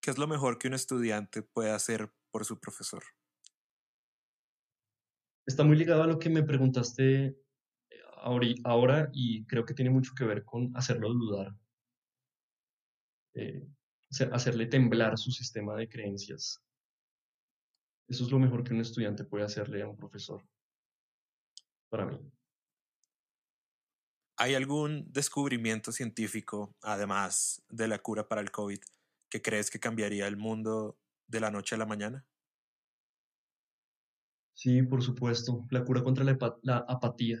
¿Qué 0.00 0.10
es 0.10 0.18
lo 0.18 0.26
mejor 0.26 0.58
que 0.58 0.68
un 0.68 0.74
estudiante 0.74 1.42
puede 1.42 1.70
hacer 1.70 2.12
por 2.30 2.44
su 2.44 2.58
profesor? 2.58 3.04
Está 5.46 5.64
muy 5.64 5.76
ligado 5.76 6.02
a 6.02 6.06
lo 6.06 6.18
que 6.18 6.30
me 6.30 6.42
preguntaste 6.42 7.26
eh, 7.26 7.36
ahora 8.64 9.10
y 9.12 9.44
creo 9.44 9.64
que 9.64 9.74
tiene 9.74 9.90
mucho 9.90 10.12
que 10.16 10.24
ver 10.24 10.44
con 10.44 10.74
hacerlo 10.76 11.12
dudar. 11.12 11.54
Eh, 13.34 13.66
hacerle 14.32 14.66
temblar 14.66 15.18
su 15.18 15.30
sistema 15.30 15.74
de 15.76 15.88
creencias. 15.88 16.62
Eso 18.08 18.24
es 18.24 18.30
lo 18.30 18.38
mejor 18.38 18.62
que 18.62 18.74
un 18.74 18.80
estudiante 18.80 19.24
puede 19.24 19.44
hacerle 19.44 19.82
a 19.82 19.88
un 19.88 19.96
profesor, 19.96 20.46
para 21.88 22.06
mí. 22.06 22.18
¿Hay 24.36 24.54
algún 24.54 25.10
descubrimiento 25.10 25.90
científico, 25.90 26.76
además 26.82 27.62
de 27.68 27.88
la 27.88 27.98
cura 27.98 28.28
para 28.28 28.40
el 28.40 28.50
COVID, 28.50 28.80
que 29.30 29.40
crees 29.40 29.70
que 29.70 29.80
cambiaría 29.80 30.26
el 30.26 30.36
mundo 30.36 30.98
de 31.26 31.40
la 31.40 31.50
noche 31.50 31.76
a 31.76 31.78
la 31.78 31.86
mañana? 31.86 32.24
Sí, 34.54 34.82
por 34.82 35.02
supuesto, 35.02 35.66
la 35.70 35.84
cura 35.84 36.02
contra 36.02 36.24
la, 36.24 36.38
la 36.62 36.78
apatía. 36.88 37.38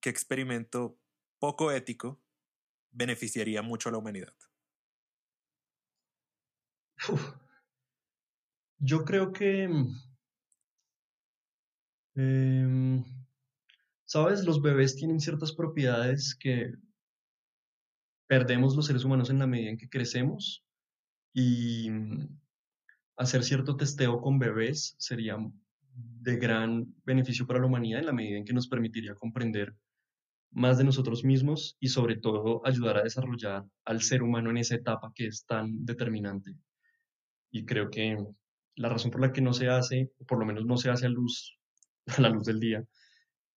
¿Qué 0.00 0.10
experimento 0.10 0.98
poco 1.38 1.70
ético 1.70 2.20
beneficiaría 2.90 3.62
mucho 3.62 3.88
a 3.88 3.92
la 3.92 3.98
humanidad? 3.98 4.34
Yo 8.78 9.04
creo 9.04 9.32
que 9.32 9.68
em, 12.14 13.04
Sabes, 14.06 14.44
los 14.44 14.62
bebés 14.62 14.94
tienen 14.94 15.18
ciertas 15.18 15.52
propiedades 15.52 16.36
que 16.36 16.72
perdemos 18.28 18.76
los 18.76 18.86
seres 18.86 19.04
humanos 19.04 19.30
en 19.30 19.40
la 19.40 19.48
medida 19.48 19.70
en 19.70 19.76
que 19.76 19.88
crecemos 19.88 20.64
y 21.34 21.90
mm, 21.90 22.40
hacer 23.16 23.42
cierto 23.42 23.76
testeo 23.76 24.20
con 24.20 24.38
bebés 24.38 24.94
sería 24.98 25.38
de 25.94 26.36
gran 26.36 26.94
beneficio 27.04 27.46
para 27.46 27.60
la 27.60 27.66
humanidad 27.66 28.00
en 28.00 28.06
la 28.06 28.12
medida 28.12 28.36
en 28.36 28.44
que 28.44 28.52
nos 28.52 28.68
permitiría 28.68 29.14
comprender 29.14 29.74
más 30.50 30.78
de 30.78 30.84
nosotros 30.84 31.24
mismos 31.24 31.76
y 31.80 31.88
sobre 31.88 32.16
todo 32.16 32.66
ayudar 32.66 32.98
a 32.98 33.02
desarrollar 33.02 33.64
al 33.84 34.02
ser 34.02 34.22
humano 34.22 34.50
en 34.50 34.58
esa 34.58 34.74
etapa 34.74 35.12
que 35.14 35.26
es 35.26 35.44
tan 35.44 35.84
determinante. 35.84 36.56
Y 37.50 37.64
creo 37.64 37.90
que 37.90 38.16
la 38.74 38.88
razón 38.88 39.10
por 39.10 39.20
la 39.20 39.32
que 39.32 39.40
no 39.40 39.52
se 39.52 39.68
hace, 39.68 40.10
o 40.18 40.24
por 40.24 40.38
lo 40.38 40.46
menos 40.46 40.64
no 40.66 40.76
se 40.76 40.90
hace 40.90 41.06
a 41.06 41.10
luz, 41.10 41.58
a 42.18 42.20
la 42.20 42.28
luz 42.28 42.44
del 42.44 42.60
día, 42.60 42.84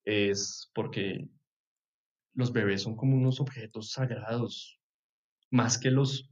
es 0.06 0.72
porque 0.74 1.28
los 2.34 2.54
bebés 2.54 2.84
son 2.84 2.96
como 2.96 3.16
unos 3.16 3.40
objetos 3.40 3.92
sagrados, 3.92 4.80
más 5.52 5.78
que 5.78 5.92
los, 5.92 6.30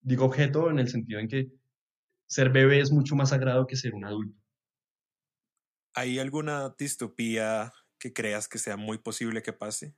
digo 0.00 0.26
objeto 0.26 0.70
en 0.70 0.78
el 0.78 0.88
sentido 0.88 1.20
en 1.20 1.28
que 1.28 1.48
ser 2.26 2.50
bebé 2.50 2.80
es 2.80 2.90
mucho 2.90 3.14
más 3.16 3.30
sagrado 3.30 3.66
que 3.66 3.76
ser 3.76 3.94
un 3.94 4.04
adulto. 4.04 4.40
¿Hay 5.94 6.18
alguna 6.18 6.74
distopía 6.78 7.72
que 7.98 8.12
creas 8.12 8.48
que 8.48 8.58
sea 8.58 8.76
muy 8.76 8.98
posible 8.98 9.42
que 9.42 9.52
pase? 9.52 9.96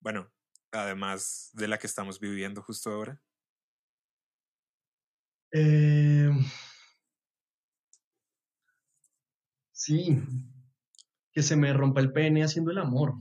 Bueno, 0.00 0.32
además 0.70 1.50
de 1.54 1.68
la 1.68 1.78
que 1.78 1.86
estamos 1.86 2.20
viviendo 2.20 2.62
justo 2.62 2.90
ahora. 2.90 3.20
Eh, 5.52 6.30
sí, 9.72 10.20
que 11.32 11.42
se 11.42 11.56
me 11.56 11.72
rompa 11.72 12.00
el 12.00 12.12
pene 12.12 12.44
haciendo 12.44 12.70
el 12.70 12.78
amor. 12.78 13.14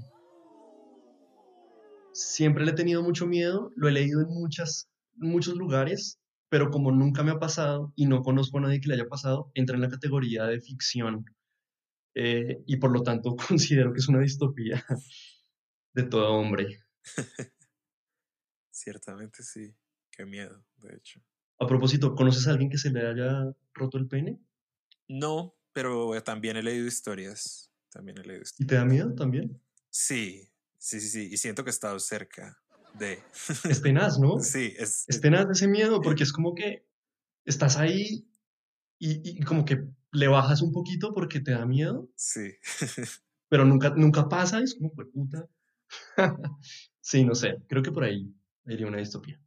Siempre 2.14 2.64
le 2.64 2.72
he 2.72 2.76
tenido 2.76 3.02
mucho 3.02 3.26
miedo, 3.26 3.72
lo 3.76 3.88
he 3.88 3.92
leído 3.92 4.22
en 4.22 4.30
muchas, 4.30 4.90
muchos 5.16 5.56
lugares, 5.56 6.20
pero 6.54 6.70
como 6.70 6.92
nunca 6.92 7.24
me 7.24 7.32
ha 7.32 7.40
pasado 7.40 7.92
y 7.96 8.06
no 8.06 8.22
conozco 8.22 8.60
a 8.60 8.62
nadie 8.62 8.80
que 8.80 8.88
le 8.88 8.94
haya 8.94 9.08
pasado, 9.08 9.52
entra 9.56 9.76
en 9.76 9.82
la 9.82 9.90
categoría 9.90 10.44
de 10.44 10.62
ficción 10.62 11.26
eh, 12.14 12.62
y 12.68 12.78
por 12.78 12.92
lo 12.92 13.02
tanto 13.02 13.36
considero 13.48 13.92
que 13.92 13.98
es 13.98 14.08
una 14.08 14.20
distopía 14.20 14.86
de 15.96 16.04
todo 16.04 16.32
hombre. 16.34 16.84
Ciertamente 18.70 19.42
sí, 19.42 19.76
qué 20.12 20.28
miedo, 20.28 20.64
de 20.78 20.96
hecho. 20.96 21.24
A 21.58 21.66
propósito, 21.66 22.14
¿conoces 22.14 22.48
a 22.48 22.52
alguien 22.52 22.70
que 22.70 22.78
se 22.78 22.92
le 22.92 23.00
haya 23.00 23.52
roto 23.74 23.98
el 23.98 24.08
pene? 24.08 24.40
No, 25.08 25.56
pero 25.72 26.22
también 26.22 26.56
he 26.56 26.62
leído 26.62 26.86
historias. 26.86 27.74
También 27.90 28.20
he 28.20 28.22
leído 28.22 28.44
historias. 28.44 28.68
¿Y 28.68 28.68
te 28.68 28.76
da 28.76 28.86
miedo 28.86 29.16
también? 29.16 29.60
Sí, 29.90 30.52
sí, 30.78 31.00
sí, 31.00 31.08
sí. 31.08 31.30
Y 31.34 31.38
siento 31.38 31.64
que 31.64 31.72
he 31.72 31.74
estado 31.74 31.98
cerca 31.98 32.63
de. 32.94 33.24
Es 33.70 33.82
tenaz, 33.82 34.20
¿no? 34.20 34.40
sí, 34.40 34.74
es. 34.78 35.06
Es 35.08 35.22
tenaz 35.22 35.48
ese 35.50 35.68
miedo 35.68 36.02
porque 36.02 36.24
es 36.24 36.34
como 36.34 36.54
que 36.56 36.86
estás 37.46 37.78
ahí 37.78 38.28
y, 39.00 39.40
y 39.40 39.42
como 39.44 39.66
que 39.66 39.84
le 40.12 40.28
bajas 40.28 40.62
un 40.62 40.72
poquito 40.72 41.14
porque 41.14 41.40
te 41.42 41.52
da 41.52 41.66
miedo, 41.66 42.10
Sí. 42.16 42.54
pero 43.50 43.66
nunca, 43.66 43.92
nunca 43.96 44.30
pasa, 44.30 44.62
es 44.62 44.76
como, 44.76 44.92
"Jue 44.92 45.06
puta. 45.12 45.48
sí, 47.02 47.26
no 47.26 47.36
sé, 47.36 47.58
creo 47.68 47.84
que 47.84 47.92
por 47.92 48.04
ahí 48.04 48.34
iría 48.66 48.88
una 48.88 48.98
distopía. 49.00 49.42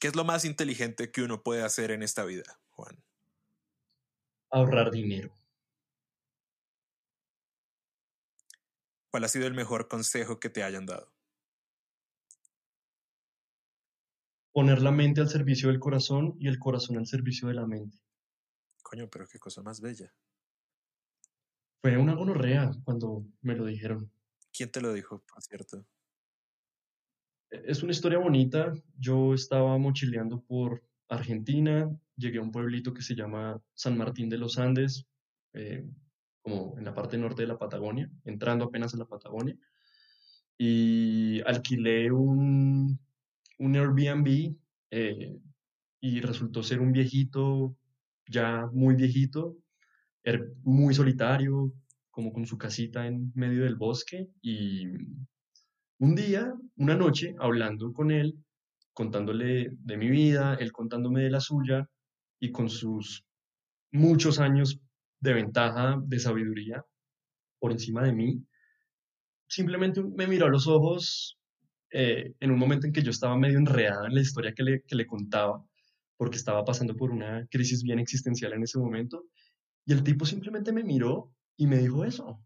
¿Qué 0.00 0.08
es 0.08 0.16
lo 0.16 0.24
más 0.24 0.44
inteligente 0.44 1.12
que 1.12 1.22
uno 1.22 1.44
puede 1.44 1.62
hacer 1.62 1.92
en 1.92 2.02
esta 2.02 2.24
vida, 2.24 2.58
Juan? 2.70 3.04
Ahorrar 4.50 4.92
dinero. 4.92 5.32
¿Cuál 9.10 9.24
ha 9.24 9.28
sido 9.28 9.46
el 9.46 9.54
mejor 9.54 9.88
consejo 9.88 10.38
que 10.38 10.50
te 10.50 10.62
hayan 10.62 10.86
dado? 10.86 11.12
Poner 14.52 14.82
la 14.82 14.92
mente 14.92 15.20
al 15.20 15.28
servicio 15.28 15.68
del 15.68 15.80
corazón 15.80 16.36
y 16.38 16.48
el 16.48 16.58
corazón 16.58 16.96
al 16.96 17.06
servicio 17.06 17.48
de 17.48 17.54
la 17.54 17.66
mente. 17.66 17.98
Coño, 18.82 19.08
pero 19.10 19.26
qué 19.26 19.38
cosa 19.38 19.62
más 19.62 19.80
bella. 19.80 20.12
Fue 21.82 21.96
una 21.96 22.14
gonorrea 22.14 22.72
cuando 22.84 23.24
me 23.42 23.56
lo 23.56 23.64
dijeron. 23.64 24.12
¿Quién 24.52 24.70
te 24.70 24.80
lo 24.80 24.92
dijo, 24.92 25.24
por 25.26 25.42
cierto? 25.42 25.86
E- 27.50 27.62
Es 27.66 27.82
una 27.82 27.92
historia 27.92 28.18
bonita. 28.18 28.72
Yo 28.98 29.34
estaba 29.34 29.76
mochileando 29.78 30.42
por 30.42 30.84
Argentina, 31.08 31.90
llegué 32.16 32.38
a 32.38 32.42
un 32.42 32.52
pueblito 32.52 32.92
que 32.92 33.02
se 33.02 33.14
llama 33.14 33.60
San 33.74 33.96
Martín 33.96 34.28
de 34.28 34.38
los 34.38 34.58
Andes, 34.58 35.06
eh, 35.54 35.84
como 36.42 36.76
en 36.78 36.84
la 36.84 36.94
parte 36.94 37.18
norte 37.18 37.42
de 37.42 37.48
la 37.48 37.58
Patagonia, 37.58 38.10
entrando 38.24 38.64
apenas 38.66 38.94
a 38.94 38.98
la 38.98 39.06
Patagonia, 39.06 39.56
y 40.58 41.40
alquilé 41.42 42.10
un, 42.12 42.98
un 43.58 43.76
Airbnb 43.76 44.56
eh, 44.90 45.38
y 46.00 46.20
resultó 46.20 46.62
ser 46.62 46.80
un 46.80 46.92
viejito, 46.92 47.76
ya 48.26 48.66
muy 48.72 48.94
viejito, 48.94 49.58
er- 50.24 50.54
muy 50.64 50.94
solitario, 50.94 51.72
como 52.10 52.32
con 52.32 52.46
su 52.46 52.58
casita 52.58 53.06
en 53.06 53.32
medio 53.34 53.64
del 53.64 53.76
bosque, 53.76 54.28
y 54.42 54.86
un 55.98 56.14
día, 56.14 56.52
una 56.76 56.96
noche, 56.96 57.34
hablando 57.38 57.92
con 57.92 58.10
él, 58.10 58.42
contándole 58.92 59.70
de 59.72 59.96
mi 59.96 60.08
vida, 60.10 60.54
él 60.54 60.72
contándome 60.72 61.22
de 61.22 61.30
la 61.30 61.40
suya, 61.40 61.88
y 62.40 62.50
con 62.50 62.68
sus 62.70 63.24
muchos 63.92 64.40
años 64.40 64.80
de 65.20 65.34
ventaja, 65.34 66.00
de 66.04 66.18
sabiduría 66.18 66.84
por 67.58 67.72
encima 67.72 68.02
de 68.04 68.12
mí, 68.12 68.44
simplemente 69.48 70.02
me 70.02 70.26
miró 70.26 70.46
a 70.46 70.50
los 70.50 70.66
ojos 70.66 71.38
eh, 71.92 72.34
en 72.40 72.50
un 72.50 72.58
momento 72.58 72.86
en 72.86 72.92
que 72.92 73.02
yo 73.02 73.10
estaba 73.10 73.36
medio 73.36 73.58
enredado 73.58 74.06
en 74.06 74.14
la 74.14 74.20
historia 74.20 74.54
que 74.54 74.62
le, 74.62 74.82
que 74.82 74.94
le 74.94 75.06
contaba, 75.06 75.64
porque 76.16 76.36
estaba 76.36 76.64
pasando 76.64 76.96
por 76.96 77.10
una 77.10 77.46
crisis 77.50 77.82
bien 77.82 77.98
existencial 77.98 78.52
en 78.52 78.62
ese 78.62 78.78
momento, 78.78 79.26
y 79.84 79.92
el 79.92 80.04
tipo 80.04 80.24
simplemente 80.24 80.72
me 80.72 80.84
miró 80.84 81.34
y 81.56 81.66
me 81.66 81.78
dijo 81.78 82.04
eso. 82.04 82.40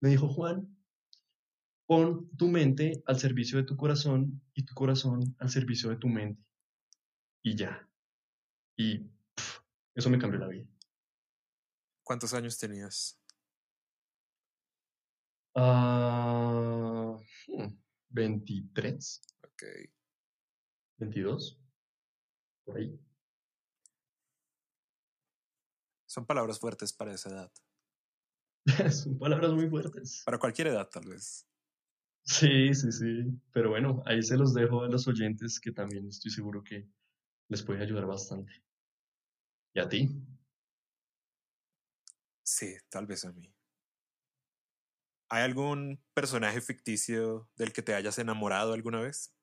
Me 0.00 0.08
dijo, 0.08 0.28
Juan, 0.28 0.76
pon 1.86 2.30
tu 2.36 2.48
mente 2.48 3.02
al 3.06 3.18
servicio 3.18 3.58
de 3.58 3.64
tu 3.64 3.76
corazón 3.76 4.40
y 4.54 4.64
tu 4.64 4.74
corazón 4.74 5.36
al 5.38 5.50
servicio 5.50 5.90
de 5.90 5.96
tu 5.96 6.08
mente. 6.08 6.42
Y 7.42 7.56
ya. 7.56 7.88
Y 8.76 8.98
pf, 9.34 9.60
eso 9.94 10.08
me 10.08 10.18
cambió 10.18 10.40
la 10.40 10.48
vida. 10.48 10.66
¿Cuántos 12.12 12.34
años 12.34 12.58
tenías? 12.58 13.18
Ah, 15.54 17.16
hmm, 17.48 17.68
23, 18.10 19.22
Ok. 19.42 19.62
22, 20.98 21.58
por 22.66 22.76
ahí. 22.76 23.00
Son 26.04 26.26
palabras 26.26 26.60
fuertes 26.60 26.92
para 26.92 27.14
esa 27.14 27.30
edad. 27.30 27.52
Son 28.92 29.18
palabras 29.18 29.52
muy 29.52 29.70
fuertes. 29.70 30.20
Para 30.26 30.38
cualquier 30.38 30.66
edad, 30.66 30.90
tal 30.90 31.08
vez. 31.08 31.48
Sí, 32.24 32.74
sí, 32.74 32.92
sí. 32.92 33.40
Pero 33.54 33.70
bueno, 33.70 34.02
ahí 34.04 34.22
se 34.22 34.36
los 34.36 34.52
dejo 34.52 34.82
a 34.82 34.88
los 34.88 35.08
oyentes 35.08 35.58
que 35.58 35.72
también 35.72 36.06
estoy 36.08 36.30
seguro 36.30 36.62
que 36.62 36.86
les 37.48 37.62
puede 37.62 37.82
ayudar 37.82 38.04
bastante. 38.04 38.52
¿Y 39.74 39.80
a 39.80 39.88
ti? 39.88 40.22
Sí, 42.54 42.76
tal 42.90 43.06
vez 43.06 43.24
a 43.24 43.32
mí. 43.32 43.50
¿Hay 45.30 45.42
algún 45.42 46.02
personaje 46.14 46.60
ficticio 46.60 47.50
del 47.56 47.72
que 47.72 47.82
te 47.82 47.94
hayas 47.94 48.18
enamorado 48.18 48.74
alguna 48.74 49.00
vez? 49.00 49.34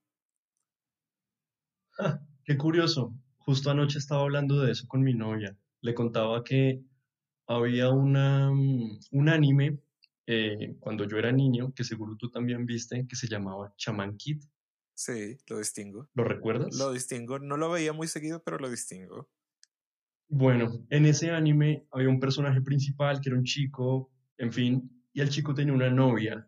Ah, 1.97 2.21
qué 2.45 2.57
curioso. 2.57 3.13
Justo 3.39 3.71
anoche 3.71 3.97
estaba 3.97 4.21
hablando 4.21 4.61
de 4.61 4.71
eso 4.71 4.87
con 4.87 5.01
mi 5.01 5.13
novia. 5.13 5.57
Le 5.81 5.93
contaba 5.93 6.43
que 6.43 6.83
había 7.47 7.89
una, 7.89 8.51
mm, 8.51 8.99
un 9.11 9.29
anime 9.29 9.79
eh, 10.27 10.75
cuando 10.79 11.05
yo 11.05 11.17
era 11.17 11.31
niño, 11.31 11.73
que 11.73 11.83
seguro 11.83 12.15
tú 12.15 12.29
también 12.29 12.65
viste, 12.67 13.07
que 13.07 13.15
se 13.15 13.27
llamaba 13.27 13.73
Shaman 13.77 14.17
Kid. 14.17 14.43
Sí, 14.93 15.37
lo 15.47 15.57
distingo. 15.57 16.09
¿Lo 16.13 16.25
recuerdas? 16.25 16.75
Lo 16.75 16.91
distingo. 16.91 17.39
No 17.39 17.57
lo 17.57 17.71
veía 17.71 17.93
muy 17.93 18.07
seguido, 18.07 18.43
pero 18.43 18.59
lo 18.59 18.69
distingo. 18.69 19.29
Bueno, 20.31 20.85
en 20.89 21.05
ese 21.07 21.31
anime 21.31 21.85
había 21.91 22.07
un 22.09 22.19
personaje 22.19 22.61
principal 22.61 23.19
que 23.19 23.29
era 23.29 23.37
un 23.37 23.43
chico, 23.43 24.11
en 24.37 24.53
fin, 24.53 25.03
y 25.11 25.21
el 25.21 25.29
chico 25.29 25.53
tenía 25.55 25.73
una 25.73 25.89
novia. 25.89 26.47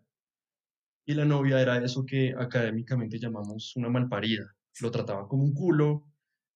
Y 1.06 1.14
la 1.14 1.26
novia 1.26 1.60
era 1.62 1.84
eso 1.84 2.06
que 2.06 2.34
académicamente 2.38 3.20
llamamos 3.20 3.76
una 3.76 3.90
malparida. 3.90 4.56
Lo 4.82 4.92
trataba 4.92 5.28
como 5.28 5.44
un 5.44 5.54
culo, 5.54 6.06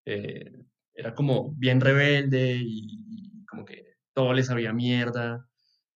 eh, 0.04 0.52
era 0.94 1.14
como 1.14 1.52
bien 1.54 1.80
rebelde 1.80 2.58
y, 2.62 3.44
como 3.46 3.64
que 3.64 3.84
todo 4.12 4.32
le 4.32 4.42
sabía 4.42 4.72
mierda, 4.72 5.48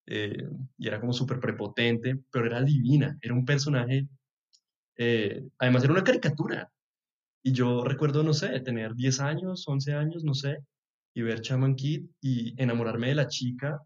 eh, 0.07 0.49
y 0.79 0.89
era 0.89 1.01
como 1.01 1.12
súper 1.12 1.41
prepotente, 1.41 2.18
pero 2.33 2.47
era 2.47 2.62
divina, 2.62 3.18
era 3.20 3.35
un 3.35 3.45
personaje, 3.45 4.09
eh, 4.97 5.49
además 5.59 5.85
era 5.85 5.93
una 5.95 6.05
caricatura. 6.05 6.72
Y 7.43 7.53
yo 7.53 7.85
recuerdo, 7.85 8.22
no 8.22 8.35
sé, 8.35 8.61
tener 8.61 8.95
10 8.95 9.20
años, 9.20 9.66
11 9.68 9.95
años, 9.95 10.24
no 10.24 10.35
sé, 10.35 10.59
y 11.15 11.23
ver 11.23 11.41
Chaman 11.41 11.75
Kid 11.75 12.07
y 12.21 12.61
enamorarme 12.61 13.09
de 13.09 13.15
la 13.15 13.29
chica 13.29 13.83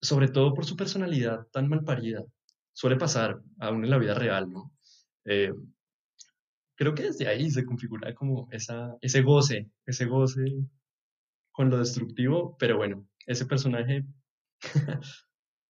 sobre 0.00 0.28
todo 0.28 0.54
por 0.54 0.64
su 0.64 0.76
personalidad 0.76 1.46
tan 1.52 1.68
malparida. 1.68 2.24
Suele 2.72 2.96
pasar, 2.96 3.40
aún 3.58 3.84
en 3.84 3.90
la 3.90 3.98
vida 3.98 4.14
real, 4.14 4.50
¿no? 4.50 4.72
Eh, 5.24 5.52
creo 6.76 6.94
que 6.94 7.04
desde 7.04 7.28
ahí 7.28 7.50
se 7.50 7.64
configura 7.64 8.14
como 8.14 8.48
esa, 8.50 8.96
ese 9.00 9.22
goce, 9.22 9.70
ese 9.84 10.06
goce 10.06 10.44
con 11.52 11.68
lo 11.68 11.78
destructivo, 11.78 12.56
pero 12.58 12.76
bueno, 12.78 13.06
ese 13.26 13.44
personaje 13.44 14.04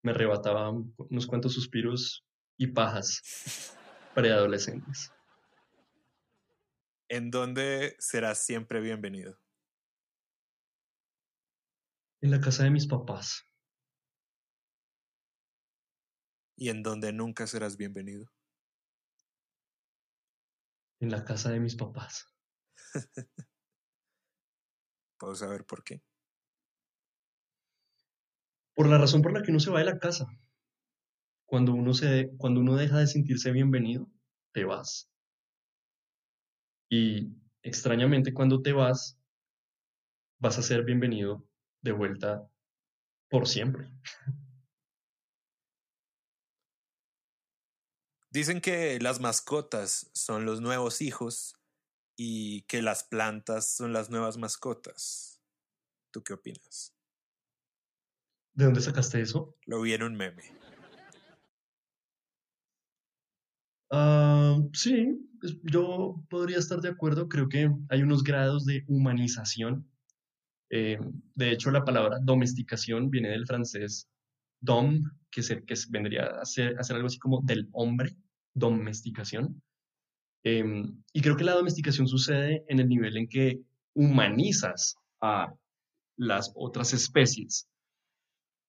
me 0.03 0.11
arrebataba 0.11 0.71
unos 0.71 1.27
cuantos 1.27 1.53
suspiros 1.53 2.25
y 2.57 2.69
pajas 2.69 3.77
preadolescentes. 4.15 5.13
¿En 7.09 7.31
dónde 7.31 7.95
serás 8.01 8.45
siempre 8.45 8.81
bienvenido? 8.81 9.39
En 12.23 12.31
la 12.31 12.41
casa 12.41 12.65
de 12.65 12.71
mis 12.71 12.87
papás. 12.87 13.47
¿Y 16.57 16.71
en 16.71 16.83
dónde 16.83 17.13
nunca 17.13 17.47
serás 17.47 17.77
bienvenido? 17.77 18.33
En 21.01 21.11
la 21.11 21.25
casa 21.25 21.51
de 21.51 21.61
mis 21.61 21.77
papás. 21.77 22.35
¿Puedo 25.19 25.35
saber 25.35 25.67
por 25.67 25.85
qué? 25.85 26.03
Por 28.75 28.89
la 28.89 28.97
razón 28.97 29.21
por 29.21 29.35
la 29.35 29.43
que 29.43 29.51
uno 29.51 29.61
se 29.61 29.71
va 29.71 29.81
de 29.81 29.85
la 29.85 29.99
casa. 29.99 30.27
Cuando 31.45 31.75
uno, 31.75 31.93
se, 31.93 32.31
cuando 32.39 32.61
uno 32.61 32.77
deja 32.77 32.99
de 32.99 33.07
sentirse 33.07 33.53
bienvenido, 33.53 34.11
te 34.53 34.65
vas. 34.65 35.11
Y 36.89 37.29
extrañamente 37.63 38.33
cuando 38.33 38.63
te 38.63 38.73
vas, 38.73 39.19
vas 40.39 40.59
a 40.59 40.63
ser 40.63 40.83
bienvenido 40.85 41.46
de 41.87 41.93
vuelta 41.93 42.51
por 43.31 43.47
siempre. 43.47 43.89
Dicen 48.31 48.61
que 48.61 48.99
las 49.01 49.21
mascotas 49.21 50.11
son 50.13 50.45
los 50.45 50.61
nuevos 50.61 51.01
hijos 51.01 51.55
y 52.19 52.63
que 52.63 52.83
las 52.83 53.05
plantas 53.05 53.69
son 53.75 53.93
las 53.93 54.11
nuevas 54.11 54.37
mascotas. 54.37 55.41
¿Tú 56.11 56.23
qué 56.23 56.35
opinas? 56.35 56.95
¿De 58.55 58.65
dónde 58.65 58.81
sacaste 58.81 59.21
eso? 59.21 59.57
Lo 59.65 59.81
vi 59.81 59.93
en 59.93 60.03
un 60.03 60.17
meme. 60.17 60.43
Ah, 63.91 64.59
sí, 64.73 65.19
yo 65.63 66.23
podría 66.29 66.59
estar 66.59 66.81
de 66.81 66.89
acuerdo. 66.89 67.29
Creo 67.29 67.49
que 67.49 67.71
hay 67.89 68.03
unos 68.03 68.25
grados 68.25 68.65
de 68.65 68.85
humanización. 68.89 69.89
Eh, 70.71 70.99
de 71.35 71.53
hecho, 71.53 71.71
la 71.71 71.85
palabra 71.85 72.19
domesticación 72.23 73.11
viene 73.11 73.31
del 73.31 73.47
francés 73.47 74.09
dom, 74.61 75.03
que, 75.31 75.43
se, 75.43 75.65
que 75.65 75.75
vendría 75.91 76.25
a 76.41 76.45
ser, 76.45 76.79
a 76.79 76.83
ser 76.83 76.97
algo 76.97 77.07
así 77.07 77.19
como 77.19 77.41
del 77.43 77.69
hombre, 77.73 78.17
domesticación. 78.55 79.63
Em, 80.45 81.03
y 81.13 81.21
creo 81.21 81.37
que 81.37 81.45
la 81.45 81.55
domesticación 81.55 82.07
sucede 82.07 82.65
en 82.69 82.81
el 82.81 82.89
nivel 82.89 83.17
en 83.17 83.29
que 83.29 83.61
humanizas 83.95 84.97
a 85.21 85.53
las 86.17 86.53
otras 86.55 86.93
especies. 86.93 87.69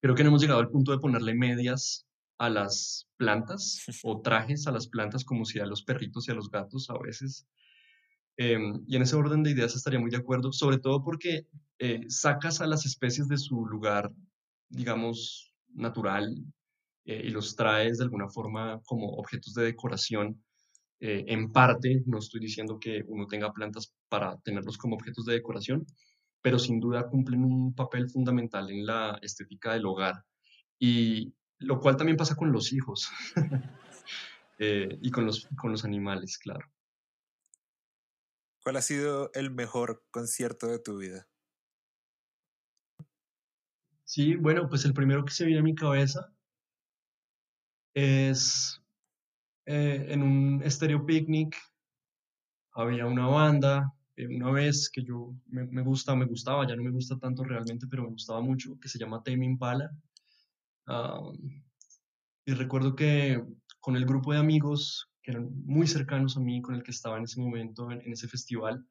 Creo 0.01 0.15
que 0.15 0.23
no 0.23 0.29
hemos 0.29 0.41
llegado 0.41 0.59
al 0.59 0.69
punto 0.69 0.91
de 0.91 0.99
ponerle 0.99 1.33
medias 1.33 2.07
a 2.37 2.49
las 2.49 3.07
plantas 3.17 3.83
o 4.03 4.21
trajes 4.21 4.67
a 4.67 4.71
las 4.71 4.87
plantas 4.87 5.23
como 5.23 5.45
si 5.45 5.59
a 5.59 5.65
los 5.65 5.83
perritos 5.83 6.27
y 6.27 6.31
a 6.31 6.35
los 6.35 6.49
gatos 6.49 6.89
a 6.89 6.97
veces. 6.97 7.47
Em, 8.38 8.83
y 8.88 8.95
en 8.95 9.01
ese 9.01 9.15
orden 9.15 9.41
de 9.43 9.51
ideas 9.51 9.75
estaría 9.75 9.99
muy 9.99 10.11
de 10.11 10.17
acuerdo, 10.17 10.53
sobre 10.53 10.77
todo 10.77 11.03
porque 11.03 11.47
eh, 11.79 12.01
sacas 12.07 12.61
a 12.61 12.67
las 12.67 12.85
especies 12.85 13.27
de 13.27 13.38
su 13.38 13.65
lugar, 13.65 14.11
digamos, 14.69 15.53
natural 15.73 16.35
eh, 17.05 17.23
y 17.25 17.29
los 17.29 17.55
traes 17.55 17.97
de 17.97 18.03
alguna 18.03 18.29
forma 18.29 18.79
como 18.85 19.07
objetos 19.13 19.53
de 19.53 19.63
decoración. 19.63 20.43
Eh, 20.99 21.25
en 21.27 21.51
parte, 21.51 22.03
no 22.05 22.19
estoy 22.19 22.39
diciendo 22.39 22.79
que 22.79 23.03
uno 23.07 23.27
tenga 23.27 23.53
plantas 23.53 23.93
para 24.09 24.38
tenerlos 24.39 24.77
como 24.77 24.95
objetos 24.95 25.25
de 25.25 25.33
decoración, 25.33 25.85
pero 26.41 26.59
sin 26.59 26.79
duda 26.79 27.09
cumplen 27.09 27.43
un 27.43 27.73
papel 27.73 28.09
fundamental 28.09 28.69
en 28.69 28.85
la 28.85 29.19
estética 29.21 29.73
del 29.73 29.85
hogar. 29.85 30.23
Y 30.79 31.33
lo 31.59 31.79
cual 31.79 31.97
también 31.97 32.17
pasa 32.17 32.35
con 32.35 32.51
los 32.51 32.71
hijos 32.71 33.09
eh, 34.59 34.97
y 35.01 35.09
con 35.09 35.25
los, 35.25 35.47
con 35.59 35.71
los 35.71 35.85
animales, 35.85 36.38
claro. 36.38 36.67
¿Cuál 38.68 38.76
ha 38.76 38.82
sido 38.82 39.32
el 39.34 39.49
mejor 39.49 40.03
concierto 40.11 40.68
de 40.68 40.78
tu 40.78 40.97
vida? 40.97 41.26
Sí, 44.03 44.36
bueno, 44.36 44.68
pues 44.68 44.84
el 44.84 44.93
primero 44.93 45.24
que 45.24 45.32
se 45.32 45.45
viene 45.45 45.61
a 45.61 45.63
mi 45.63 45.74
cabeza 45.74 46.34
es 47.93 48.84
eh, 49.65 50.07
en 50.09 50.22
un 50.22 50.61
estéreo 50.65 51.05
picnic. 51.05 51.55
Había 52.74 53.05
una 53.05 53.28
banda, 53.28 53.93
eh, 54.18 54.28
una 54.28 54.51
vez 54.51 54.89
que 54.89 55.01
yo 55.01 55.34
me, 55.45 55.63
me, 55.68 55.82
gusta, 55.82 56.13
me 56.13 56.26
gustaba, 56.26 56.68
ya 56.68 56.76
no 56.76 56.84
me 56.84 56.91
gusta 56.91 57.18
tanto 57.18 57.45
realmente, 57.45 57.88
pero 57.89 58.03
me 58.03 58.09
gustaba 58.09 58.41
mucho, 58.41 58.78
que 58.82 58.89
se 58.89 58.99
llama 58.99 59.24
Tame 59.24 59.45
Impala. 59.45 59.89
y 62.45 62.53
recuerdo 62.53 62.97
que 62.97 63.41
con 63.80 63.95
el 63.95 64.05
grupo 64.05 64.34
de 64.34 64.39
amigos 64.39 65.09
que 65.28 65.32
eran 65.32 65.51
muy 65.65 65.86
cercanos 65.86 66.38
a 66.38 66.39
mí, 66.39 66.61
con 66.61 66.73
el 66.73 66.84
que 66.84 66.91
estaba 66.91 67.17
en 67.17 67.25
ese 67.25 67.41
momento 67.41 67.91
en, 67.91 67.99
en 67.99 68.13
ese 68.13 68.30
festival, 68.30 68.88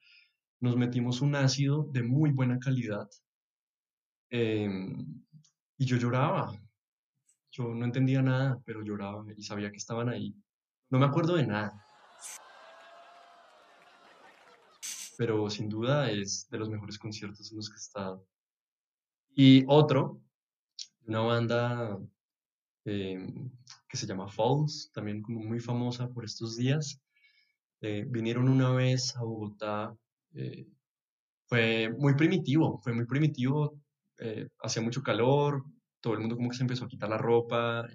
nos 0.61 0.76
metimos 0.76 1.22
un 1.22 1.34
ácido 1.34 1.84
de 1.84 2.03
muy 2.03 2.30
buena 2.30 2.59
calidad. 2.59 3.09
Eh, 4.28 4.68
y 5.78 5.87
yo 5.87 5.97
lloraba. 5.97 6.53
Yo 7.51 7.74
no 7.74 7.87
entendía 7.87 8.20
nada, 8.20 8.61
pero 8.66 8.82
lloraba 8.82 9.24
y 9.34 9.43
sabía 9.45 9.70
que 9.70 9.78
estaban 9.78 10.11
ahí. 10.11 10.37
No 10.91 10.99
me 10.99 11.07
acuerdo 11.07 11.37
de 11.37 11.47
nada. 11.47 11.82
Pero 15.16 15.49
sin 15.49 15.70
duda 15.70 16.11
es 16.11 16.51
de 16.51 16.59
los 16.59 16.68
mejores 16.68 16.99
conciertos 16.99 17.51
en 17.51 17.57
los 17.57 17.70
que 17.70 17.76
he 17.76 17.78
estado. 17.78 18.26
Y 19.34 19.64
otro, 19.68 20.20
una 21.07 21.20
banda 21.20 21.99
eh, 22.87 23.18
que 23.89 23.97
se 23.97 24.07
llama 24.07 24.28
Falls, 24.28 24.91
también 24.95 25.20
como 25.20 25.41
muy 25.41 25.61
famosa 25.61 26.09
por 26.09 26.24
estos 26.24 26.57
días. 26.57 27.01
Eh, 27.80 28.07
vinieron 28.09 28.49
una 28.49 28.70
vez 28.70 29.16
a 29.16 29.22
Bogotá. 29.24 29.95
Eh, 30.34 30.68
fue 31.49 31.91
muy 31.99 32.14
primitivo, 32.14 32.80
fue 32.82 32.93
muy 32.93 33.07
primitivo. 33.07 33.78
hacía 34.62 34.82
mucho 34.82 35.03
calor, 35.03 35.64
todo 36.01 36.14
el 36.14 36.20
mundo 36.20 36.37
como 36.37 36.49
que 36.51 36.57
se 36.57 36.62
empezó 36.62 36.84
a 36.84 36.89
quitar 36.89 37.11
la 37.11 37.18
ropa, 37.18 37.87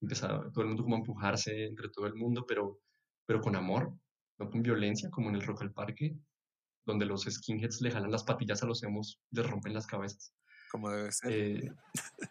empezaba 0.00 0.50
todo 0.52 0.62
el 0.62 0.68
mundo 0.68 0.84
como 0.84 0.96
a 0.96 0.98
empujarse 0.98 1.66
entre 1.66 1.88
todo 1.88 2.06
el 2.06 2.14
mundo, 2.14 2.44
pero, 2.46 2.80
pero 3.26 3.40
con 3.40 3.56
amor, 3.56 3.92
no 4.38 4.50
con 4.50 4.62
violencia, 4.62 5.10
como 5.10 5.28
en 5.28 5.36
el 5.36 5.42
Rock 5.42 5.62
al 5.62 5.72
Parque, 5.72 6.16
donde 6.86 7.06
los 7.06 7.24
skinheads 7.24 7.80
le 7.80 7.90
jalan 7.90 8.12
las 8.12 8.24
patillas 8.24 8.62
a 8.62 8.66
los 8.66 8.82
emos, 8.82 9.20
les 9.30 9.48
rompen 9.48 9.74
las 9.74 9.86
cabezas. 9.86 10.32
Como 10.70 10.90
debe 10.90 11.12
ser. 11.12 11.32
Eh, 11.32 11.72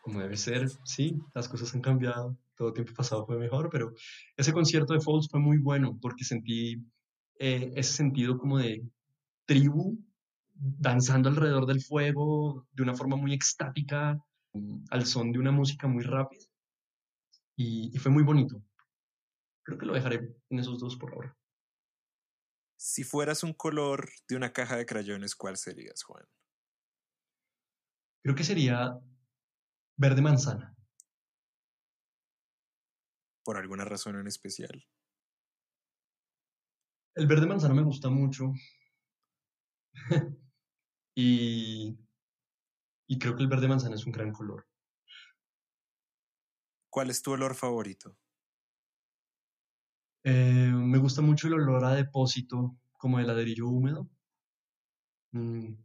como 0.02 0.20
debe 0.20 0.38
ser, 0.38 0.70
sí, 0.84 1.20
las 1.34 1.48
cosas 1.50 1.74
han 1.74 1.82
cambiado, 1.82 2.38
todo 2.56 2.74
tiempo 2.74 2.94
pasado 2.94 3.26
fue 3.26 3.38
mejor, 3.38 3.70
pero 3.72 3.94
ese 4.36 4.54
concierto 4.54 4.94
de 4.94 5.02
Falls 5.02 5.28
fue 5.30 5.40
muy 5.40 5.58
bueno 5.58 5.98
porque 6.02 6.24
sentí 6.24 6.84
eh, 7.40 7.72
ese 7.76 7.94
sentido 7.94 8.38
como 8.38 8.60
de 8.60 8.84
tribu 9.46 9.98
danzando 10.54 11.30
alrededor 11.30 11.66
del 11.66 11.82
fuego 11.82 12.68
de 12.72 12.84
una 12.84 12.96
forma 12.96 13.16
muy 13.16 13.34
extática, 13.34 14.20
al 14.90 15.06
son 15.06 15.32
de 15.32 15.40
una 15.40 15.52
música 15.52 15.88
muy 15.88 16.04
rápida 16.04 16.46
y, 17.56 17.92
y 17.94 17.98
fue 18.00 18.12
muy 18.12 18.24
bonito. 18.24 18.62
Creo 19.64 19.78
que 19.78 19.86
lo 19.86 19.94
dejaré 19.94 20.36
en 20.50 20.60
esos 20.60 20.80
dos 20.80 20.96
por 20.96 21.14
ahora. 21.14 21.36
Si 22.78 23.04
fueras 23.04 23.44
un 23.44 23.54
color 23.54 24.10
de 24.28 24.36
una 24.36 24.54
caja 24.54 24.78
de 24.78 24.86
crayones, 24.86 25.36
¿cuál 25.36 25.58
serías, 25.58 26.04
Juan? 26.04 26.24
Creo 28.28 28.36
que 28.36 28.44
sería 28.44 29.00
verde 29.96 30.22
manzana. 30.22 30.76
¿Por 33.46 33.56
alguna 33.56 33.86
razón 33.86 34.20
en 34.20 34.28
especial? 34.28 34.86
El 37.16 37.26
verde 37.26 37.48
manzana 37.48 37.74
me 37.74 37.84
gusta 37.84 38.10
mucho. 38.10 38.52
y, 41.16 41.98
y 43.08 43.18
creo 43.18 43.34
que 43.38 43.44
el 43.44 43.48
verde 43.48 43.70
manzana 43.70 43.96
es 43.96 44.06
un 44.06 44.12
gran 44.12 44.34
color. 44.34 44.68
¿Cuál 46.90 47.12
es 47.12 47.22
tu 47.22 47.32
olor 47.32 47.56
favorito? 47.56 48.18
Eh, 50.26 50.70
me 50.74 50.98
gusta 50.98 51.22
mucho 51.22 51.48
el 51.48 51.54
olor 51.54 51.86
a 51.86 51.96
depósito, 51.96 52.76
como 52.98 53.20
de 53.20 53.24
ladrillo 53.24 53.70
húmedo. 53.70 54.10
Mm, 55.32 55.76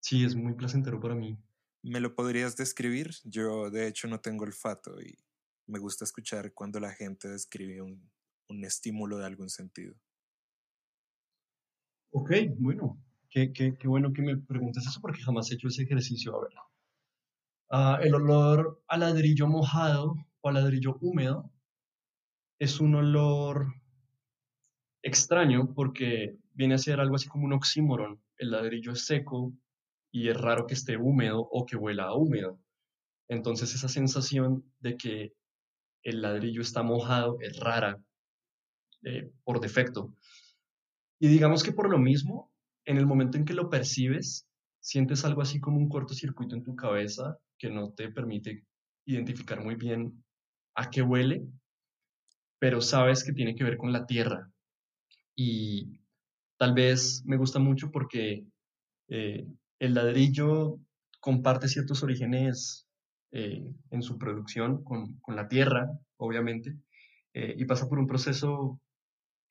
sí, 0.00 0.24
es 0.24 0.34
muy 0.34 0.54
placentero 0.54 1.00
para 1.00 1.14
mí. 1.14 1.38
¿Me 1.82 2.00
lo 2.00 2.14
podrías 2.14 2.56
describir? 2.56 3.10
Yo, 3.24 3.70
de 3.70 3.88
hecho, 3.88 4.06
no 4.06 4.20
tengo 4.20 4.44
olfato 4.44 5.00
y 5.00 5.18
me 5.66 5.80
gusta 5.80 6.04
escuchar 6.04 6.52
cuando 6.54 6.78
la 6.78 6.92
gente 6.92 7.28
describe 7.28 7.82
un, 7.82 8.10
un 8.48 8.64
estímulo 8.64 9.18
de 9.18 9.26
algún 9.26 9.50
sentido. 9.50 9.94
Ok, 12.12 12.30
bueno, 12.58 13.02
qué, 13.30 13.52
qué, 13.52 13.76
qué, 13.76 13.88
bueno 13.88 14.12
que 14.12 14.22
me 14.22 14.36
preguntes 14.36 14.86
eso 14.86 15.00
porque 15.00 15.22
jamás 15.22 15.50
he 15.50 15.54
hecho 15.54 15.68
ese 15.68 15.82
ejercicio. 15.82 16.36
A 16.36 16.42
ver. 16.42 16.52
Ah, 17.70 17.98
el 18.02 18.14
olor 18.14 18.84
a 18.86 18.98
ladrillo 18.98 19.46
mojado 19.48 20.14
o 20.42 20.48
a 20.48 20.52
ladrillo 20.52 20.98
húmedo 21.00 21.50
es 22.58 22.80
un 22.80 22.94
olor 22.94 23.74
extraño 25.02 25.72
porque 25.74 26.36
viene 26.52 26.74
a 26.74 26.78
ser 26.78 27.00
algo 27.00 27.16
así 27.16 27.28
como 27.28 27.46
un 27.46 27.54
oxímoron. 27.54 28.22
El 28.36 28.50
ladrillo 28.50 28.92
es 28.92 29.06
seco 29.06 29.54
y 30.12 30.28
es 30.28 30.40
raro 30.40 30.66
que 30.66 30.74
esté 30.74 30.96
húmedo 30.96 31.40
o 31.40 31.66
que 31.66 31.76
huela 31.76 32.04
a 32.04 32.14
húmedo. 32.14 32.60
Entonces 33.28 33.74
esa 33.74 33.88
sensación 33.88 34.64
de 34.80 34.96
que 34.96 35.32
el 36.02 36.20
ladrillo 36.20 36.60
está 36.60 36.82
mojado 36.82 37.38
es 37.40 37.58
rara 37.58 37.98
eh, 39.04 39.32
por 39.42 39.60
defecto. 39.60 40.14
Y 41.18 41.28
digamos 41.28 41.62
que 41.62 41.72
por 41.72 41.90
lo 41.90 41.98
mismo, 41.98 42.52
en 42.84 42.98
el 42.98 43.06
momento 43.06 43.38
en 43.38 43.44
que 43.44 43.54
lo 43.54 43.70
percibes, 43.70 44.46
sientes 44.80 45.24
algo 45.24 45.40
así 45.40 45.60
como 45.60 45.78
un 45.78 45.88
cortocircuito 45.88 46.54
en 46.54 46.62
tu 46.62 46.76
cabeza 46.76 47.38
que 47.58 47.70
no 47.70 47.92
te 47.92 48.10
permite 48.10 48.66
identificar 49.06 49.62
muy 49.62 49.76
bien 49.76 50.24
a 50.74 50.90
qué 50.90 51.00
huele, 51.00 51.46
pero 52.58 52.80
sabes 52.80 53.24
que 53.24 53.32
tiene 53.32 53.54
que 53.54 53.64
ver 53.64 53.76
con 53.76 53.92
la 53.92 54.04
tierra. 54.04 54.50
Y 55.34 56.00
tal 56.58 56.74
vez 56.74 57.22
me 57.24 57.36
gusta 57.36 57.58
mucho 57.58 57.90
porque 57.90 58.44
eh, 59.08 59.46
el 59.82 59.94
ladrillo 59.94 60.78
comparte 61.18 61.66
ciertos 61.66 62.04
orígenes 62.04 62.86
eh, 63.32 63.68
en 63.90 64.02
su 64.02 64.16
producción 64.16 64.84
con, 64.84 65.18
la 65.26 65.48
tierra, 65.48 65.90
obviamente, 66.18 66.76
eh, 67.34 67.56
y 67.58 67.64
pasa 67.64 67.88
por 67.88 67.98
un 67.98 68.06
proceso 68.06 68.80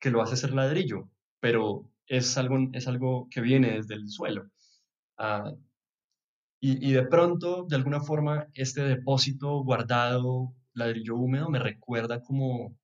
que 0.00 0.10
lo 0.10 0.22
hace 0.22 0.38
ser 0.38 0.54
ladrillo, 0.54 1.10
pero 1.38 1.86
es 2.06 2.38
algo, 2.38 2.56
es 2.72 2.88
algo 2.88 3.28
que 3.30 3.42
viene 3.42 3.72
desde 3.72 3.94
el 3.94 4.08
suelo. 4.08 4.48
Ah, 5.18 5.52
y, 6.60 6.88
y, 6.88 6.92
de 6.92 7.06
pronto, 7.06 7.66
de 7.68 7.76
alguna 7.76 8.00
forma, 8.00 8.46
este 8.54 8.82
depósito 8.84 9.62
guardado, 9.62 10.54
ladrillo 10.72 11.16
húmedo, 11.16 11.50
me 11.50 11.58
recuerda 11.58 12.22
como, 12.22 12.74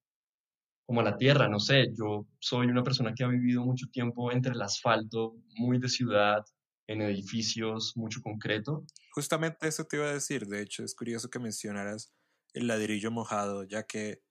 como 0.84 1.00
a 1.00 1.04
la 1.04 1.16
tierra, 1.16 1.48
no 1.48 1.60
sé, 1.60 1.94
yo 1.98 2.26
soy 2.40 2.66
una 2.66 2.82
persona 2.82 3.14
que 3.14 3.24
ha 3.24 3.28
vivido 3.28 3.64
mucho 3.64 3.86
tiempo 3.90 4.32
entre 4.32 4.52
el 4.52 4.60
asfalto, 4.60 5.36
muy 5.56 5.78
de 5.78 5.88
ciudad, 5.88 6.44
en 6.88 7.02
edificios, 7.02 7.96
mucho 7.96 8.20
concreto. 8.22 8.84
Justamente 9.12 9.68
eso 9.68 9.84
te 9.84 9.96
iba 9.98 10.06
a 10.06 10.14
decir, 10.14 10.46
de 10.46 10.62
hecho 10.62 10.82
es 10.82 10.94
curioso 10.94 11.30
que 11.30 11.38
mencionaras 11.38 12.12
el 12.54 12.66
ladrillo 12.66 13.10
mojado, 13.10 13.64
ya 13.64 13.84
que 13.84 14.22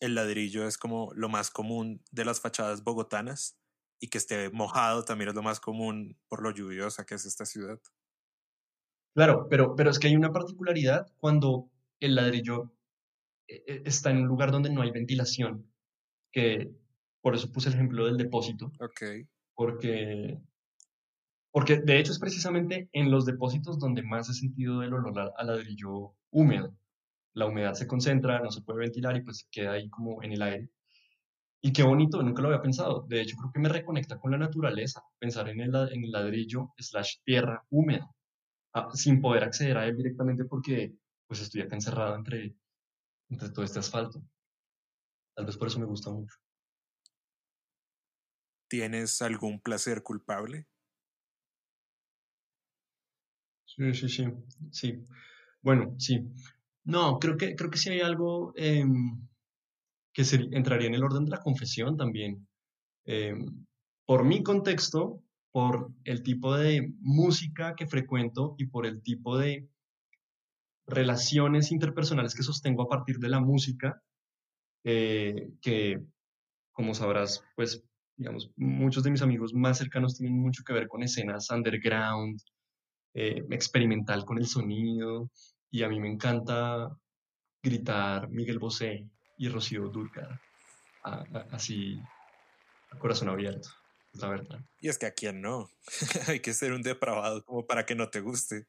el 0.00 0.14
ladrillo 0.14 0.66
es 0.66 0.78
como 0.78 1.12
lo 1.14 1.28
más 1.28 1.50
común 1.50 2.02
de 2.10 2.24
las 2.24 2.40
fachadas 2.40 2.82
bogotanas 2.82 3.58
y 4.00 4.08
que 4.08 4.18
esté 4.18 4.50
mojado 4.50 5.04
también 5.04 5.28
es 5.28 5.34
lo 5.34 5.42
más 5.42 5.60
común 5.60 6.18
por 6.28 6.42
lo 6.42 6.52
lluviosa 6.52 7.04
que 7.04 7.14
es 7.14 7.26
esta 7.26 7.44
ciudad. 7.44 7.80
Claro, 9.14 9.46
pero, 9.50 9.74
pero 9.74 9.90
es 9.90 9.98
que 9.98 10.06
hay 10.06 10.16
una 10.16 10.32
particularidad 10.32 11.06
cuando 11.18 11.70
el 12.00 12.14
ladrillo 12.14 12.72
eh, 13.48 13.64
eh, 13.66 13.82
está 13.84 14.10
en 14.10 14.18
un 14.18 14.28
lugar 14.28 14.52
donde 14.52 14.70
no 14.70 14.80
hay 14.80 14.90
ventilación, 14.90 15.70
que 16.32 16.70
por 17.20 17.34
eso 17.34 17.52
puse 17.52 17.68
el 17.68 17.74
ejemplo 17.74 18.06
del 18.06 18.16
depósito. 18.16 18.72
Ok. 18.80 19.26
Porque 19.54 20.38
porque 21.58 21.80
de 21.80 21.98
hecho 21.98 22.12
es 22.12 22.20
precisamente 22.20 22.88
en 22.92 23.10
los 23.10 23.26
depósitos 23.26 23.80
donde 23.80 24.00
más 24.00 24.28
he 24.28 24.32
sentido 24.32 24.80
el 24.84 24.94
olor 24.94 25.34
a 25.36 25.42
ladrillo 25.42 26.14
húmedo. 26.30 26.72
La 27.34 27.46
humedad 27.46 27.74
se 27.74 27.88
concentra, 27.88 28.38
no 28.38 28.52
se 28.52 28.62
puede 28.62 28.78
ventilar 28.78 29.16
y 29.16 29.22
pues 29.22 29.48
queda 29.50 29.72
ahí 29.72 29.90
como 29.90 30.22
en 30.22 30.34
el 30.34 30.42
aire. 30.42 30.70
Y 31.60 31.72
qué 31.72 31.82
bonito, 31.82 32.22
nunca 32.22 32.42
lo 32.42 32.48
había 32.50 32.62
pensado. 32.62 33.04
De 33.08 33.20
hecho, 33.20 33.36
creo 33.36 33.50
que 33.50 33.58
me 33.58 33.68
reconecta 33.68 34.20
con 34.20 34.30
la 34.30 34.38
naturaleza, 34.38 35.02
pensar 35.18 35.48
en 35.48 35.60
el, 35.60 35.74
en 35.74 36.04
el 36.04 36.12
ladrillo 36.12 36.74
slash 36.78 37.16
tierra 37.24 37.66
húmeda, 37.70 38.08
ah, 38.74 38.90
sin 38.94 39.20
poder 39.20 39.42
acceder 39.42 39.78
a 39.78 39.86
él 39.86 39.96
directamente 39.96 40.44
porque 40.44 40.94
pues 41.26 41.40
estoy 41.40 41.62
acá 41.62 41.74
encerrado 41.74 42.14
entre, 42.14 42.54
entre 43.30 43.50
todo 43.50 43.64
este 43.64 43.80
asfalto. 43.80 44.22
Tal 45.34 45.44
vez 45.44 45.56
por 45.56 45.66
eso 45.66 45.80
me 45.80 45.86
gusta 45.86 46.08
mucho. 46.12 46.36
¿Tienes 48.68 49.20
algún 49.22 49.60
placer 49.60 50.04
culpable? 50.04 50.68
Sí, 53.78 53.94
sí, 53.94 54.08
sí, 54.08 54.24
sí. 54.72 55.04
Bueno, 55.62 55.94
sí. 55.98 56.20
No, 56.84 57.18
creo 57.18 57.36
que, 57.36 57.54
creo 57.56 57.70
que 57.70 57.78
sí 57.78 57.90
hay 57.90 58.00
algo 58.00 58.52
em, 58.56 59.26
que 60.12 60.22
entraría 60.52 60.88
en 60.88 60.94
el 60.94 61.04
orden 61.04 61.24
de 61.26 61.32
la 61.32 61.40
confesión 61.42 61.96
también. 61.96 62.48
Em, 63.06 63.66
por 64.06 64.24
mi 64.24 64.42
contexto, 64.42 65.22
por 65.52 65.92
el 66.04 66.22
tipo 66.22 66.56
de 66.56 66.92
música 67.00 67.74
que 67.76 67.86
frecuento 67.86 68.56
y 68.58 68.66
por 68.66 68.86
el 68.86 69.02
tipo 69.02 69.38
de 69.38 69.68
relaciones 70.86 71.70
interpersonales 71.70 72.34
que 72.34 72.42
sostengo 72.42 72.82
a 72.82 72.88
partir 72.88 73.18
de 73.18 73.28
la 73.28 73.40
música, 73.40 74.02
eh, 74.84 75.50
que, 75.60 76.00
como 76.72 76.94
sabrás, 76.94 77.44
pues, 77.56 77.84
digamos, 78.16 78.50
muchos 78.56 79.04
de 79.04 79.10
mis 79.12 79.22
amigos 79.22 79.54
más 79.54 79.78
cercanos 79.78 80.16
tienen 80.16 80.38
mucho 80.40 80.64
que 80.64 80.74
ver 80.74 80.88
con 80.88 81.02
escenas 81.02 81.50
underground, 81.50 82.40
eh, 83.20 83.44
experimental 83.50 84.24
con 84.24 84.38
el 84.38 84.46
sonido 84.46 85.28
y 85.72 85.82
a 85.82 85.88
mí 85.88 85.98
me 85.98 86.08
encanta 86.08 86.96
gritar 87.60 88.28
Miguel 88.28 88.60
Bosé 88.60 89.08
y 89.36 89.48
Rocío 89.48 89.88
Durca 89.88 90.40
así 91.50 92.00
a 92.92 92.98
corazón 93.00 93.28
abierto, 93.28 93.70
es 94.14 94.20
la 94.20 94.28
verdad. 94.28 94.60
Y 94.80 94.88
es 94.88 94.98
que 94.98 95.06
a 95.06 95.14
quién 95.14 95.40
no, 95.40 95.68
hay 96.28 96.38
que 96.38 96.54
ser 96.54 96.72
un 96.72 96.82
depravado 96.82 97.44
como 97.44 97.66
para 97.66 97.84
que 97.84 97.96
no 97.96 98.08
te 98.08 98.20
guste. 98.20 98.68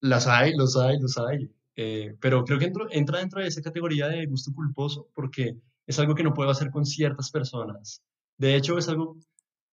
Las 0.00 0.26
hay, 0.26 0.54
los 0.54 0.76
hay, 0.76 0.98
los 0.98 1.16
hay. 1.16 1.50
Eh, 1.76 2.14
pero 2.20 2.44
creo 2.44 2.58
que 2.58 2.70
entra 2.90 3.20
dentro 3.20 3.40
de 3.40 3.46
esa 3.46 3.62
categoría 3.62 4.08
de 4.08 4.26
gusto 4.26 4.52
culposo 4.52 5.08
porque 5.14 5.56
es 5.86 5.98
algo 5.98 6.14
que 6.14 6.24
no 6.24 6.34
puedo 6.34 6.50
hacer 6.50 6.70
con 6.70 6.84
ciertas 6.84 7.30
personas. 7.30 8.02
De 8.36 8.54
hecho, 8.54 8.76
es 8.76 8.86
algo 8.90 9.16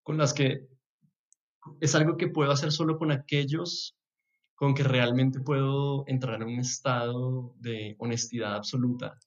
con 0.03 0.17
las 0.17 0.33
que 0.33 0.69
es 1.81 1.95
algo 1.95 2.17
que 2.17 2.27
puedo 2.27 2.51
hacer 2.51 2.71
solo 2.71 2.97
con 2.97 3.11
aquellos 3.11 3.97
con 4.57 4.73
que 4.73 4.83
realmente 4.83 5.39
puedo 5.39 6.03
entrar 6.07 6.41
en 6.41 6.47
un 6.47 6.59
estado 6.59 7.53
de 7.59 7.95
honestidad 7.99 8.55
absoluta 8.55 9.19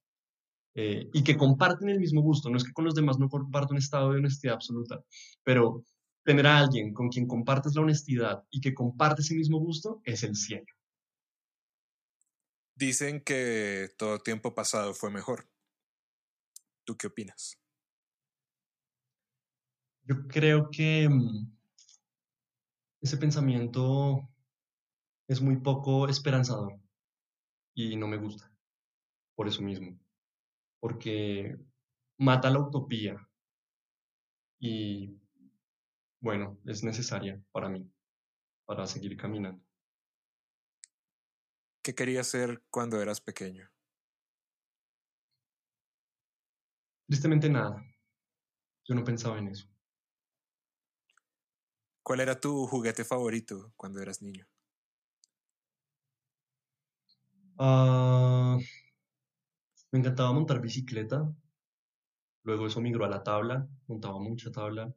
eh, 0.74 1.08
y 1.12 1.22
que 1.22 1.36
comparten 1.36 1.88
el 1.88 2.00
mismo 2.00 2.20
gusto. 2.20 2.50
No 2.50 2.56
es 2.56 2.64
que 2.64 2.72
con 2.72 2.84
los 2.84 2.96
demás 2.96 3.18
no 3.18 3.28
comparto 3.28 3.72
un 3.72 3.78
estado 3.78 4.10
de 4.10 4.18
honestidad 4.18 4.54
absoluta, 4.54 5.04
pero 5.44 5.84
tener 6.24 6.48
a 6.48 6.58
alguien 6.58 6.92
con 6.92 7.08
quien 7.10 7.28
compartes 7.28 7.76
la 7.76 7.82
honestidad 7.82 8.42
y 8.50 8.60
que 8.60 8.74
comparte 8.74 9.22
ese 9.22 9.36
mismo 9.36 9.60
gusto 9.60 10.00
es 10.04 10.24
el 10.24 10.34
cielo. 10.34 10.66
Dicen 12.74 13.20
que 13.20 13.90
todo 13.96 14.18
tiempo 14.18 14.52
pasado 14.52 14.94
fue 14.94 15.10
mejor. 15.10 15.48
¿Tú 16.84 16.96
qué 16.96 17.06
opinas? 17.06 17.56
Yo 20.02 20.26
creo 20.26 20.70
que 20.70 21.08
mm, 21.08 21.59
ese 23.00 23.16
pensamiento 23.16 24.28
es 25.28 25.40
muy 25.40 25.56
poco 25.56 26.08
esperanzador 26.08 26.78
y 27.74 27.96
no 27.96 28.06
me 28.06 28.18
gusta 28.18 28.52
por 29.34 29.48
eso 29.48 29.62
mismo, 29.62 29.98
porque 30.80 31.56
mata 32.18 32.50
la 32.50 32.58
utopía 32.58 33.16
y 34.58 35.18
bueno, 36.20 36.58
es 36.66 36.84
necesaria 36.84 37.42
para 37.50 37.70
mí, 37.70 37.90
para 38.66 38.86
seguir 38.86 39.16
caminando. 39.16 39.64
¿Qué 41.82 41.94
querías 41.94 42.26
ser 42.26 42.62
cuando 42.68 43.00
eras 43.00 43.22
pequeño? 43.22 43.70
Tristemente 47.06 47.48
nada. 47.48 47.82
Yo 48.84 48.94
no 48.94 49.02
pensaba 49.02 49.38
en 49.38 49.48
eso. 49.48 49.66
¿Cuál 52.02 52.20
era 52.20 52.40
tu 52.40 52.66
juguete 52.66 53.04
favorito 53.04 53.72
cuando 53.76 54.00
eras 54.00 54.22
niño? 54.22 54.46
Uh, 57.58 58.58
me 59.92 59.98
encantaba 59.98 60.32
montar 60.32 60.60
bicicleta. 60.60 61.30
Luego 62.42 62.66
eso 62.66 62.80
migró 62.80 63.04
a 63.04 63.08
la 63.08 63.22
tabla, 63.22 63.68
montaba 63.86 64.18
mucha 64.18 64.50
tabla. 64.50 64.92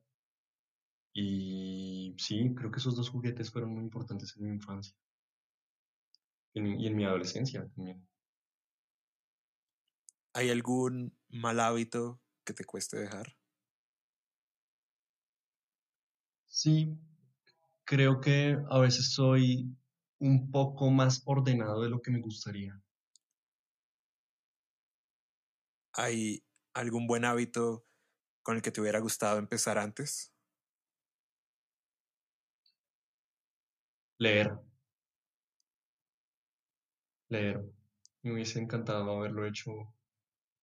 Y 1.14 2.16
sí, 2.18 2.54
creo 2.56 2.72
que 2.72 2.80
esos 2.80 2.96
dos 2.96 3.10
juguetes 3.10 3.52
fueron 3.52 3.72
muy 3.72 3.84
importantes 3.84 4.36
en 4.38 4.44
mi 4.46 4.50
infancia. 4.56 4.96
y 6.56 6.88
en 6.88 6.96
mi 6.96 7.04
adolescencia 7.04 7.68
también. 7.76 8.08
¿Hay 10.34 10.50
algún 10.50 11.18
mal 11.30 11.60
hábito 11.60 12.22
que 12.44 12.54
te 12.54 12.64
cueste 12.64 12.98
dejar? 12.98 13.36
Sí, 16.64 16.98
creo 17.84 18.22
que 18.22 18.58
a 18.70 18.80
veces 18.80 19.12
soy 19.12 19.76
un 20.20 20.50
poco 20.50 20.90
más 20.92 21.22
ordenado 21.26 21.82
de 21.82 21.90
lo 21.90 22.02
que 22.02 22.10
me 22.10 22.22
gustaría. 22.22 22.82
¿Hay 25.92 26.42
algún 26.74 27.06
buen 27.06 27.26
hábito 27.26 27.86
con 28.44 28.56
el 28.56 28.62
que 28.62 28.72
te 28.72 28.80
hubiera 28.80 29.00
gustado 29.00 29.40
empezar 29.40 29.78
antes? 29.78 30.34
Leer. 34.20 34.54
leer. 37.28 37.62
Me 38.22 38.32
hubiese 38.32 38.60
encantado 38.60 39.18
haberlo 39.18 39.46
hecho 39.46 39.70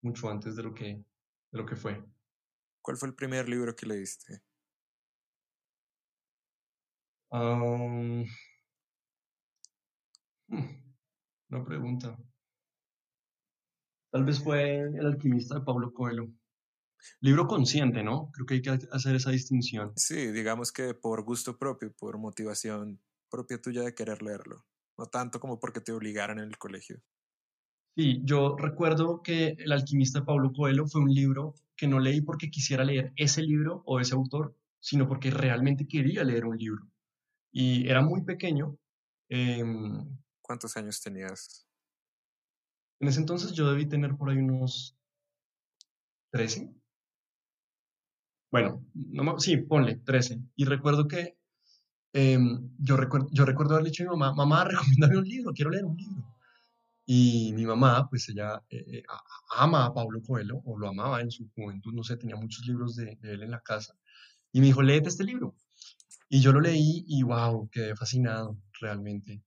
mucho 0.01 0.31
antes 0.31 0.57
de 0.57 0.63
lo 0.63 0.73
que, 0.73 0.95
de 0.95 1.59
lo 1.59 1.67
que 1.67 1.77
fue. 1.77 2.03
¿Cuál 2.81 2.97
fue 2.97 3.11
el 3.11 3.15
primer 3.15 3.51
libro 3.51 3.77
que 3.77 3.85
leíste? 3.85 4.43
Hmm, 7.33 8.25
una 11.51 11.65
pregunta. 11.65 12.17
Tal 14.11 14.25
vez 14.25 14.43
fue 14.43 14.81
El 14.81 15.07
alquimista 15.07 15.55
de 15.57 15.61
Pablo 15.61 15.93
Coelho. 15.93 16.29
Libro 17.21 17.47
consciente, 17.47 18.03
¿no? 18.03 18.31
Creo 18.33 18.47
que 18.47 18.55
hay 18.55 18.63
que 18.63 18.79
hacer 18.91 19.15
esa 19.15 19.31
distinción. 19.31 19.93
Sí, 19.97 20.33
digamos 20.33 20.73
que 20.73 20.93
por 20.95 21.23
gusto 21.23 21.57
propio, 21.57 21.93
por 21.93 22.19
motivación 22.19 23.01
propia 23.31 23.63
tuya 23.63 23.83
de 23.83 23.95
querer 23.95 24.23
leerlo, 24.23 24.67
no 24.99 25.07
tanto 25.07 25.39
como 25.39 25.61
porque 25.61 25.81
te 25.81 25.93
obligaran 25.93 26.41
en 26.41 26.49
el 26.49 26.59
colegio. 26.59 27.01
Sí, 27.97 28.21
yo 28.25 28.57
recuerdo 28.57 29.23
que 29.23 29.55
El 29.59 29.73
alquimista 29.73 30.21
de 30.21 30.27
Pablo 30.27 30.53
Coelho 30.53 30.87
fue 30.87 31.01
un 31.01 31.15
libro 31.15 31.55
que 31.77 31.87
no 31.87 32.01
leí 32.01 32.21
porque 32.21 32.51
quisiera 32.51 32.85
leer 32.85 33.13
ese 33.17 33.43
libro 33.43 33.83
o 33.87 34.01
ese 34.01 34.15
autor, 34.15 34.57
sino 34.81 35.07
porque 35.07 35.31
realmente 35.31 35.87
quería 35.87 36.25
leer 36.25 36.45
un 36.45 36.59
libro. 36.59 36.87
Y 37.53 37.89
era 37.89 38.03
muy 38.03 38.23
pequeño. 38.23 38.77
em, 39.29 40.19
¿Cuántos 40.43 40.77
años 40.77 41.01
tenías? 41.01 41.67
en 43.01 43.09
ese 43.09 43.21
entonces 43.21 43.53
yo 43.53 43.71
debí 43.71 43.87
tener 43.87 44.15
por 44.17 44.31
ahí 44.31 44.37
unos 44.37 44.97
13. 46.33 46.71
Bueno, 48.51 48.85
no, 48.95 49.39
sí, 49.41 49.57
ponle 49.57 49.97
13. 49.97 50.41
Y 50.57 50.65
recuerdo 50.65 51.09
que 51.09 51.39
em, 52.13 52.71
yo, 52.79 52.97
recuerdo, 52.97 53.29
yo 53.33 53.45
recuerdo 53.45 53.75
haberle 53.75 53.91
dicho 53.91 54.03
a 54.05 54.13
mi 54.13 54.19
mamá, 54.19 54.35
mamá, 54.35 54.65
recomiéndame 54.69 55.19
un 55.19 55.25
libro, 55.25 55.53
quiero 55.53 55.71
leer 55.71 55.85
un 55.85 55.97
libro. 55.97 56.25
Y 57.07 57.53
mi 57.55 57.67
mamá, 57.67 58.09
pues 58.09 58.29
ella 58.29 58.63
eh, 58.69 58.85
eh, 58.87 59.03
ama 59.57 59.87
a 59.87 59.95
Pablo 59.95 60.21
Coelho, 60.23 60.61
o 60.65 60.79
lo 60.79 60.89
amaba 60.89 61.21
en 61.23 61.31
su 61.31 61.49
juventud, 61.55 61.93
no 61.93 62.05
sé, 62.05 62.17
tenía 62.17 62.37
muchos 62.37 62.67
libros 62.67 62.97
de, 62.97 63.17
de 63.21 63.33
él 63.33 63.43
en 63.43 63.51
la 63.51 63.61
casa. 63.61 63.97
Y 64.53 64.61
me 64.61 64.67
dijo, 64.67 64.83
léete 64.83 65.09
este 65.09 65.25
libro. 65.25 65.55
Y 66.33 66.41
yo 66.41 66.53
lo 66.53 66.61
leí 66.61 67.05
y 67.09 67.25
wow, 67.25 67.69
quedé 67.71 67.97
fascinado 67.97 68.57
realmente. 68.81 69.43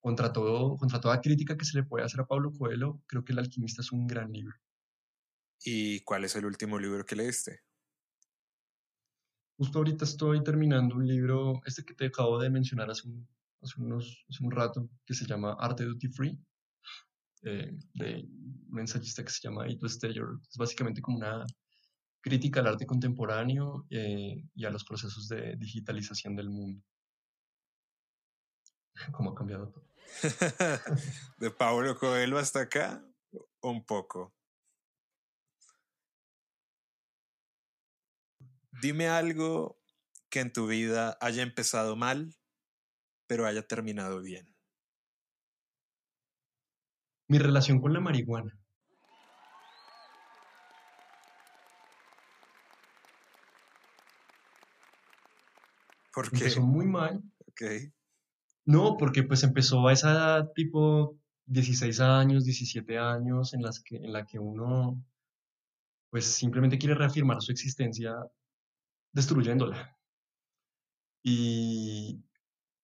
Contra 0.00 0.32
todo, 0.32 0.76
contra 0.76 1.00
toda 1.00 1.20
crítica 1.20 1.56
que 1.56 1.64
se 1.64 1.76
le 1.76 1.82
puede 1.82 2.04
hacer 2.04 2.20
a 2.20 2.26
Pablo 2.26 2.52
Coelho, 2.52 3.02
creo 3.06 3.24
que 3.24 3.32
El 3.32 3.40
alquimista 3.40 3.82
es 3.82 3.90
un 3.90 4.06
gran 4.06 4.30
libro. 4.30 4.54
¿Y 5.64 6.00
cuál 6.04 6.24
es 6.24 6.36
el 6.36 6.46
último 6.46 6.78
libro 6.78 7.04
que 7.04 7.16
leíste? 7.16 7.64
Justo 9.58 9.78
ahorita 9.78 10.04
estoy 10.04 10.44
terminando 10.44 10.94
un 10.94 11.06
libro, 11.08 11.60
este 11.66 11.84
que 11.84 11.94
te 11.94 12.06
acabo 12.06 12.38
de 12.38 12.50
mencionar 12.50 12.88
hace 12.88 13.08
un, 13.08 13.28
hace 13.60 13.80
unos, 13.80 14.24
hace 14.28 14.44
un 14.44 14.52
rato, 14.52 14.88
que 15.04 15.12
se 15.12 15.26
llama 15.26 15.56
Arte 15.58 15.84
Duty 15.84 16.08
Free, 16.08 16.40
eh, 17.42 17.76
de 17.94 18.28
un 18.68 18.78
ensayista 18.78 19.24
que 19.24 19.30
se 19.30 19.40
llama 19.40 19.68
Ito 19.68 19.88
Steyer. 19.88 20.24
Es 20.48 20.56
básicamente 20.56 21.02
como 21.02 21.18
una 21.18 21.44
crítica 22.20 22.60
al 22.60 22.68
arte 22.68 22.86
contemporáneo 22.86 23.86
eh, 23.90 24.44
y 24.54 24.64
a 24.64 24.70
los 24.70 24.84
procesos 24.84 25.28
de 25.28 25.56
digitalización 25.56 26.36
del 26.36 26.50
mundo. 26.50 26.84
Cómo 29.12 29.30
ha 29.30 29.34
cambiado 29.34 29.68
todo. 29.68 29.90
¿De 31.38 31.50
Pablo 31.50 31.96
Coelho 31.98 32.38
hasta 32.38 32.62
acá? 32.62 33.04
Un 33.62 33.84
poco. 33.84 34.34
Dime 38.82 39.08
algo 39.08 39.78
que 40.30 40.40
en 40.40 40.52
tu 40.52 40.66
vida 40.66 41.18
haya 41.20 41.42
empezado 41.42 41.96
mal, 41.96 42.34
pero 43.26 43.46
haya 43.46 43.66
terminado 43.66 44.20
bien. 44.22 44.56
Mi 47.28 47.38
relación 47.38 47.80
con 47.80 47.92
la 47.92 48.00
marihuana. 48.00 48.59
¿Por 56.12 56.30
qué? 56.30 56.38
Empezó 56.38 56.62
muy 56.62 56.86
mal. 56.86 57.22
Ok. 57.46 57.62
No, 58.66 58.96
porque 58.98 59.22
pues 59.22 59.42
empezó 59.42 59.88
a 59.88 59.92
esa 59.92 60.12
edad 60.12 60.52
tipo 60.54 61.18
16 61.46 62.00
años, 62.00 62.44
17 62.44 62.98
años, 62.98 63.54
en 63.54 63.62
las 63.62 63.80
que, 63.80 63.96
en 63.96 64.12
la 64.12 64.24
que 64.24 64.38
uno 64.38 65.02
pues 66.10 66.26
simplemente 66.26 66.78
quiere 66.78 66.94
reafirmar 66.94 67.40
su 67.40 67.52
existencia 67.52 68.14
destruyéndola. 69.12 69.96
Y 71.22 72.22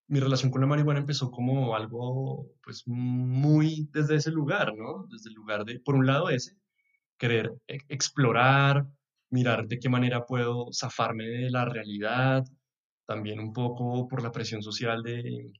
mi 0.09 0.21
relación 0.21 0.51
con 0.51 0.61
la 0.61 0.67
marihuana 0.67 1.01
empezó 1.01 1.31
como 1.31 1.75
algo 1.75 2.49
pues 2.63 2.85
muy 2.87 3.89
desde 3.93 4.17
ese 4.17 4.31
lugar, 4.31 4.75
¿no? 4.77 5.07
Desde 5.11 5.31
el 5.31 5.35
lugar 5.35 5.65
de, 5.65 5.81
por 5.81 5.97
un 5.97 6.07
lado 6.07 6.31
ese, 6.31 6.57
querer 7.19 7.53
e- 7.67 7.81
explorar, 7.89 8.87
mirar 9.31 9.67
de 9.67 9.79
qué 9.79 9.89
manera 9.89 10.27
puedo 10.27 10.73
zafarme 10.73 11.25
de 11.25 11.51
la 11.51 11.65
realidad, 11.65 12.45
también 13.07 13.41
un 13.41 13.53
poco 13.53 14.09
por 14.09 14.23
la 14.23 14.33
presión 14.33 14.63
social 14.63 15.03
de 15.03 15.53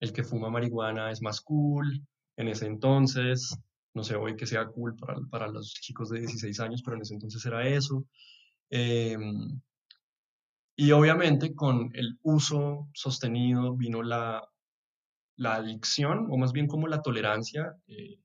el 0.00 0.12
que 0.12 0.24
fuma 0.24 0.50
marihuana 0.50 1.10
es 1.10 1.22
más 1.22 1.40
cool 1.40 2.02
en 2.36 2.48
ese 2.48 2.66
entonces, 2.66 3.56
no 3.94 4.04
sé 4.04 4.16
hoy 4.16 4.36
que 4.36 4.46
sea 4.46 4.66
cool 4.68 4.96
para, 4.96 5.16
para 5.30 5.48
los 5.48 5.72
chicos 5.74 6.10
de 6.10 6.20
16 6.20 6.60
años, 6.60 6.82
pero 6.84 6.96
en 6.96 7.02
ese 7.02 7.14
entonces 7.14 7.44
era 7.46 7.66
eso. 7.68 8.06
Em, 8.70 9.60
y 10.76 10.90
obviamente 10.92 11.54
con 11.54 11.90
el 11.94 12.18
uso 12.22 12.88
sostenido 12.94 13.74
vino 13.76 14.02
la, 14.02 14.42
la 15.36 15.56
adicción, 15.56 16.28
o 16.30 16.36
más 16.38 16.52
bien 16.52 16.66
como 16.68 16.88
la 16.88 17.02
tolerancia 17.02 17.76
eh, 17.88 18.18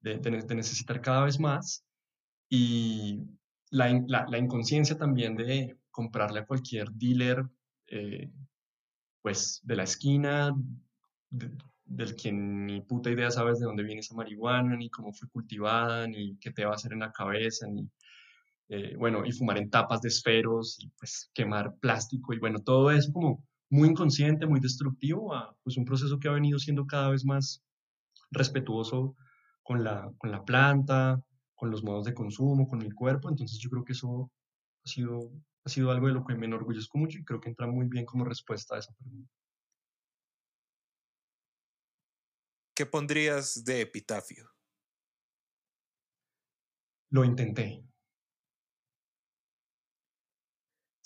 de, 0.00 0.18
de 0.18 0.30
ne- 0.30 0.42
de 0.42 0.54
necesitar 0.54 1.00
cada 1.00 1.24
vez 1.24 1.38
más 1.40 1.84
y 2.50 3.20
la- 3.70 4.26
la 4.28 4.38
inconsciencia 4.38 4.96
también 4.98 5.36
de 5.36 5.76
comprarle 5.94 6.40
a 6.40 6.46
cualquier 6.46 6.90
dealer, 6.92 7.46
eh, 7.88 8.30
pues 9.22 9.60
de 9.64 9.76
la 9.76 9.84
esquina, 9.84 10.54
de- 11.30 11.52
del 11.86 12.16
que 12.16 12.32
ni 12.32 12.80
puta 12.82 13.10
idea 13.10 13.30
sabes 13.30 13.60
de 13.60 13.66
dónde 13.66 13.84
viene 13.84 14.00
esa 14.00 14.14
marihuana, 14.16 14.76
ni 14.76 14.90
cómo 14.90 15.12
fue 15.12 15.28
cultivada, 15.28 16.06
ni 16.08 16.36
qué 16.38 16.50
te 16.52 16.64
va 16.64 16.72
a 16.72 16.74
hacer 16.76 16.92
en 16.94 17.00
la 17.00 17.12
cabeza, 17.12 17.66
ni, 17.68 17.88
eh, 18.68 18.96
bueno, 18.98 19.24
y 19.26 19.32
fumar 19.32 19.58
en 19.58 19.70
tapas 19.70 20.00
de 20.02 20.08
esferos, 20.08 20.78
y 20.80 20.88
pues 20.98 21.30
quemar 21.34 21.76
plástico, 21.80 22.32
y 22.34 22.38
bueno, 22.38 22.60
todo 22.60 22.90
eso 22.90 23.12
como 23.12 23.44
muy 23.70 23.88
inconsciente, 23.90 24.46
muy 24.46 24.60
destructivo, 24.60 25.34
a 25.34 25.56
pues 25.64 25.76
un 25.76 25.84
proceso 25.84 26.18
que 26.18 26.28
ha 26.28 26.32
venido 26.32 26.58
siendo 26.58 26.86
cada 26.86 27.10
vez 27.10 27.24
más 27.24 27.62
respetuoso 28.30 29.16
con 29.62 29.84
la, 29.84 30.10
con 30.18 30.30
la 30.30 30.44
planta, 30.44 31.22
con 31.54 31.70
los 31.70 31.82
modos 31.84 32.04
de 32.06 32.14
consumo, 32.14 32.68
con 32.68 32.78
mi 32.80 32.90
cuerpo, 32.90 33.28
entonces 33.30 33.58
yo 33.58 33.70
creo 33.70 33.84
que 33.84 33.92
eso 33.92 34.30
ha 34.84 34.88
sido, 34.88 35.30
ha 35.64 35.68
sido 35.70 35.90
algo 35.90 36.08
de 36.08 36.14
lo 36.14 36.24
que 36.24 36.34
me 36.34 36.46
enorgullezco 36.46 36.98
mucho 36.98 37.18
y 37.18 37.24
creo 37.24 37.40
que 37.40 37.48
entra 37.48 37.66
muy 37.66 37.86
bien 37.86 38.04
como 38.04 38.24
respuesta 38.24 38.76
a 38.76 38.78
esa 38.80 38.94
pregunta. 38.94 39.30
¿Qué 42.74 42.86
pondrías 42.86 43.64
de 43.64 43.80
epitafio? 43.82 44.50
Lo 47.10 47.24
intenté. 47.24 47.84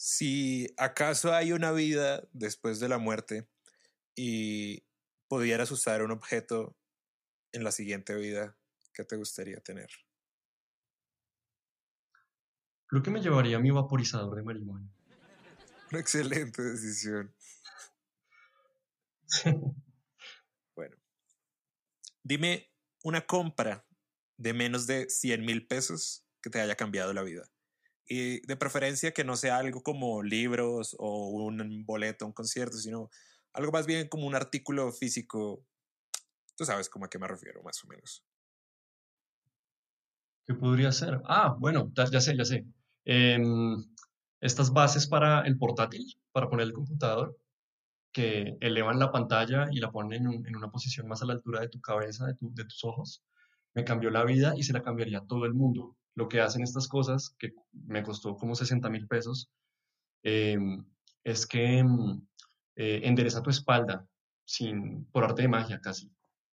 Si 0.01 0.67
acaso 0.77 1.35
hay 1.35 1.53
una 1.53 1.73
vida 1.73 2.27
después 2.33 2.81
de 2.81 2.89
la 2.89 2.99
muerte 2.99 3.49
y 4.17 4.85
pudieras 5.29 5.71
usar 5.73 6.03
un 6.03 6.13
objeto 6.13 6.77
en 7.53 7.65
la 7.65 7.73
siguiente 7.73 8.15
vida, 8.17 8.59
¿qué 8.95 9.05
te 9.05 9.17
gustaría 9.17 9.61
tener? 9.61 9.91
Creo 12.89 13.03
que 13.03 13.11
me 13.11 13.21
llevaría 13.21 13.59
mi 13.59 13.71
vaporizador 13.71 14.35
de 14.35 14.43
marihuana. 14.43 14.89
Una 15.91 16.01
excelente 16.01 16.63
decisión. 16.63 17.35
Bueno, 20.75 20.97
dime 22.23 22.71
una 23.03 23.27
compra 23.27 23.85
de 24.37 24.53
menos 24.53 24.87
de 24.87 25.11
100 25.11 25.45
mil 25.45 25.67
pesos 25.67 26.25
que 26.41 26.51
te 26.51 26.61
haya 26.61 26.77
cambiado 26.77 27.13
la 27.13 27.23
vida. 27.23 27.51
Y 28.07 28.47
de 28.47 28.57
preferencia 28.57 29.13
que 29.13 29.25
no 29.25 29.35
sea 29.35 29.59
algo 29.59 29.83
como 29.83 30.23
libros 30.23 30.95
o 31.01 31.31
un 31.31 31.85
boleto, 31.85 32.27
un 32.27 32.33
concierto, 32.33 32.77
sino 32.77 33.11
algo 33.53 33.73
más 33.73 33.87
bien 33.87 34.09
como 34.09 34.25
un 34.25 34.37
artículo 34.37 34.93
físico. 34.93 35.67
Tú 36.57 36.65
sabes 36.65 36.89
como 36.89 37.07
a 37.07 37.11
qué 37.11 37.19
me 37.19 37.27
refiero, 37.27 37.61
más 37.65 37.83
o 37.83 37.89
menos. 37.89 38.25
¿Qué 40.47 40.55
podría 40.55 40.93
ser? 40.93 41.21
Ah, 41.25 41.57
bueno, 41.59 41.91
ya, 41.93 42.05
ya 42.05 42.21
sé, 42.21 42.37
ya 42.37 42.45
sé. 42.45 42.65
Em, 43.15 43.47
estas 44.41 44.73
bases 44.73 45.07
para 45.09 45.43
el 45.49 45.59
portátil, 45.59 46.07
para 46.33 46.49
poner 46.49 46.67
el 46.69 46.73
computador, 46.75 47.37
que 48.13 48.57
elevan 48.61 48.99
la 48.99 49.13
pantalla 49.13 49.69
y 49.73 49.81
la 49.81 49.91
ponen 49.93 50.23
en, 50.23 50.29
un- 50.29 50.47
en 50.49 50.57
una 50.57 50.71
posición 50.71 51.09
más 51.09 51.23
a 51.23 51.27
la 51.27 51.35
altura 51.35 51.61
de 51.61 51.69
tu 51.69 51.81
cabeza, 51.81 52.27
de 52.41 52.65
tus 52.65 52.85
ojos, 52.85 53.23
me 53.75 53.85
cambió 53.85 54.11
la 54.11 54.25
vida 54.25 54.55
y 54.57 54.63
se 54.65 54.73
la 54.73 54.83
cambiaría 54.83 55.19
a 55.21 55.27
todo 55.27 55.45
el 55.47 55.55
mundo. 55.55 55.97
Lo 56.17 56.29
que 56.29 56.41
hacen 56.41 56.63
estas 56.63 56.89
cosas, 56.89 57.35
que 57.39 57.53
me 57.73 58.03
costó 58.03 58.37
como 58.37 58.55
60 58.57 58.91
mil 58.91 59.07
pesos, 59.09 59.51
em, 60.23 60.85
es 61.25 61.47
que 61.47 61.79
em, 61.79 62.21
eh, 62.77 63.01
endereza 63.05 63.43
tu 63.43 63.51
espalda 63.51 64.07
sin, 64.45 65.05
por 65.07 65.25
arte 65.25 65.43
de 65.43 65.49
magia 65.49 65.81
casi. 65.81 66.11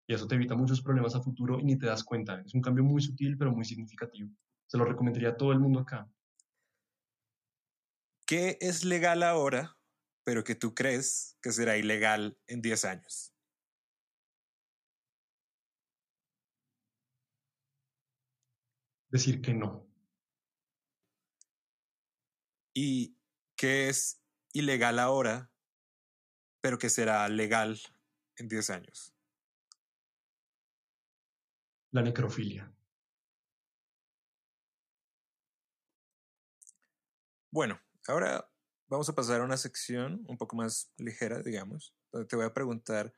Y 0.08 0.14
eso 0.14 0.28
te 0.28 0.36
evita 0.36 0.56
muchos 0.56 0.82
problemas 0.82 1.16
a 1.16 1.22
futuro 1.22 1.60
y 1.60 1.64
ni 1.66 1.78
te 1.78 1.86
das 1.88 2.04
cuenta. 2.04 2.42
Es 2.46 2.54
un 2.54 2.62
cambio 2.62 2.84
muy 2.84 3.02
sutil, 3.02 3.38
pero 3.38 3.52
muy 3.54 3.66
significativo. 3.66 4.30
Se 4.68 4.78
lo 4.78 4.86
recomendaría 4.86 5.30
a 5.30 5.38
todo 5.38 5.52
el 5.54 5.60
mundo 5.60 5.80
acá. 5.82 6.08
¿Qué 8.26 8.58
es 8.62 8.86
legal 8.86 9.22
ahora, 9.22 9.78
pero 10.24 10.46
que 10.46 10.56
tú 10.56 10.74
crees 10.74 11.38
que 11.42 11.52
será 11.52 11.78
ilegal 11.78 12.40
en 12.48 12.62
10 12.62 12.86
años? 12.86 13.36
Decir 19.10 19.42
que 19.42 19.54
no. 19.54 19.86
¿Y 22.74 23.18
qué 23.58 23.90
es 23.90 24.24
ilegal 24.54 25.00
ahora, 25.00 25.52
pero 26.62 26.78
que 26.78 26.90
será 26.90 27.28
legal 27.28 27.78
en 28.38 28.48
10 28.48 28.70
años? 28.70 29.14
La 31.92 32.02
necrofilia. 32.02 32.74
Bueno, 37.52 37.83
ahora 38.08 38.50
vamos 38.88 39.10
a 39.10 39.16
pasar 39.16 39.42
a 39.42 39.46
una 39.46 39.58
sección 39.58 40.24
un 40.28 40.38
poco 40.38 40.56
más 40.56 40.92
ligera, 40.98 41.42
digamos, 41.42 41.96
donde 42.12 42.28
te 42.28 42.36
voy 42.36 42.46
a 42.46 42.54
preguntar 42.54 43.14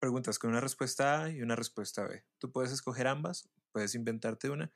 preguntas 0.00 0.38
con 0.38 0.50
una 0.50 0.60
respuesta 0.60 1.22
A 1.22 1.30
y 1.30 1.42
una 1.42 1.56
respuesta 1.56 2.06
B. 2.06 2.24
Tú 2.38 2.52
puedes 2.52 2.72
escoger 2.72 3.06
ambas, 3.06 3.50
puedes 3.72 3.94
inventarte 3.94 4.50
una 4.50 4.72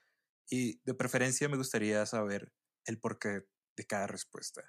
y 0.51 0.81
de 0.85 0.95
preferencia 0.95 1.49
me 1.49 1.57
gustaría 1.57 2.05
saber 2.07 2.53
el 2.85 2.99
porqué 2.99 3.47
de 3.77 3.87
cada 3.87 4.07
respuesta. 4.07 4.63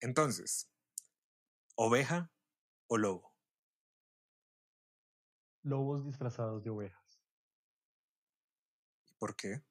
Entonces, 0.00 0.70
oveja 1.76 2.30
o 2.88 2.98
lobo? 2.98 3.34
Lobos 5.62 6.04
disfrazados 6.04 6.62
de 6.62 6.70
ovejas. 6.70 7.20
¿Y 9.08 9.14
por 9.14 9.36
qué? 9.36 9.62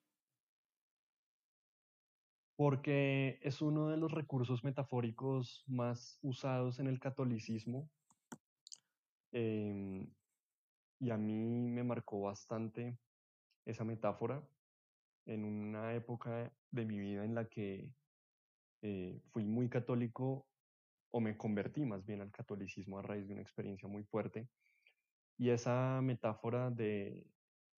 Porque 2.56 3.39
es 3.41 3.62
uno 3.62 3.89
de 3.89 3.97
los 3.97 4.12
recursos 4.12 4.64
metafóricos 4.64 5.64
más 5.68 6.20
usados 6.22 6.80
en 6.80 6.88
el 6.88 6.99
catolicismo. 6.99 7.89
Em, 9.32 10.08
y 10.99 11.10
a 11.10 11.18
mí 11.18 11.68
me 11.70 11.84
marcó 11.84 12.22
bastante 12.22 12.97
esa 13.66 13.84
metáfora 13.84 14.41
en 15.26 15.43
una 15.43 15.93
época 15.93 16.53
de 16.72 16.86
mi 16.86 16.99
vida 16.99 17.26
en 17.26 17.36
la 17.36 17.49
que 17.49 17.91
eh, 18.82 19.22
fui 19.32 19.43
muy 19.43 19.68
católico 19.70 20.47
o 21.12 21.20
me 21.20 21.38
convertí 21.38 21.86
más 21.86 22.06
bien 22.06 22.22
al 22.22 22.32
catolicismo 22.32 22.99
a 22.99 23.01
raíz 23.01 23.28
de 23.28 23.34
una 23.34 23.41
experiencia 23.41 23.88
muy 23.88 24.03
fuerte. 24.03 24.47
Y 25.38 25.49
esa 25.49 26.01
metáfora 26.01 26.70
de 26.70 27.28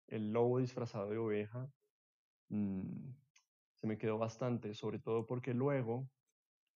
el 0.08 0.32
lobo 0.32 0.60
disfrazado 0.60 1.10
de 1.10 1.18
oveja 1.18 1.70
mm, 2.50 3.10
se 3.80 3.88
me 3.88 3.98
quedó 3.98 4.18
bastante, 4.18 4.74
sobre 4.74 5.00
todo 5.00 5.26
porque 5.26 5.54
luego 5.54 6.10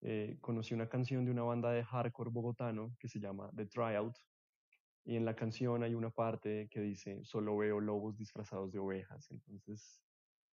eh, 0.02 0.38
conocí 0.42 0.74
una 0.74 0.90
canción 0.90 1.26
de 1.26 1.32
una 1.32 1.44
banda 1.44 1.72
de 1.72 1.84
hardcore 1.84 2.32
bogotano 2.32 2.96
que 3.00 3.08
se 3.08 3.20
llama 3.20 3.52
The 3.56 3.66
Tryout. 3.68 4.18
Y 5.04 5.16
en 5.16 5.26
la 5.26 5.36
canción 5.36 5.84
hay 5.84 5.96
una 5.96 6.12
parte 6.12 6.68
que 6.70 6.80
dice, 6.80 7.24
solo 7.24 7.58
veo 7.58 7.80
lobos 7.80 8.16
disfrazados 8.18 8.72
de 8.72 8.80
ovejas. 8.80 9.30
Entonces 9.32 10.02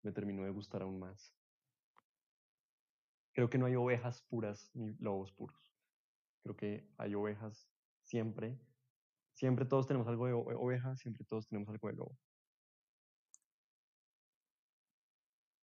me 0.02 0.12
terminó 0.12 0.44
de 0.44 0.50
gustar 0.50 0.82
aún 0.82 0.98
más. 0.98 1.34
Creo 3.32 3.50
que 3.50 3.58
no 3.58 3.66
hay 3.66 3.76
ovejas 3.76 4.22
puras 4.22 4.70
ni 4.74 4.94
lobos 4.98 5.32
puros. 5.32 5.74
Creo 6.42 6.56
que 6.56 6.88
hay 6.96 7.14
ovejas 7.14 7.68
siempre. 8.02 8.58
Siempre 9.34 9.66
todos 9.66 9.86
tenemos 9.86 10.08
algo 10.08 10.26
de 10.26 10.32
oveja, 10.32 10.96
siempre 10.96 11.24
todos 11.24 11.46
tenemos 11.46 11.68
algo 11.68 11.88
de 11.88 11.94
lobo. 11.94 12.18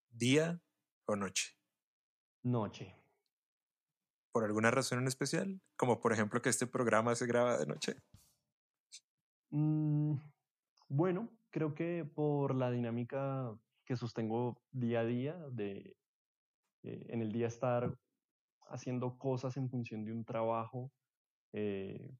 ¿Día 0.09 0.61
o 1.05 1.15
noche? 1.15 1.55
Noche. 2.43 2.95
¿Por 4.31 4.43
alguna 4.43 4.71
razón 4.71 4.99
en 4.99 5.07
especial? 5.07 5.61
Como 5.77 5.99
por 5.99 6.11
ejemplo 6.13 6.41
que 6.41 6.49
este 6.49 6.67
programa 6.67 7.15
se 7.15 7.25
graba 7.25 7.57
de 7.57 7.65
noche. 7.65 7.95
Mm, 9.49 10.15
bueno, 10.89 11.29
creo 11.49 11.73
que 11.73 12.03
por 12.03 12.53
la 12.53 12.69
dinámica 12.69 13.57
que 13.85 13.95
sostengo 13.95 14.61
día 14.71 15.01
a 15.01 15.05
día, 15.05 15.33
de 15.51 15.95
eh, 16.83 17.05
en 17.09 17.21
el 17.21 17.31
día 17.31 17.47
estar 17.47 17.97
haciendo 18.67 19.17
cosas 19.17 19.57
en 19.57 19.69
función 19.69 20.03
de 20.03 20.11
un 20.11 20.25
trabajo 20.25 20.91
eh, 21.53 22.11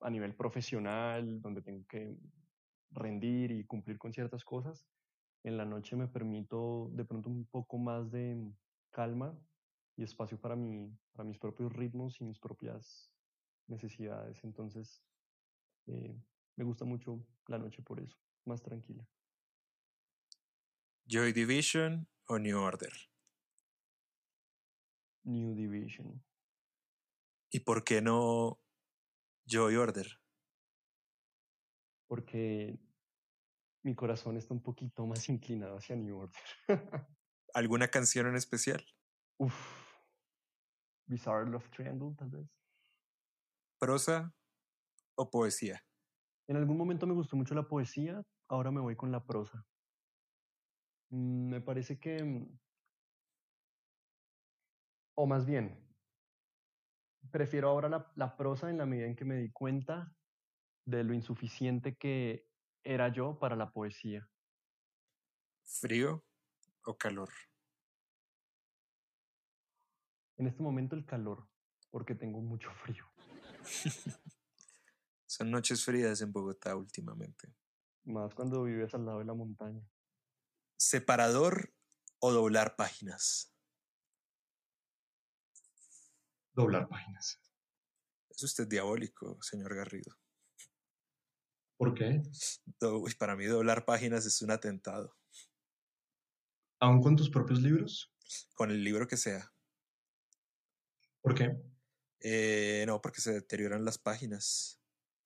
a 0.00 0.10
nivel 0.10 0.34
profesional, 0.34 1.40
donde 1.40 1.62
tengo 1.62 1.86
que 1.86 2.16
rendir 2.90 3.50
y 3.50 3.64
cumplir 3.64 3.98
con 3.98 4.12
ciertas 4.12 4.44
cosas. 4.44 4.86
En 5.44 5.58
la 5.58 5.66
noche 5.66 5.94
me 5.94 6.08
permito 6.08 6.90
de 6.92 7.04
pronto 7.04 7.28
un 7.28 7.44
poco 7.44 7.76
más 7.76 8.10
de 8.10 8.50
calma 8.90 9.38
y 9.94 10.02
espacio 10.02 10.40
para, 10.40 10.56
mí, 10.56 10.90
para 11.12 11.28
mis 11.28 11.38
propios 11.38 11.72
ritmos 11.72 12.18
y 12.20 12.24
mis 12.24 12.38
propias 12.38 13.12
necesidades. 13.66 14.42
Entonces, 14.42 15.02
eh, 15.86 16.18
me 16.56 16.64
gusta 16.64 16.86
mucho 16.86 17.26
la 17.46 17.58
noche 17.58 17.82
por 17.82 18.00
eso, 18.00 18.16
más 18.46 18.62
tranquila. 18.62 19.06
Joy 21.06 21.32
Division 21.32 22.08
o 22.26 22.38
New 22.38 22.58
Order? 22.58 22.92
New 25.24 25.54
Division. 25.54 26.22
¿Y 27.50 27.60
por 27.60 27.84
qué 27.84 28.00
no 28.00 28.58
Joy 29.46 29.76
Order? 29.76 30.06
Porque 32.06 32.78
mi 33.84 33.94
corazón 33.94 34.36
está 34.36 34.54
un 34.54 34.62
poquito 34.62 35.06
más 35.06 35.28
inclinado 35.28 35.76
hacia 35.76 35.94
New 35.94 36.18
Order. 36.18 36.42
¿Alguna 37.54 37.88
canción 37.88 38.26
en 38.26 38.34
especial? 38.34 38.84
Uf. 39.38 39.54
Bizarre 41.06 41.50
Love 41.50 41.68
Triangle, 41.70 42.14
tal 42.16 42.30
vez. 42.30 42.48
¿Prosa 43.78 44.34
o 45.16 45.30
poesía? 45.30 45.84
En 46.48 46.56
algún 46.56 46.78
momento 46.78 47.06
me 47.06 47.12
gustó 47.12 47.36
mucho 47.36 47.54
la 47.54 47.68
poesía, 47.68 48.22
ahora 48.48 48.70
me 48.70 48.80
voy 48.80 48.96
con 48.96 49.12
la 49.12 49.24
prosa. 49.24 49.66
Mm, 51.10 51.50
me 51.50 51.60
parece 51.60 52.00
que, 52.00 52.48
o 55.14 55.26
más 55.26 55.44
bien, 55.44 55.78
prefiero 57.30 57.68
ahora 57.68 57.90
la, 57.90 58.10
la, 58.16 58.36
prosa 58.36 58.70
en 58.70 58.78
la 58.78 58.86
medida 58.86 59.06
en 59.06 59.16
que 59.16 59.26
me 59.26 59.36
di 59.36 59.50
cuenta 59.52 60.14
de 60.86 61.04
lo 61.04 61.12
insuficiente 61.12 61.96
que 61.96 62.48
era 62.84 63.08
yo 63.08 63.38
para 63.38 63.56
la 63.56 63.72
poesía. 63.72 64.28
¿Frío 65.64 66.24
o 66.84 66.96
calor? 66.96 67.30
En 70.36 70.46
este 70.46 70.62
momento 70.62 70.94
el 70.94 71.06
calor, 71.06 71.48
porque 71.90 72.14
tengo 72.14 72.40
mucho 72.40 72.70
frío. 72.84 73.04
Son 75.26 75.50
noches 75.50 75.84
frías 75.84 76.20
en 76.20 76.32
Bogotá 76.32 76.76
últimamente. 76.76 77.54
Más 78.04 78.34
cuando 78.34 78.62
vives 78.64 78.94
al 78.94 79.06
lado 79.06 79.20
de 79.20 79.24
la 79.24 79.34
montaña. 79.34 79.82
¿Separador 80.76 81.74
o 82.18 82.32
doblar 82.32 82.76
páginas? 82.76 83.56
Doblar 86.52 86.86
páginas. 86.88 87.40
Es 88.28 88.42
usted 88.42 88.68
diabólico, 88.68 89.42
señor 89.42 89.74
Garrido. 89.74 90.14
¿Por 91.76 91.94
qué? 91.94 92.22
para 93.18 93.36
mí 93.36 93.46
doblar 93.46 93.84
páginas 93.84 94.26
es 94.26 94.40
un 94.42 94.50
atentado. 94.50 95.16
¿Aún 96.80 97.02
con 97.02 97.16
tus 97.16 97.30
propios 97.30 97.60
libros? 97.60 98.12
Con 98.54 98.70
el 98.70 98.84
libro 98.84 99.06
que 99.06 99.16
sea. 99.16 99.52
¿Por 101.20 101.34
qué? 101.34 101.56
Eh, 102.20 102.84
no, 102.86 103.00
porque 103.00 103.20
se 103.20 103.32
deterioran 103.32 103.84
las 103.84 103.98
páginas. 103.98 104.80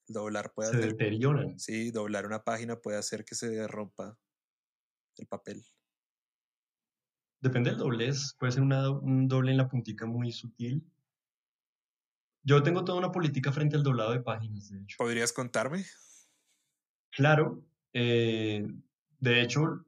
Doblar 0.07 0.53
puede 0.55 0.71
se 0.71 0.79
deterioran. 0.79 1.59
Sí, 1.59 1.91
doblar 1.91 2.27
una 2.27 2.45
página 2.45 2.81
puede 2.81 2.99
hacer 2.99 3.25
que 3.25 3.35
se 3.35 3.67
rompa 3.69 4.19
el 5.17 5.27
papel. 5.27 5.65
Depende 7.41 7.71
del 7.71 7.79
doblez. 7.79 8.35
Puede 8.39 8.53
ser 8.53 8.63
una, 8.63 8.91
un 8.91 9.29
doble 9.29 9.51
en 9.51 9.59
la 9.59 9.69
puntica 9.69 10.07
muy 10.07 10.33
sutil. 10.33 10.85
Yo 12.43 12.63
tengo 12.63 12.85
toda 12.85 12.99
una 12.99 13.13
política 13.13 13.53
frente 13.53 13.77
al 13.77 13.83
doblado 13.83 14.13
de 14.13 14.21
páginas, 14.21 14.71
de 14.71 14.81
hecho. 14.81 14.97
¿Podrías 14.99 15.33
contarme? 15.33 15.85
Claro. 17.19 17.65
Eh, 17.93 18.65
de 19.19 19.43
hecho, 19.43 19.85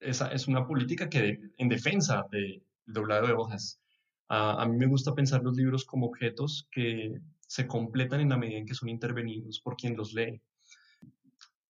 esa 0.00 0.32
es 0.32 0.48
una 0.48 0.66
política 0.66 1.08
que 1.08 1.38
en 1.56 1.68
defensa 1.68 2.26
del 2.32 2.60
doblado 2.86 3.28
de 3.28 3.34
hojas. 3.34 3.80
A, 4.28 4.66
mí 4.66 4.76
me 4.78 4.86
gusta 4.86 5.14
pensar 5.14 5.44
los 5.44 5.54
libros 5.54 5.84
como 5.84 6.06
objetos 6.06 6.66
que 6.72 7.20
se 7.46 7.68
completan 7.68 8.20
en 8.20 8.30
la 8.30 8.36
medida 8.36 8.58
en 8.58 8.66
que 8.66 8.74
son 8.74 8.88
intervenidos 8.88 9.60
por 9.60 9.76
quien 9.76 9.96
los 9.96 10.12
lee 10.12 10.42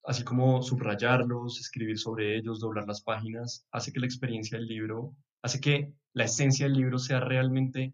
así 0.03 0.23
como 0.23 0.63
subrayarlos, 0.63 1.59
escribir 1.59 1.99
sobre 1.99 2.35
ellos, 2.35 2.59
doblar 2.59 2.87
las 2.87 3.01
páginas, 3.01 3.67
hace 3.71 3.93
que 3.93 3.99
la 3.99 4.07
experiencia 4.07 4.57
del 4.57 4.67
libro, 4.67 5.15
hace 5.43 5.61
que 5.61 5.93
la 6.13 6.25
esencia 6.25 6.65
del 6.65 6.75
libro 6.75 6.97
sea 6.97 7.19
realmente 7.19 7.93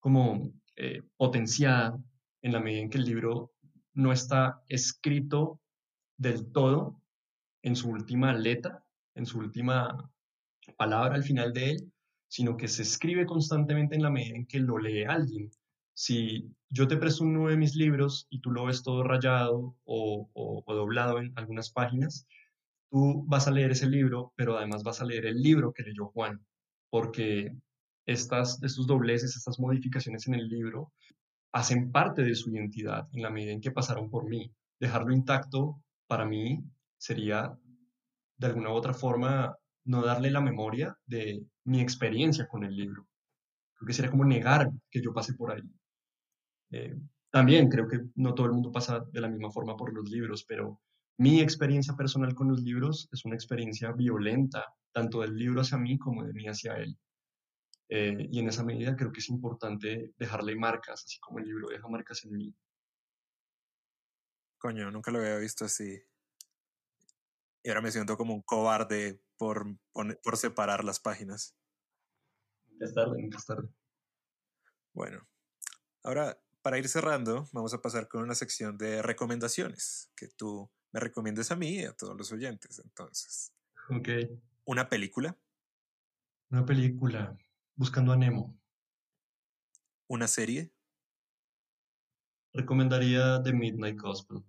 como 0.00 0.52
eh, 0.76 1.02
potenciada 1.18 1.98
en 2.40 2.52
la 2.52 2.60
medida 2.60 2.80
en 2.80 2.90
que 2.90 2.98
el 2.98 3.04
libro 3.04 3.52
no 3.92 4.10
está 4.10 4.62
escrito 4.68 5.60
del 6.20 6.52
todo 6.52 7.00
en 7.62 7.74
su 7.74 7.88
última 7.88 8.34
letra, 8.34 8.84
en 9.14 9.24
su 9.24 9.38
última 9.38 10.10
palabra 10.76 11.14
al 11.14 11.24
final 11.24 11.52
de 11.54 11.70
él, 11.70 11.92
sino 12.28 12.58
que 12.58 12.68
se 12.68 12.82
escribe 12.82 13.24
constantemente 13.24 13.96
en 13.96 14.02
la 14.02 14.10
medida 14.10 14.36
en 14.36 14.46
que 14.46 14.60
lo 14.60 14.78
lee 14.78 15.04
alguien. 15.04 15.50
Si 15.94 16.54
yo 16.68 16.86
te 16.86 16.98
presto 16.98 17.24
uno 17.24 17.48
de 17.48 17.56
mis 17.56 17.74
libros 17.74 18.26
y 18.28 18.40
tú 18.40 18.50
lo 18.50 18.66
ves 18.66 18.82
todo 18.82 19.02
rayado 19.02 19.74
o, 19.84 20.62
doblado 20.66 21.18
en 21.18 21.32
algunas 21.36 21.70
páginas, 21.70 22.26
tú 22.90 23.24
vas 23.26 23.48
a 23.48 23.50
leer 23.50 23.70
ese 23.70 23.86
libro, 23.86 24.34
pero 24.36 24.58
además 24.58 24.82
vas 24.82 25.00
a 25.00 25.06
leer 25.06 25.24
el 25.24 25.40
libro 25.40 25.72
que 25.72 25.82
leyó 25.82 26.08
Juan, 26.08 26.44
porque 26.90 27.56
estas, 28.06 28.62
estos 28.62 28.86
dobleces, 28.86 29.36
estas 29.36 29.58
modificaciones 29.58 30.26
en 30.28 30.34
el 30.34 30.48
libro 30.48 30.92
hacen 31.52 31.90
parte 31.90 32.22
de 32.22 32.34
su 32.34 32.50
identidad 32.50 33.08
en 33.12 33.22
la 33.22 33.30
medida 33.30 33.52
en 33.52 33.60
que 33.62 33.70
pasaron 33.70 34.10
por 34.10 34.28
mí. 34.28 34.52
Dejarlo 34.78 35.12
intacto 35.12 35.82
para 36.10 36.24
mí 36.24 36.60
sería 36.98 37.56
de 38.36 38.46
alguna 38.48 38.70
u 38.70 38.72
otra 38.72 38.92
forma 38.92 39.56
no 39.84 40.02
darle 40.02 40.28
la 40.32 40.40
memoria 40.40 40.98
de 41.06 41.40
mi 41.66 41.80
experiencia 41.80 42.48
con 42.48 42.64
el 42.64 42.74
libro. 42.74 43.06
Creo 43.76 43.86
que 43.86 43.92
sería 43.92 44.10
como 44.10 44.24
negar 44.24 44.68
que 44.90 45.00
yo 45.00 45.14
pasé 45.14 45.34
por 45.34 45.52
ahí. 45.52 45.62
Eh, 46.72 46.96
también 47.30 47.68
creo 47.68 47.86
que 47.86 48.00
no 48.16 48.34
todo 48.34 48.46
el 48.46 48.54
mundo 48.54 48.72
pasa 48.72 49.04
de 49.12 49.20
la 49.20 49.28
misma 49.28 49.52
forma 49.52 49.76
por 49.76 49.94
los 49.94 50.10
libros, 50.10 50.44
pero 50.48 50.80
mi 51.16 51.40
experiencia 51.40 51.94
personal 51.94 52.34
con 52.34 52.48
los 52.48 52.60
libros 52.60 53.08
es 53.12 53.24
una 53.24 53.36
experiencia 53.36 53.92
violenta, 53.92 54.64
tanto 54.90 55.20
del 55.20 55.36
libro 55.36 55.60
hacia 55.60 55.78
mí 55.78 55.96
como 55.96 56.24
de 56.24 56.32
mí 56.32 56.48
hacia 56.48 56.74
él. 56.74 56.98
Eh, 57.88 58.26
y 58.32 58.40
en 58.40 58.48
esa 58.48 58.64
medida 58.64 58.96
creo 58.96 59.12
que 59.12 59.20
es 59.20 59.28
importante 59.28 60.12
dejarle 60.16 60.56
marcas, 60.56 61.04
así 61.04 61.20
como 61.20 61.38
el 61.38 61.44
libro 61.44 61.68
deja 61.68 61.86
marcas 61.86 62.24
en 62.24 62.32
mí. 62.32 62.52
Coño, 64.60 64.90
nunca 64.90 65.10
lo 65.10 65.18
había 65.18 65.38
visto 65.38 65.64
así. 65.64 66.02
Y 67.62 67.68
ahora 67.70 67.80
me 67.80 67.90
siento 67.90 68.16
como 68.18 68.34
un 68.34 68.42
cobarde 68.42 69.22
por, 69.38 69.64
por 69.92 70.36
separar 70.36 70.84
las 70.84 71.00
páginas. 71.00 71.56
Es 72.78 72.92
tarde, 72.94 73.26
es 73.26 73.46
tarde. 73.46 73.68
Bueno, 74.92 75.26
ahora 76.02 76.38
para 76.60 76.78
ir 76.78 76.88
cerrando, 76.88 77.48
vamos 77.52 77.72
a 77.72 77.80
pasar 77.80 78.06
con 78.06 78.22
una 78.22 78.34
sección 78.34 78.76
de 78.76 79.00
recomendaciones 79.00 80.12
que 80.14 80.28
tú 80.28 80.70
me 80.92 81.00
recomiendes 81.00 81.50
a 81.50 81.56
mí 81.56 81.76
y 81.76 81.84
a 81.84 81.94
todos 81.94 82.14
los 82.16 82.30
oyentes. 82.30 82.80
Entonces, 82.84 83.54
ok. 83.88 84.08
¿Una 84.66 84.90
película? 84.90 85.38
Una 86.50 86.66
película. 86.66 87.34
Buscando 87.76 88.12
a 88.12 88.16
Nemo. 88.16 88.58
¿Una 90.06 90.28
serie? 90.28 90.70
Recomendaría 92.52 93.40
The 93.44 93.52
Midnight 93.52 93.96
Gospel. 93.96 94.42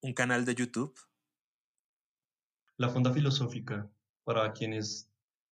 ¿Un 0.00 0.14
canal 0.14 0.46
de 0.46 0.54
YouTube? 0.54 0.98
La 2.78 2.88
Fonda 2.88 3.12
Filosófica. 3.12 3.90
Para 4.24 4.52
quienes 4.54 5.10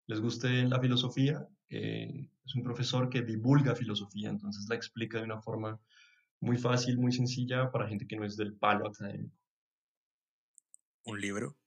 les 0.08 0.22
guste 0.22 0.64
la 0.64 0.80
filosofía, 0.80 1.48
eh, 1.70 2.30
es 2.46 2.56
un 2.56 2.64
profesor 2.64 3.10
que 3.10 3.24
divulga 3.24 3.76
filosofía, 3.76 4.30
entonces 4.30 4.68
la 4.70 4.76
explica 4.76 5.18
de 5.18 5.26
una 5.26 5.42
forma 5.42 5.80
muy 6.40 6.58
fácil, 6.58 6.98
muy 6.98 7.12
sencilla 7.12 7.72
para 7.72 7.88
gente 7.88 8.08
que 8.08 8.16
no 8.16 8.24
es 8.24 8.38
del 8.38 8.56
palo 8.56 8.88
académico. 8.88 9.36
¿Un 11.04 11.20
libro? 11.20 11.58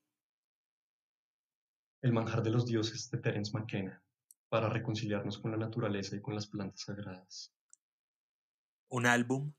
El 2.01 2.13
manjar 2.13 2.41
de 2.41 2.49
los 2.49 2.65
dioses 2.65 3.11
de 3.11 3.19
Terence 3.19 3.51
McKenna 3.53 4.01
para 4.47 4.69
reconciliarnos 4.69 5.37
con 5.37 5.51
la 5.51 5.57
naturaleza 5.57 6.15
y 6.15 6.21
con 6.21 6.33
las 6.33 6.47
plantas 6.47 6.81
sagradas. 6.81 7.53
¿Un 8.89 9.05
álbum? 9.05 9.53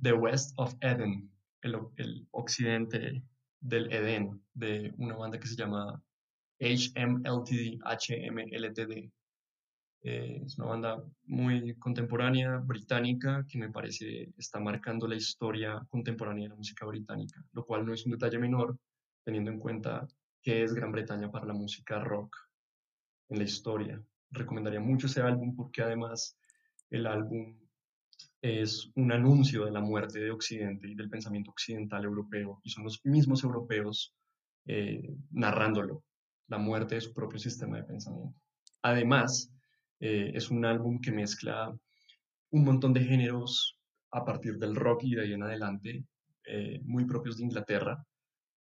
The 0.00 0.12
West 0.12 0.54
of 0.56 0.74
Eden, 0.80 1.30
el, 1.62 1.76
el 1.96 2.28
occidente 2.30 3.22
del 3.60 3.92
Edén, 3.92 4.40
de 4.54 4.92
una 4.98 5.16
banda 5.16 5.38
que 5.38 5.46
se 5.46 5.56
llama 5.56 6.02
HMLTD, 6.60 7.80
HMLTD. 7.84 9.10
Eh, 10.04 10.42
es 10.44 10.58
una 10.58 10.68
banda 10.68 11.04
muy 11.24 11.74
contemporánea, 11.76 12.58
británica, 12.58 13.44
que 13.48 13.58
me 13.58 13.70
parece 13.70 14.32
está 14.36 14.60
marcando 14.60 15.06
la 15.06 15.16
historia 15.16 15.80
contemporánea 15.88 16.44
de 16.44 16.48
la 16.50 16.56
música 16.56 16.86
británica, 16.86 17.44
lo 17.52 17.64
cual 17.64 17.84
no 17.84 17.92
es 17.92 18.04
un 18.04 18.12
detalle 18.12 18.38
menor, 18.38 18.76
teniendo 19.24 19.50
en 19.50 19.58
cuenta 19.58 20.06
que 20.40 20.62
es 20.62 20.74
Gran 20.74 20.90
Bretaña 20.90 21.30
para 21.30 21.46
la 21.46 21.54
música 21.54 22.00
rock 22.00 22.36
en 23.28 23.38
la 23.38 23.44
historia. 23.44 24.02
Recomendaría 24.30 24.80
mucho 24.80 25.06
ese 25.06 25.22
álbum 25.22 25.54
porque 25.54 25.82
además 25.82 26.36
el 26.90 27.06
álbum 27.06 27.61
es 28.42 28.90
un 28.96 29.12
anuncio 29.12 29.64
de 29.64 29.70
la 29.70 29.80
muerte 29.80 30.18
de 30.18 30.32
Occidente 30.32 30.88
y 30.88 30.96
del 30.96 31.08
pensamiento 31.08 31.52
occidental 31.52 32.04
europeo, 32.04 32.60
y 32.64 32.70
son 32.70 32.82
los 32.82 33.00
mismos 33.04 33.44
europeos 33.44 34.14
eh, 34.66 35.14
narrándolo, 35.30 36.04
la 36.48 36.58
muerte 36.58 36.96
de 36.96 37.00
su 37.00 37.14
propio 37.14 37.38
sistema 37.38 37.76
de 37.76 37.84
pensamiento. 37.84 38.36
Además, 38.82 39.52
eh, 40.00 40.32
es 40.34 40.50
un 40.50 40.64
álbum 40.64 41.00
que 41.00 41.12
mezcla 41.12 41.72
un 42.50 42.64
montón 42.64 42.92
de 42.92 43.04
géneros 43.04 43.78
a 44.10 44.24
partir 44.24 44.58
del 44.58 44.74
rock 44.74 45.04
y 45.04 45.14
de 45.14 45.22
ahí 45.22 45.32
en 45.34 45.44
adelante, 45.44 46.04
eh, 46.44 46.80
muy 46.82 47.04
propios 47.04 47.36
de 47.36 47.44
Inglaterra, 47.44 48.04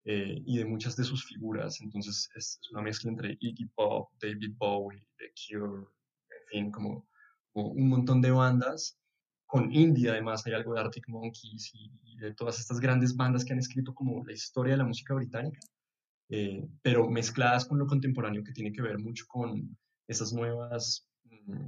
y 0.02 0.56
de 0.56 0.64
muchas 0.64 0.96
de 0.96 1.04
sus 1.04 1.24
figuras. 1.24 1.80
Entonces 1.82 2.28
es, 2.34 2.58
una 2.72 2.82
mezcla 2.82 3.10
entre 3.10 3.36
Iggy 3.38 3.66
Pop, 3.66 4.10
David 4.20 4.54
Bowie, 4.56 5.06
The 5.18 5.30
Cure, 5.36 5.84
en 6.30 6.46
fin, 6.48 6.70
como, 6.72 7.06
un 7.52 7.88
montón 7.88 8.20
de 8.20 8.30
bandas. 8.32 8.98
Con 9.50 9.72
indie 9.72 10.08
además 10.08 10.46
hay 10.46 10.52
algo 10.52 10.74
de 10.74 10.80
Arctic 10.80 11.08
Monkeys 11.08 11.72
y, 11.74 12.16
de 12.18 12.32
todas 12.34 12.60
estas 12.60 12.78
grandes 12.78 13.16
bandas 13.16 13.44
que 13.44 13.52
han 13.52 13.58
escrito 13.58 13.92
como 13.92 14.24
la 14.24 14.32
historia 14.32 14.74
de 14.74 14.78
la 14.78 14.84
música 14.84 15.12
británica, 15.12 15.58
eh, 16.28 16.64
pero 16.82 17.10
mezcladas 17.10 17.66
con 17.66 17.76
lo 17.76 17.86
contemporáneo 17.88 18.44
que 18.44 18.52
tiene 18.52 18.72
que 18.72 18.80
ver 18.80 19.00
mucho 19.00 19.24
con 19.26 19.76
esas 20.06 20.32
nuevas 20.32 21.08
mm, 21.24 21.66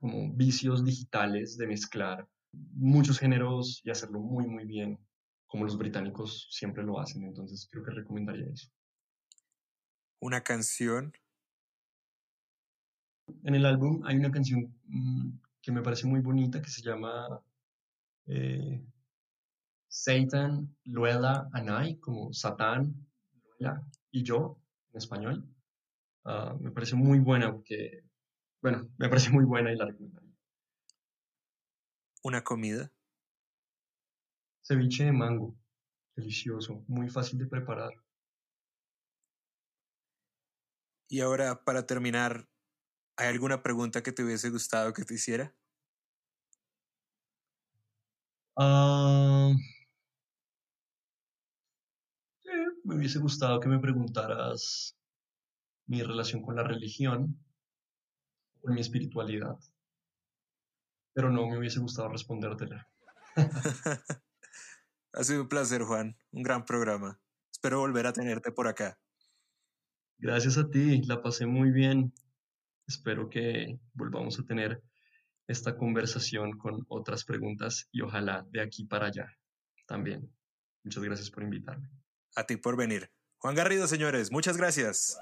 como 0.00 0.32
vicios 0.32 0.84
digitales 0.84 1.56
de 1.58 1.68
mezclar 1.68 2.26
muchos 2.50 3.20
géneros 3.20 3.80
y 3.84 3.90
hacerlo 3.90 4.18
muy 4.18 4.48
muy 4.48 4.64
bien 4.64 4.98
como 5.46 5.64
los 5.64 5.78
británicos 5.78 6.48
siempre 6.50 6.82
lo 6.82 6.98
hacen. 6.98 7.22
Entonces 7.22 7.68
creo 7.70 7.84
que 7.84 7.92
recomendaría 7.92 8.46
eso. 8.52 8.68
¿Una 10.18 10.42
canción? 10.42 11.12
En 13.44 13.54
el 13.54 13.64
álbum 13.64 14.02
hay 14.04 14.16
una 14.16 14.32
canción 14.32 14.74
mm, 14.86 15.38
que 15.68 15.72
me 15.72 15.82
parece 15.82 16.06
muy 16.06 16.20
bonita 16.20 16.62
que 16.62 16.70
se 16.70 16.80
llama 16.80 17.44
eh, 18.24 18.82
Satan, 19.86 20.74
Luela 20.84 21.46
and 21.52 21.68
I, 21.68 22.00
como 22.00 22.32
Satán, 22.32 23.06
Luela 23.60 23.86
y 24.10 24.22
yo 24.22 24.58
en 24.90 24.96
español. 24.96 25.46
Ah, 26.24 26.56
me 26.58 26.70
parece 26.70 26.96
muy 26.96 27.18
buena 27.18 27.52
porque, 27.52 28.02
bueno, 28.62 28.88
me 28.96 29.10
parece 29.10 29.28
muy 29.28 29.44
buena 29.44 29.70
y 29.70 29.76
la 29.76 29.84
recomendaría. 29.84 30.34
¿Una 32.22 32.42
comida? 32.42 32.90
Ceviche 34.62 35.04
de 35.04 35.12
mango, 35.12 35.54
delicioso, 36.16 36.82
muy 36.88 37.10
fácil 37.10 37.40
de 37.40 37.46
preparar. 37.46 37.92
Y 41.10 41.20
ahora, 41.20 41.62
para 41.62 41.84
terminar, 41.86 42.48
¿hay 43.18 43.28
alguna 43.28 43.62
pregunta 43.62 44.02
que 44.02 44.12
te 44.12 44.24
hubiese 44.24 44.48
gustado 44.48 44.94
que 44.94 45.04
te 45.04 45.12
hiciera? 45.12 45.57
Ah, 48.60 49.52
me 52.82 52.96
hubiese 52.96 53.20
gustado 53.20 53.60
que 53.60 53.68
me 53.68 53.78
preguntaras 53.78 54.98
mi 55.86 56.02
relación 56.02 56.42
con 56.42 56.56
la 56.56 56.64
religión, 56.64 57.38
con 58.60 58.74
mi 58.74 58.80
espiritualidad, 58.80 59.56
pero 61.14 61.30
no 61.30 61.46
me 61.46 61.56
hubiese 61.56 61.78
gustado 61.78 62.08
respondértela. 62.08 62.88
Ha 65.14 65.24
sido 65.24 65.42
un 65.42 65.48
placer, 65.48 65.82
Juan. 65.82 66.16
Un 66.32 66.42
gran 66.42 66.64
programa. 66.64 67.18
Espero 67.50 67.80
volver 67.80 68.06
a 68.06 68.12
tenerte 68.12 68.52
por 68.52 68.68
acá. 68.68 69.00
Gracias 70.18 70.58
a 70.58 70.68
ti, 70.68 71.02
la 71.06 71.22
pasé 71.22 71.46
muy 71.46 71.70
bien. 71.70 72.12
Espero 72.86 73.28
que 73.28 73.80
volvamos 73.94 74.38
a 74.38 74.44
tener 74.44 74.82
esta 75.48 75.76
conversación 75.76 76.56
con 76.56 76.84
otras 76.88 77.24
preguntas 77.24 77.88
y 77.90 78.02
ojalá 78.02 78.46
de 78.50 78.60
aquí 78.60 78.84
para 78.84 79.06
allá 79.06 79.36
también. 79.86 80.30
Muchas 80.84 81.02
gracias 81.02 81.30
por 81.30 81.42
invitarme. 81.42 81.90
A 82.36 82.44
ti 82.44 82.56
por 82.56 82.76
venir. 82.76 83.10
Juan 83.38 83.54
Garrido, 83.54 83.88
señores, 83.88 84.30
muchas 84.30 84.56
gracias. 84.56 85.18